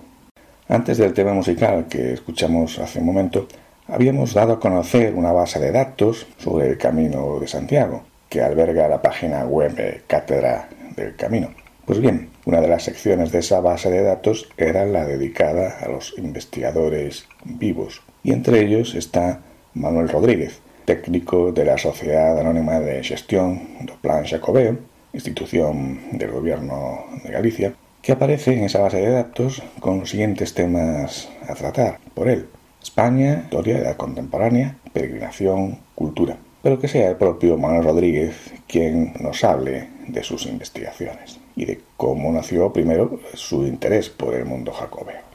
Antes 0.67 0.97
del 0.97 1.13
tema 1.13 1.35
musical 1.35 1.89
que 1.89 2.15
escuchamos 2.15 2.79
hace 2.79 3.01
un 3.01 3.05
momento, 3.05 3.47
habíamos 3.87 4.33
dado 4.33 4.55
a 4.55 4.61
conocer 4.61 5.15
una 5.15 5.33
base 5.33 5.61
de 5.61 5.73
datos 5.73 6.27
sobre 6.39 6.71
el 6.71 6.79
Camino 6.79 7.39
de 7.39 7.49
Santiago, 7.49 8.03
que 8.31 8.41
alberga 8.41 8.89
la 8.89 9.03
página 9.03 9.45
web 9.45 10.05
Cátedra 10.07 10.71
del 10.97 11.15
Camino. 11.17 11.51
Pues 11.91 12.03
bien, 12.03 12.29
una 12.45 12.61
de 12.61 12.69
las 12.69 12.85
secciones 12.85 13.33
de 13.33 13.41
esa 13.41 13.59
base 13.59 13.91
de 13.91 14.05
datos 14.05 14.49
era 14.57 14.87
la 14.87 15.05
dedicada 15.05 15.77
a 15.81 15.89
los 15.89 16.15
investigadores 16.19 17.27
vivos, 17.43 18.03
y 18.23 18.31
entre 18.31 18.61
ellos 18.61 18.95
está 18.95 19.41
Manuel 19.75 20.09
Rodríguez, 20.09 20.61
técnico 20.85 21.51
de 21.51 21.65
la 21.65 21.79
Sociedad 21.79 22.39
Anónima 22.39 22.79
de 22.79 23.03
Gestión 23.03 23.83
do 23.83 23.95
Plan 24.01 24.25
Xacobeo, 24.25 24.79
institución 25.13 25.99
del 26.13 26.31
Gobierno 26.31 27.07
de 27.25 27.33
Galicia, 27.33 27.75
que 28.03 28.13
aparece 28.13 28.55
en 28.55 28.63
esa 28.63 28.83
base 28.83 28.99
de 28.99 29.11
datos 29.11 29.61
con 29.81 29.99
los 29.99 30.11
siguientes 30.11 30.55
temas 30.55 31.29
a 31.49 31.57
tratar 31.57 31.99
por 32.15 32.29
él. 32.29 32.47
España, 32.81 33.43
historia 33.43 33.81
de 33.83 33.97
contemporánea, 33.97 34.77
peregrinación, 34.93 35.81
cultura. 35.97 36.37
Pero 36.63 36.79
que 36.79 36.87
sea 36.87 37.11
el 37.11 37.17
propio 37.17 37.59
Manuel 37.59 37.83
Rodríguez 37.83 38.37
quien 38.69 39.13
nos 39.19 39.43
hable 39.43 39.89
de 40.07 40.23
sus 40.23 40.47
investigaciones 40.47 41.40
y 41.57 41.65
de 41.65 41.81
cómo 41.97 42.33
nació 42.33 42.73
primero 42.73 43.21
su 43.35 43.67
interés 43.67 44.09
por 44.09 44.35
el 44.35 44.45
mundo 44.45 44.73
jacobeo. 44.73 45.31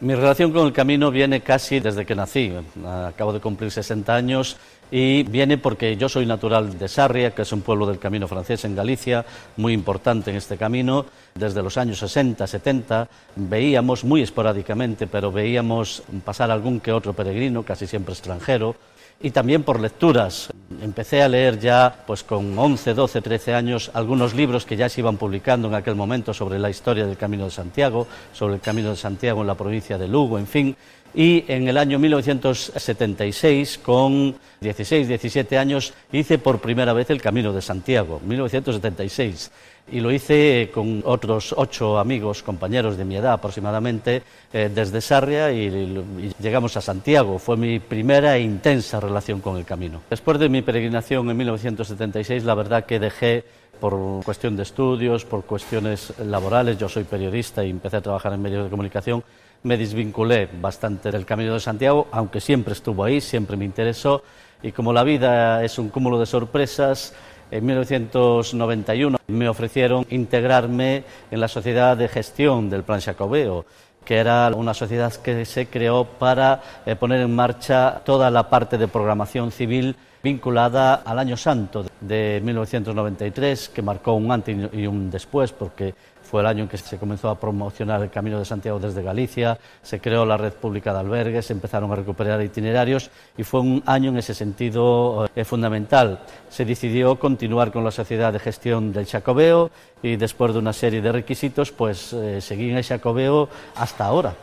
Mi 0.00 0.14
relación 0.14 0.52
con 0.52 0.64
el 0.64 0.72
camino 0.72 1.10
viene 1.10 1.40
casi 1.40 1.80
desde 1.80 2.06
que 2.06 2.14
nací. 2.14 2.52
Acabo 2.86 3.32
de 3.32 3.40
cumplir 3.40 3.72
60 3.72 4.14
años 4.14 4.56
y 4.92 5.24
viene 5.24 5.58
porque 5.58 5.96
yo 5.96 6.08
soy 6.08 6.24
natural 6.24 6.78
de 6.78 6.86
Sarria, 6.86 7.34
que 7.34 7.42
es 7.42 7.52
un 7.52 7.62
pueblo 7.62 7.84
del 7.84 7.98
camino 7.98 8.28
francés 8.28 8.64
en 8.64 8.76
Galicia, 8.76 9.26
muy 9.56 9.72
importante 9.72 10.30
en 10.30 10.36
este 10.36 10.56
camino. 10.56 11.04
Desde 11.34 11.64
los 11.64 11.76
años 11.76 11.98
60, 11.98 12.46
70 12.46 13.08
veíamos 13.34 14.04
muy 14.04 14.22
esporádicamente, 14.22 15.08
pero 15.08 15.32
veíamos 15.32 16.04
pasar 16.24 16.52
algún 16.52 16.78
que 16.78 16.92
otro 16.92 17.12
peregrino, 17.12 17.64
casi 17.64 17.88
siempre 17.88 18.12
extranjero, 18.12 18.76
y 19.20 19.30
también 19.30 19.62
por 19.62 19.80
lecturas. 19.80 20.48
Empecé 20.80 21.22
a 21.22 21.28
leer 21.28 21.58
ya, 21.58 22.04
pues 22.06 22.22
con 22.22 22.56
11, 22.56 22.94
12, 22.94 23.20
13 23.20 23.54
años, 23.54 23.90
algunos 23.94 24.34
libros 24.34 24.64
que 24.64 24.76
ya 24.76 24.88
se 24.88 25.00
iban 25.00 25.16
publicando 25.16 25.68
en 25.68 25.74
aquel 25.74 25.96
momento 25.96 26.32
sobre 26.32 26.58
la 26.58 26.70
historia 26.70 27.06
del 27.06 27.16
Camino 27.16 27.44
de 27.44 27.50
Santiago, 27.50 28.06
sobre 28.32 28.54
el 28.54 28.60
Camino 28.60 28.90
de 28.90 28.96
Santiago 28.96 29.40
en 29.40 29.46
la 29.48 29.56
provincia 29.56 29.98
de 29.98 30.08
Lugo, 30.08 30.38
en 30.38 30.46
fin. 30.46 30.76
Y 31.14 31.44
en 31.48 31.66
el 31.68 31.78
año 31.78 31.98
1976, 31.98 33.78
con 33.78 34.36
16, 34.60 35.08
17 35.08 35.58
años, 35.58 35.94
hice 36.12 36.38
por 36.38 36.60
primera 36.60 36.92
vez 36.92 37.10
el 37.10 37.20
Camino 37.20 37.52
de 37.52 37.62
Santiago, 37.62 38.20
1976 38.24 39.50
y 39.90 40.00
lo 40.00 40.12
hice 40.12 40.70
con 40.72 41.02
otros 41.04 41.54
ocho 41.56 41.98
amigos, 41.98 42.42
compañeros 42.42 42.96
de 42.96 43.04
mi 43.04 43.16
edad 43.16 43.32
aproximadamente, 43.32 44.22
eh, 44.52 44.70
desde 44.74 45.00
Sarria 45.00 45.52
y, 45.52 46.04
llegamos 46.40 46.76
a 46.76 46.80
Santiago. 46.80 47.38
Fue 47.38 47.56
mi 47.56 47.78
primera 47.78 48.36
e 48.36 48.40
intensa 48.40 49.00
relación 49.00 49.40
con 49.40 49.56
el 49.56 49.64
camino. 49.64 50.02
Después 50.10 50.38
de 50.38 50.48
mi 50.48 50.62
peregrinación 50.62 51.30
en 51.30 51.36
1976, 51.36 52.44
la 52.44 52.54
verdad 52.54 52.84
que 52.86 52.98
dejé 52.98 53.44
por 53.80 54.24
cuestión 54.24 54.56
de 54.56 54.64
estudios, 54.64 55.24
por 55.24 55.44
cuestiones 55.44 56.12
laborales, 56.18 56.78
yo 56.78 56.88
soy 56.88 57.04
periodista 57.04 57.64
y 57.64 57.70
empecé 57.70 57.98
a 57.98 58.00
trabajar 58.00 58.32
en 58.32 58.42
medios 58.42 58.64
de 58.64 58.70
comunicación, 58.70 59.22
me 59.62 59.76
desvinculé 59.76 60.48
bastante 60.60 61.10
del 61.10 61.24
Camino 61.24 61.54
de 61.54 61.60
Santiago, 61.60 62.08
aunque 62.10 62.40
siempre 62.40 62.72
estuvo 62.72 63.04
ahí, 63.04 63.20
siempre 63.20 63.56
me 63.56 63.64
interesó, 63.64 64.22
y 64.62 64.72
como 64.72 64.92
la 64.92 65.04
vida 65.04 65.64
es 65.64 65.78
un 65.78 65.88
cúmulo 65.88 66.18
de 66.18 66.26
sorpresas, 66.26 67.14
en 67.50 67.66
1991 67.66 69.18
me 69.28 69.48
ofrecieron 69.48 70.06
integrarme 70.10 71.04
en 71.30 71.40
la 71.40 71.48
sociedad 71.48 71.96
de 71.96 72.08
gestión 72.08 72.70
del 72.70 72.82
Plan 72.82 73.00
Jacobeo 73.00 73.64
que 74.08 74.16
era 74.16 74.50
una 74.56 74.72
sociedad 74.72 75.12
que 75.12 75.44
se 75.44 75.66
creó 75.66 76.04
para 76.04 76.62
eh, 76.86 76.96
poner 76.96 77.20
en 77.20 77.34
marcha 77.34 78.00
toda 78.06 78.30
la 78.30 78.48
parte 78.48 78.78
de 78.78 78.88
programación 78.88 79.52
civil 79.52 79.96
vinculada 80.22 80.94
al 80.94 81.18
Año 81.18 81.36
Santo 81.36 81.84
de 82.00 82.40
1993, 82.42 83.68
que 83.68 83.82
marcó 83.82 84.14
un 84.14 84.32
antes 84.32 84.56
y 84.72 84.86
un 84.86 85.10
después, 85.10 85.52
porque 85.52 85.94
fue 86.28 86.42
el 86.42 86.46
año 86.46 86.64
en 86.64 86.68
que 86.68 86.76
se 86.76 86.98
comenzó 86.98 87.30
a 87.30 87.40
promocionar 87.40 88.02
el 88.02 88.10
Camino 88.10 88.38
de 88.38 88.44
Santiago 88.44 88.78
desde 88.78 89.02
Galicia, 89.02 89.58
se 89.82 89.98
creó 89.98 90.26
la 90.26 90.36
red 90.36 90.52
pública 90.52 90.92
de 90.92 91.00
albergues, 91.00 91.46
se 91.46 91.54
empezaron 91.54 91.90
a 91.90 91.96
recuperar 91.96 92.42
itinerarios 92.42 93.10
y 93.38 93.44
fue 93.44 93.60
un 93.60 93.82
año 93.86 94.10
en 94.10 94.18
ese 94.18 94.34
sentido 94.34 95.26
eh, 95.34 95.44
fundamental. 95.44 96.20
Se 96.50 96.66
decidió 96.66 97.18
continuar 97.18 97.72
con 97.72 97.82
la 97.82 97.90
sociedad 97.90 98.30
de 98.32 98.40
gestión 98.40 98.92
del 98.92 99.06
Chacobeo 99.06 99.70
y 100.02 100.16
después 100.16 100.52
de 100.52 100.58
una 100.58 100.74
serie 100.74 101.00
de 101.00 101.12
requisitos, 101.12 101.72
pues 101.72 102.12
eh, 102.12 102.42
seguí 102.42 102.70
en 102.70 102.76
el 102.76 102.84
Chacobeo 102.84 103.48
hasta 103.76 104.04
ahora. 104.04 104.34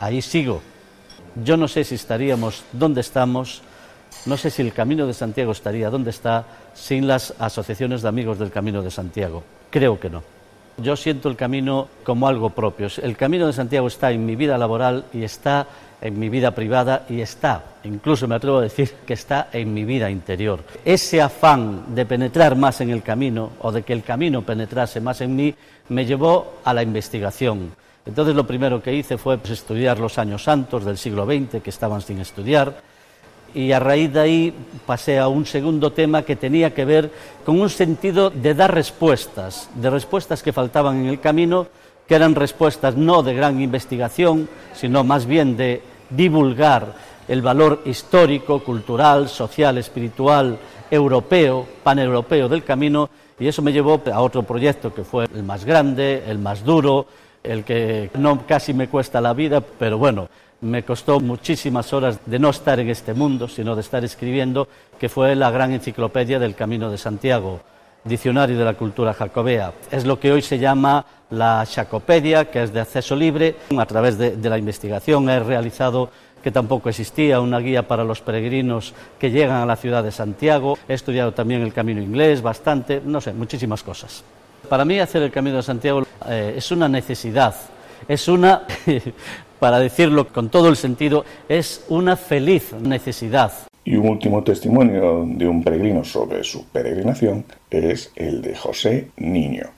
ahí 0.00 0.22
sigo. 0.22 0.62
Yo 1.44 1.58
no 1.58 1.68
sé 1.68 1.84
si 1.84 1.96
estaríamos 1.96 2.64
donde 2.72 3.02
estamos, 3.02 3.60
no 4.24 4.38
sé 4.38 4.50
si 4.50 4.62
el 4.62 4.72
Camino 4.72 5.06
de 5.06 5.12
Santiago 5.12 5.52
estaría 5.52 5.90
donde 5.90 6.10
está 6.10 6.46
sin 6.72 7.06
las 7.06 7.34
asociaciones 7.38 8.00
de 8.00 8.08
amigos 8.08 8.38
del 8.38 8.50
Camino 8.50 8.82
de 8.82 8.90
Santiago. 8.90 9.42
Creo 9.70 10.00
que 10.00 10.08
no. 10.08 10.39
Yo 10.82 10.96
siento 10.96 11.28
el 11.28 11.36
camino 11.36 11.88
como 12.04 12.26
algo 12.26 12.50
propio. 12.50 12.88
El 13.02 13.16
camino 13.16 13.46
de 13.46 13.52
Santiago 13.52 13.86
está 13.86 14.10
en 14.12 14.24
mi 14.24 14.36
vida 14.36 14.56
laboral 14.56 15.04
y 15.12 15.22
está 15.22 15.66
en 16.00 16.18
mi 16.18 16.28
vida 16.28 16.52
privada 16.52 17.04
y 17.08 17.20
está, 17.20 17.62
incluso 17.84 18.26
me 18.26 18.34
atrevo 18.34 18.58
a 18.58 18.62
decir, 18.62 18.90
que 19.06 19.12
está 19.12 19.48
en 19.52 19.74
mi 19.74 19.84
vida 19.84 20.10
interior. 20.10 20.60
Ese 20.84 21.20
afán 21.20 21.94
de 21.94 22.06
penetrar 22.06 22.56
más 22.56 22.80
en 22.80 22.90
el 22.90 23.02
camino 23.02 23.50
o 23.60 23.70
de 23.70 23.82
que 23.82 23.92
el 23.92 24.02
camino 24.02 24.42
penetrase 24.42 25.00
más 25.00 25.20
en 25.20 25.36
mí 25.36 25.54
me 25.90 26.06
llevó 26.06 26.60
a 26.64 26.72
la 26.72 26.82
investigación. 26.82 27.72
Entonces 28.06 28.34
lo 28.34 28.46
primero 28.46 28.82
que 28.82 28.94
hice 28.94 29.18
fue 29.18 29.36
pues, 29.36 29.52
estudiar 29.52 29.98
los 29.98 30.18
años 30.18 30.42
santos 30.42 30.84
del 30.84 30.96
siglo 30.96 31.26
XX 31.26 31.62
que 31.62 31.70
estaban 31.70 32.00
sin 32.00 32.20
estudiar 32.20 32.74
y 33.54 33.72
a 33.72 33.80
raíz 33.80 34.12
de 34.12 34.20
ahí 34.20 34.54
pasé 34.86 35.18
a 35.18 35.28
un 35.28 35.46
segundo 35.46 35.92
tema 35.92 36.22
que 36.22 36.36
tenía 36.36 36.74
que 36.74 36.84
ver 36.84 37.10
con 37.44 37.60
un 37.60 37.70
sentido 37.70 38.30
de 38.30 38.54
dar 38.54 38.74
respuestas, 38.74 39.68
de 39.74 39.90
respuestas 39.90 40.42
que 40.42 40.52
faltaban 40.52 41.00
en 41.00 41.06
el 41.06 41.20
camino, 41.20 41.66
que 42.06 42.14
eran 42.14 42.34
respuestas 42.34 42.96
no 42.96 43.22
de 43.22 43.34
gran 43.34 43.60
investigación, 43.60 44.48
sino 44.74 45.04
más 45.04 45.26
bien 45.26 45.56
de 45.56 45.82
divulgar 46.10 46.94
el 47.28 47.42
valor 47.42 47.82
histórico, 47.84 48.64
cultural, 48.64 49.28
social, 49.28 49.78
espiritual, 49.78 50.58
europeo, 50.90 51.66
paneuropeo 51.84 52.48
del 52.48 52.64
camino, 52.64 53.08
y 53.38 53.46
eso 53.46 53.62
me 53.62 53.72
llevó 53.72 54.02
a 54.12 54.20
otro 54.20 54.42
proyecto 54.42 54.92
que 54.92 55.04
fue 55.04 55.26
el 55.32 55.44
más 55.44 55.64
grande, 55.64 56.24
el 56.26 56.38
más 56.38 56.64
duro, 56.64 57.06
el 57.42 57.64
que 57.64 58.10
no 58.14 58.46
casi 58.46 58.74
me 58.74 58.88
cuesta 58.88 59.20
la 59.20 59.32
vida, 59.32 59.60
pero 59.60 59.96
bueno, 59.96 60.28
me 60.62 60.82
costó 60.82 61.20
muchísimas 61.20 61.92
horas 61.92 62.20
de 62.26 62.38
no 62.38 62.50
estar 62.50 62.78
en 62.80 62.90
este 62.90 63.14
mundo, 63.14 63.48
sino 63.48 63.74
de 63.74 63.80
estar 63.80 64.04
escribiendo, 64.04 64.68
que 64.98 65.08
fue 65.08 65.34
la 65.34 65.50
gran 65.50 65.72
enciclopedia 65.72 66.38
del 66.38 66.54
Camino 66.54 66.90
de 66.90 66.98
Santiago, 66.98 67.60
Diccionario 68.04 68.58
de 68.58 68.64
la 68.64 68.74
Cultura 68.74 69.12
Jacobea. 69.12 69.72
Es 69.90 70.06
lo 70.06 70.18
que 70.18 70.32
hoy 70.32 70.42
se 70.42 70.58
llama 70.58 71.04
la 71.30 71.66
Jacopedia, 71.70 72.50
que 72.50 72.62
es 72.62 72.72
de 72.72 72.80
acceso 72.80 73.14
libre. 73.14 73.56
A 73.76 73.86
través 73.86 74.18
de, 74.18 74.36
la 74.48 74.58
investigación 74.58 75.28
he 75.28 75.40
realizado 75.40 76.10
que 76.42 76.50
tampoco 76.50 76.88
existía 76.88 77.40
una 77.40 77.58
guía 77.58 77.86
para 77.86 78.02
los 78.02 78.22
peregrinos 78.22 78.94
que 79.18 79.30
llegan 79.30 79.62
a 79.62 79.66
la 79.66 79.76
ciudad 79.76 80.02
de 80.02 80.12
Santiago. 80.12 80.78
He 80.88 80.94
estudiado 80.94 81.32
también 81.32 81.60
el 81.60 81.74
camino 81.74 82.00
inglés 82.00 82.40
bastante, 82.40 83.02
no 83.04 83.20
sé, 83.20 83.34
muchísimas 83.34 83.82
cosas. 83.82 84.24
Para 84.68 84.84
mí 84.86 84.98
hacer 84.98 85.22
el 85.22 85.30
Camino 85.30 85.56
de 85.56 85.62
Santiago 85.62 86.06
eh, 86.26 86.54
es 86.56 86.70
una 86.70 86.88
necesidad, 86.88 87.54
es 88.08 88.28
una 88.28 88.62
para 89.60 89.78
decirlo 89.78 90.28
con 90.32 90.50
todo 90.50 90.68
el 90.68 90.76
sentido, 90.76 91.24
es 91.48 91.84
una 91.88 92.16
feliz 92.16 92.72
necesidad. 92.72 93.52
Y 93.84 93.96
un 93.96 94.08
último 94.08 94.42
testimonio 94.42 95.24
de 95.26 95.46
un 95.46 95.62
peregrino 95.62 96.04
sobre 96.04 96.42
su 96.44 96.66
peregrinación 96.66 97.44
es 97.70 98.12
el 98.16 98.42
de 98.42 98.56
José 98.56 99.10
Niño. 99.16 99.70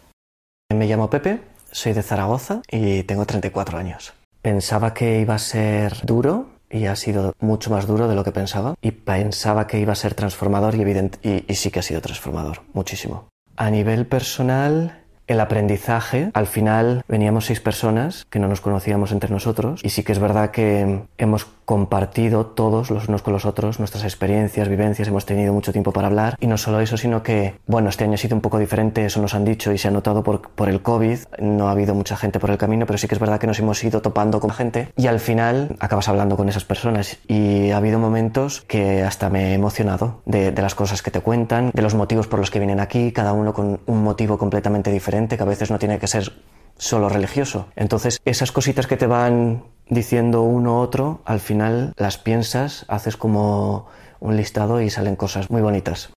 Me 0.74 0.86
llamo 0.86 1.10
Pepe, 1.10 1.40
soy 1.70 1.92
de 1.92 2.02
Zaragoza 2.02 2.62
y 2.70 3.02
tengo 3.04 3.26
34 3.26 3.78
años. 3.78 4.14
Pensaba 4.40 4.94
que 4.94 5.20
iba 5.20 5.34
a 5.34 5.38
ser 5.38 5.94
duro 6.04 6.46
y 6.70 6.86
ha 6.86 6.96
sido 6.96 7.34
mucho 7.38 7.70
más 7.70 7.86
duro 7.86 8.08
de 8.08 8.14
lo 8.14 8.24
que 8.24 8.32
pensaba 8.32 8.74
y 8.80 8.92
pensaba 8.92 9.66
que 9.66 9.78
iba 9.78 9.92
a 9.92 9.96
ser 9.96 10.14
transformador 10.14 10.74
y, 10.74 10.80
evidente, 10.80 11.44
y 11.46 11.54
sí 11.54 11.70
que 11.70 11.80
ha 11.80 11.82
sido 11.82 12.00
transformador, 12.00 12.62
muchísimo. 12.72 13.28
A 13.56 13.70
nivel 13.70 14.06
personal, 14.06 15.01
el 15.32 15.40
aprendizaje, 15.40 16.30
al 16.34 16.46
final 16.46 17.02
veníamos 17.08 17.46
seis 17.46 17.60
personas 17.60 18.26
que 18.30 18.38
no 18.38 18.48
nos 18.48 18.60
conocíamos 18.60 19.12
entre 19.12 19.30
nosotros 19.30 19.80
y 19.82 19.90
sí 19.90 20.02
que 20.02 20.12
es 20.12 20.18
verdad 20.18 20.50
que 20.50 21.02
hemos 21.18 21.46
compartido 21.72 22.44
todos 22.44 22.90
los 22.90 23.08
unos 23.08 23.22
con 23.22 23.32
los 23.32 23.46
otros 23.46 23.78
nuestras 23.78 24.04
experiencias, 24.04 24.68
vivencias, 24.68 25.08
hemos 25.08 25.24
tenido 25.24 25.54
mucho 25.54 25.72
tiempo 25.72 25.90
para 25.90 26.08
hablar. 26.08 26.36
Y 26.38 26.46
no 26.46 26.58
solo 26.58 26.80
eso, 26.80 26.98
sino 26.98 27.22
que, 27.22 27.54
bueno, 27.66 27.88
este 27.88 28.04
año 28.04 28.12
ha 28.12 28.18
sido 28.18 28.36
un 28.36 28.42
poco 28.42 28.58
diferente, 28.58 29.06
eso 29.06 29.22
nos 29.22 29.34
han 29.34 29.46
dicho 29.46 29.72
y 29.72 29.78
se 29.78 29.88
ha 29.88 29.90
notado 29.90 30.22
por, 30.22 30.50
por 30.50 30.68
el 30.68 30.82
COVID, 30.82 31.18
no 31.38 31.68
ha 31.68 31.70
habido 31.70 31.94
mucha 31.94 32.14
gente 32.14 32.38
por 32.38 32.50
el 32.50 32.58
camino, 32.58 32.84
pero 32.84 32.98
sí 32.98 33.08
que 33.08 33.14
es 33.14 33.18
verdad 33.18 33.40
que 33.40 33.46
nos 33.46 33.58
hemos 33.58 33.82
ido 33.82 34.02
topando 34.02 34.38
con 34.38 34.50
gente. 34.50 34.92
Y 34.98 35.06
al 35.06 35.18
final 35.18 35.74
acabas 35.80 36.10
hablando 36.10 36.36
con 36.36 36.50
esas 36.50 36.66
personas. 36.66 37.16
Y 37.26 37.70
ha 37.70 37.78
habido 37.78 37.98
momentos 37.98 38.60
que 38.68 39.02
hasta 39.02 39.30
me 39.30 39.52
he 39.52 39.54
emocionado 39.54 40.20
de, 40.26 40.52
de 40.52 40.60
las 40.60 40.74
cosas 40.74 41.00
que 41.00 41.10
te 41.10 41.20
cuentan, 41.20 41.70
de 41.72 41.80
los 41.80 41.94
motivos 41.94 42.26
por 42.26 42.38
los 42.38 42.50
que 42.50 42.58
vienen 42.58 42.80
aquí, 42.80 43.12
cada 43.12 43.32
uno 43.32 43.54
con 43.54 43.80
un 43.86 44.02
motivo 44.02 44.36
completamente 44.36 44.92
diferente, 44.92 45.38
que 45.38 45.42
a 45.42 45.46
veces 45.46 45.70
no 45.70 45.78
tiene 45.78 45.98
que 45.98 46.06
ser 46.06 46.34
solo 46.76 47.08
religioso. 47.08 47.68
Entonces, 47.76 48.20
esas 48.24 48.52
cositas 48.52 48.86
que 48.86 48.96
te 48.96 49.06
van 49.06 49.62
diciendo 49.92 50.42
uno 50.42 50.80
otro, 50.80 51.20
al 51.24 51.40
final 51.40 51.92
las 51.96 52.18
piensas, 52.18 52.84
haces 52.88 53.16
como 53.16 53.86
un 54.20 54.36
listado 54.36 54.80
y 54.80 54.90
salen 54.90 55.16
cosas 55.16 55.50
muy 55.50 55.62
bonitas. 55.62 56.12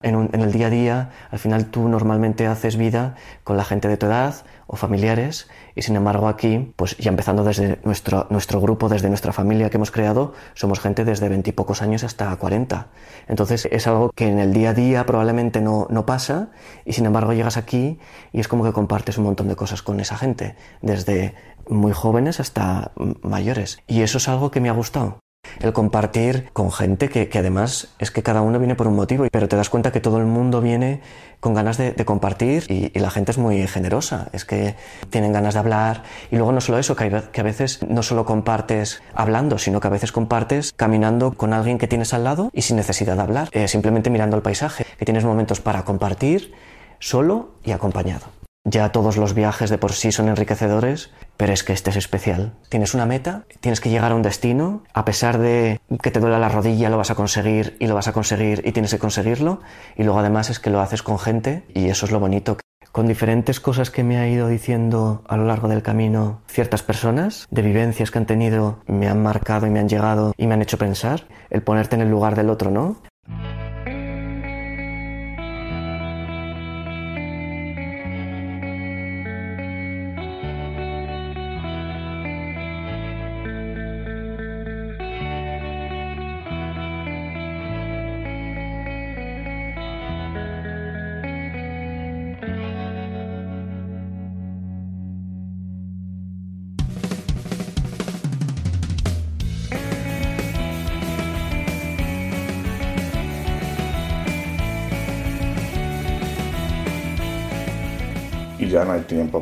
En, 0.00 0.30
el 0.32 0.52
día 0.52 0.68
a 0.68 0.70
día, 0.70 1.10
al 1.28 1.40
final 1.40 1.66
tú 1.66 1.88
normalmente 1.88 2.46
haces 2.46 2.76
vida 2.76 3.16
con 3.42 3.56
la 3.56 3.64
gente 3.64 3.88
de 3.88 3.96
tu 3.96 4.06
edad 4.06 4.32
o 4.68 4.76
familiares 4.76 5.48
y 5.74 5.82
sin 5.82 5.96
embargo 5.96 6.28
aquí, 6.28 6.72
pues 6.76 6.96
ya 6.98 7.08
empezando 7.08 7.42
desde 7.42 7.80
nuestro, 7.82 8.28
nuestro 8.30 8.60
grupo, 8.60 8.88
desde 8.88 9.08
nuestra 9.08 9.32
familia 9.32 9.70
que 9.70 9.76
hemos 9.76 9.90
creado, 9.90 10.34
somos 10.54 10.78
gente 10.78 11.04
desde 11.04 11.28
veintipocos 11.28 11.82
años 11.82 12.04
hasta 12.04 12.36
cuarenta. 12.36 12.90
Entonces 13.26 13.66
es 13.72 13.88
algo 13.88 14.12
que 14.14 14.28
en 14.28 14.38
el 14.38 14.52
día 14.52 14.70
a 14.70 14.74
día 14.74 15.04
probablemente 15.04 15.60
no, 15.60 15.88
no 15.90 16.06
pasa 16.06 16.50
y 16.84 16.92
sin 16.92 17.04
embargo 17.04 17.32
llegas 17.32 17.56
aquí 17.56 17.98
y 18.32 18.38
es 18.38 18.46
como 18.46 18.62
que 18.62 18.72
compartes 18.72 19.18
un 19.18 19.24
montón 19.24 19.48
de 19.48 19.56
cosas 19.56 19.82
con 19.82 19.98
esa 19.98 20.16
gente, 20.16 20.54
desde 20.80 21.34
muy 21.68 21.90
jóvenes 21.90 22.38
hasta 22.38 22.92
mayores. 23.22 23.80
Y 23.88 24.02
eso 24.02 24.18
es 24.18 24.28
algo 24.28 24.52
que 24.52 24.60
me 24.60 24.68
ha 24.68 24.74
gustado 24.74 25.18
el 25.60 25.72
compartir 25.72 26.50
con 26.52 26.70
gente 26.72 27.08
que, 27.08 27.28
además 27.38 27.88
es 27.98 28.10
que 28.10 28.22
cada 28.22 28.42
uno 28.42 28.58
viene 28.58 28.74
por 28.74 28.86
un 28.86 28.96
motivo, 28.96 29.26
pero 29.30 29.48
te 29.48 29.56
das 29.56 29.70
cuenta 29.70 29.92
que 29.92 30.00
todo 30.00 30.18
el 30.18 30.26
mundo 30.26 30.60
viene 30.60 31.00
con 31.40 31.54
ganas 31.54 31.76
de, 31.76 31.94
compartir 32.04 32.64
y, 32.68 32.98
la 32.98 33.10
gente 33.10 33.32
es 33.32 33.38
muy 33.38 33.66
generosa, 33.66 34.28
es 34.32 34.44
que 34.44 34.74
tienen 35.10 35.32
ganas 35.32 35.54
de 35.54 35.60
hablar 35.60 36.02
y 36.30 36.36
luego 36.36 36.52
no 36.52 36.60
solo 36.60 36.78
eso, 36.78 36.96
que, 36.96 37.04
a 37.04 37.42
veces 37.42 37.80
no 37.88 38.02
solo 38.02 38.24
compartes 38.24 39.02
hablando, 39.14 39.58
sino 39.58 39.80
que 39.80 39.88
a 39.88 39.90
veces 39.90 40.12
compartes 40.12 40.72
caminando 40.74 41.32
con 41.32 41.52
alguien 41.52 41.78
que 41.78 41.86
tienes 41.86 42.14
al 42.14 42.24
lado 42.24 42.50
y 42.52 42.62
sin 42.62 42.76
necesidad 42.76 43.16
de 43.16 43.22
hablar, 43.22 43.48
eh, 43.52 43.68
simplemente 43.68 44.10
mirando 44.10 44.36
el 44.36 44.42
paisaje, 44.42 44.86
que 44.98 45.04
tienes 45.04 45.24
momentos 45.24 45.60
para 45.60 45.84
compartir 45.84 46.52
solo 46.98 47.50
y 47.64 47.72
acompañado. 47.72 48.37
Ya 48.70 48.92
todos 48.92 49.16
los 49.16 49.32
viajes 49.32 49.70
de 49.70 49.78
por 49.78 49.92
sí 49.92 50.12
son 50.12 50.28
enriquecedores, 50.28 51.10
pero 51.38 51.54
es 51.54 51.64
que 51.64 51.72
este 51.72 51.88
es 51.88 51.96
especial. 51.96 52.52
Tienes 52.68 52.92
una 52.92 53.06
meta, 53.06 53.44
tienes 53.60 53.80
que 53.80 53.88
llegar 53.88 54.12
a 54.12 54.14
un 54.14 54.20
destino, 54.20 54.82
a 54.92 55.06
pesar 55.06 55.38
de 55.38 55.80
que 56.02 56.10
te 56.10 56.20
duela 56.20 56.38
la 56.38 56.50
rodilla, 56.50 56.90
lo 56.90 56.98
vas 56.98 57.10
a 57.10 57.14
conseguir 57.14 57.78
y 57.80 57.86
lo 57.86 57.94
vas 57.94 58.08
a 58.08 58.12
conseguir 58.12 58.60
y 58.66 58.72
tienes 58.72 58.90
que 58.90 58.98
conseguirlo. 58.98 59.60
Y 59.96 60.02
luego 60.02 60.18
además 60.18 60.50
es 60.50 60.60
que 60.60 60.68
lo 60.68 60.82
haces 60.82 61.02
con 61.02 61.18
gente 61.18 61.64
y 61.72 61.88
eso 61.88 62.04
es 62.04 62.12
lo 62.12 62.20
bonito. 62.20 62.58
Con 62.92 63.06
diferentes 63.06 63.58
cosas 63.58 63.90
que 63.90 64.04
me 64.04 64.18
ha 64.18 64.28
ido 64.28 64.48
diciendo 64.48 65.22
a 65.28 65.38
lo 65.38 65.46
largo 65.46 65.68
del 65.68 65.82
camino 65.82 66.42
ciertas 66.46 66.82
personas, 66.82 67.46
de 67.50 67.62
vivencias 67.62 68.10
que 68.10 68.18
han 68.18 68.26
tenido, 68.26 68.80
me 68.86 69.08
han 69.08 69.22
marcado 69.22 69.66
y 69.66 69.70
me 69.70 69.80
han 69.80 69.88
llegado 69.88 70.34
y 70.36 70.46
me 70.46 70.52
han 70.52 70.62
hecho 70.62 70.76
pensar, 70.76 71.26
el 71.48 71.62
ponerte 71.62 71.96
en 71.96 72.02
el 72.02 72.10
lugar 72.10 72.34
del 72.34 72.50
otro, 72.50 72.70
¿no? 72.70 72.96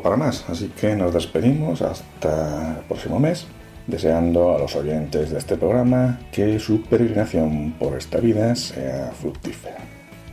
Para 0.01 0.17
más, 0.17 0.45
así 0.49 0.71
que 0.79 0.95
nos 0.95 1.13
despedimos 1.13 1.81
hasta 1.81 2.77
el 2.77 2.83
próximo 2.85 3.19
mes, 3.19 3.45
deseando 3.85 4.55
a 4.55 4.59
los 4.59 4.75
oyentes 4.75 5.31
de 5.31 5.37
este 5.37 5.57
programa 5.57 6.19
que 6.31 6.59
su 6.59 6.81
peregrinación 6.83 7.73
por 7.79 7.97
esta 7.97 8.19
vida 8.19 8.55
sea 8.55 9.11
fructífera. 9.19 9.77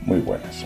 Muy 0.05 0.19
buenas. 0.19 0.65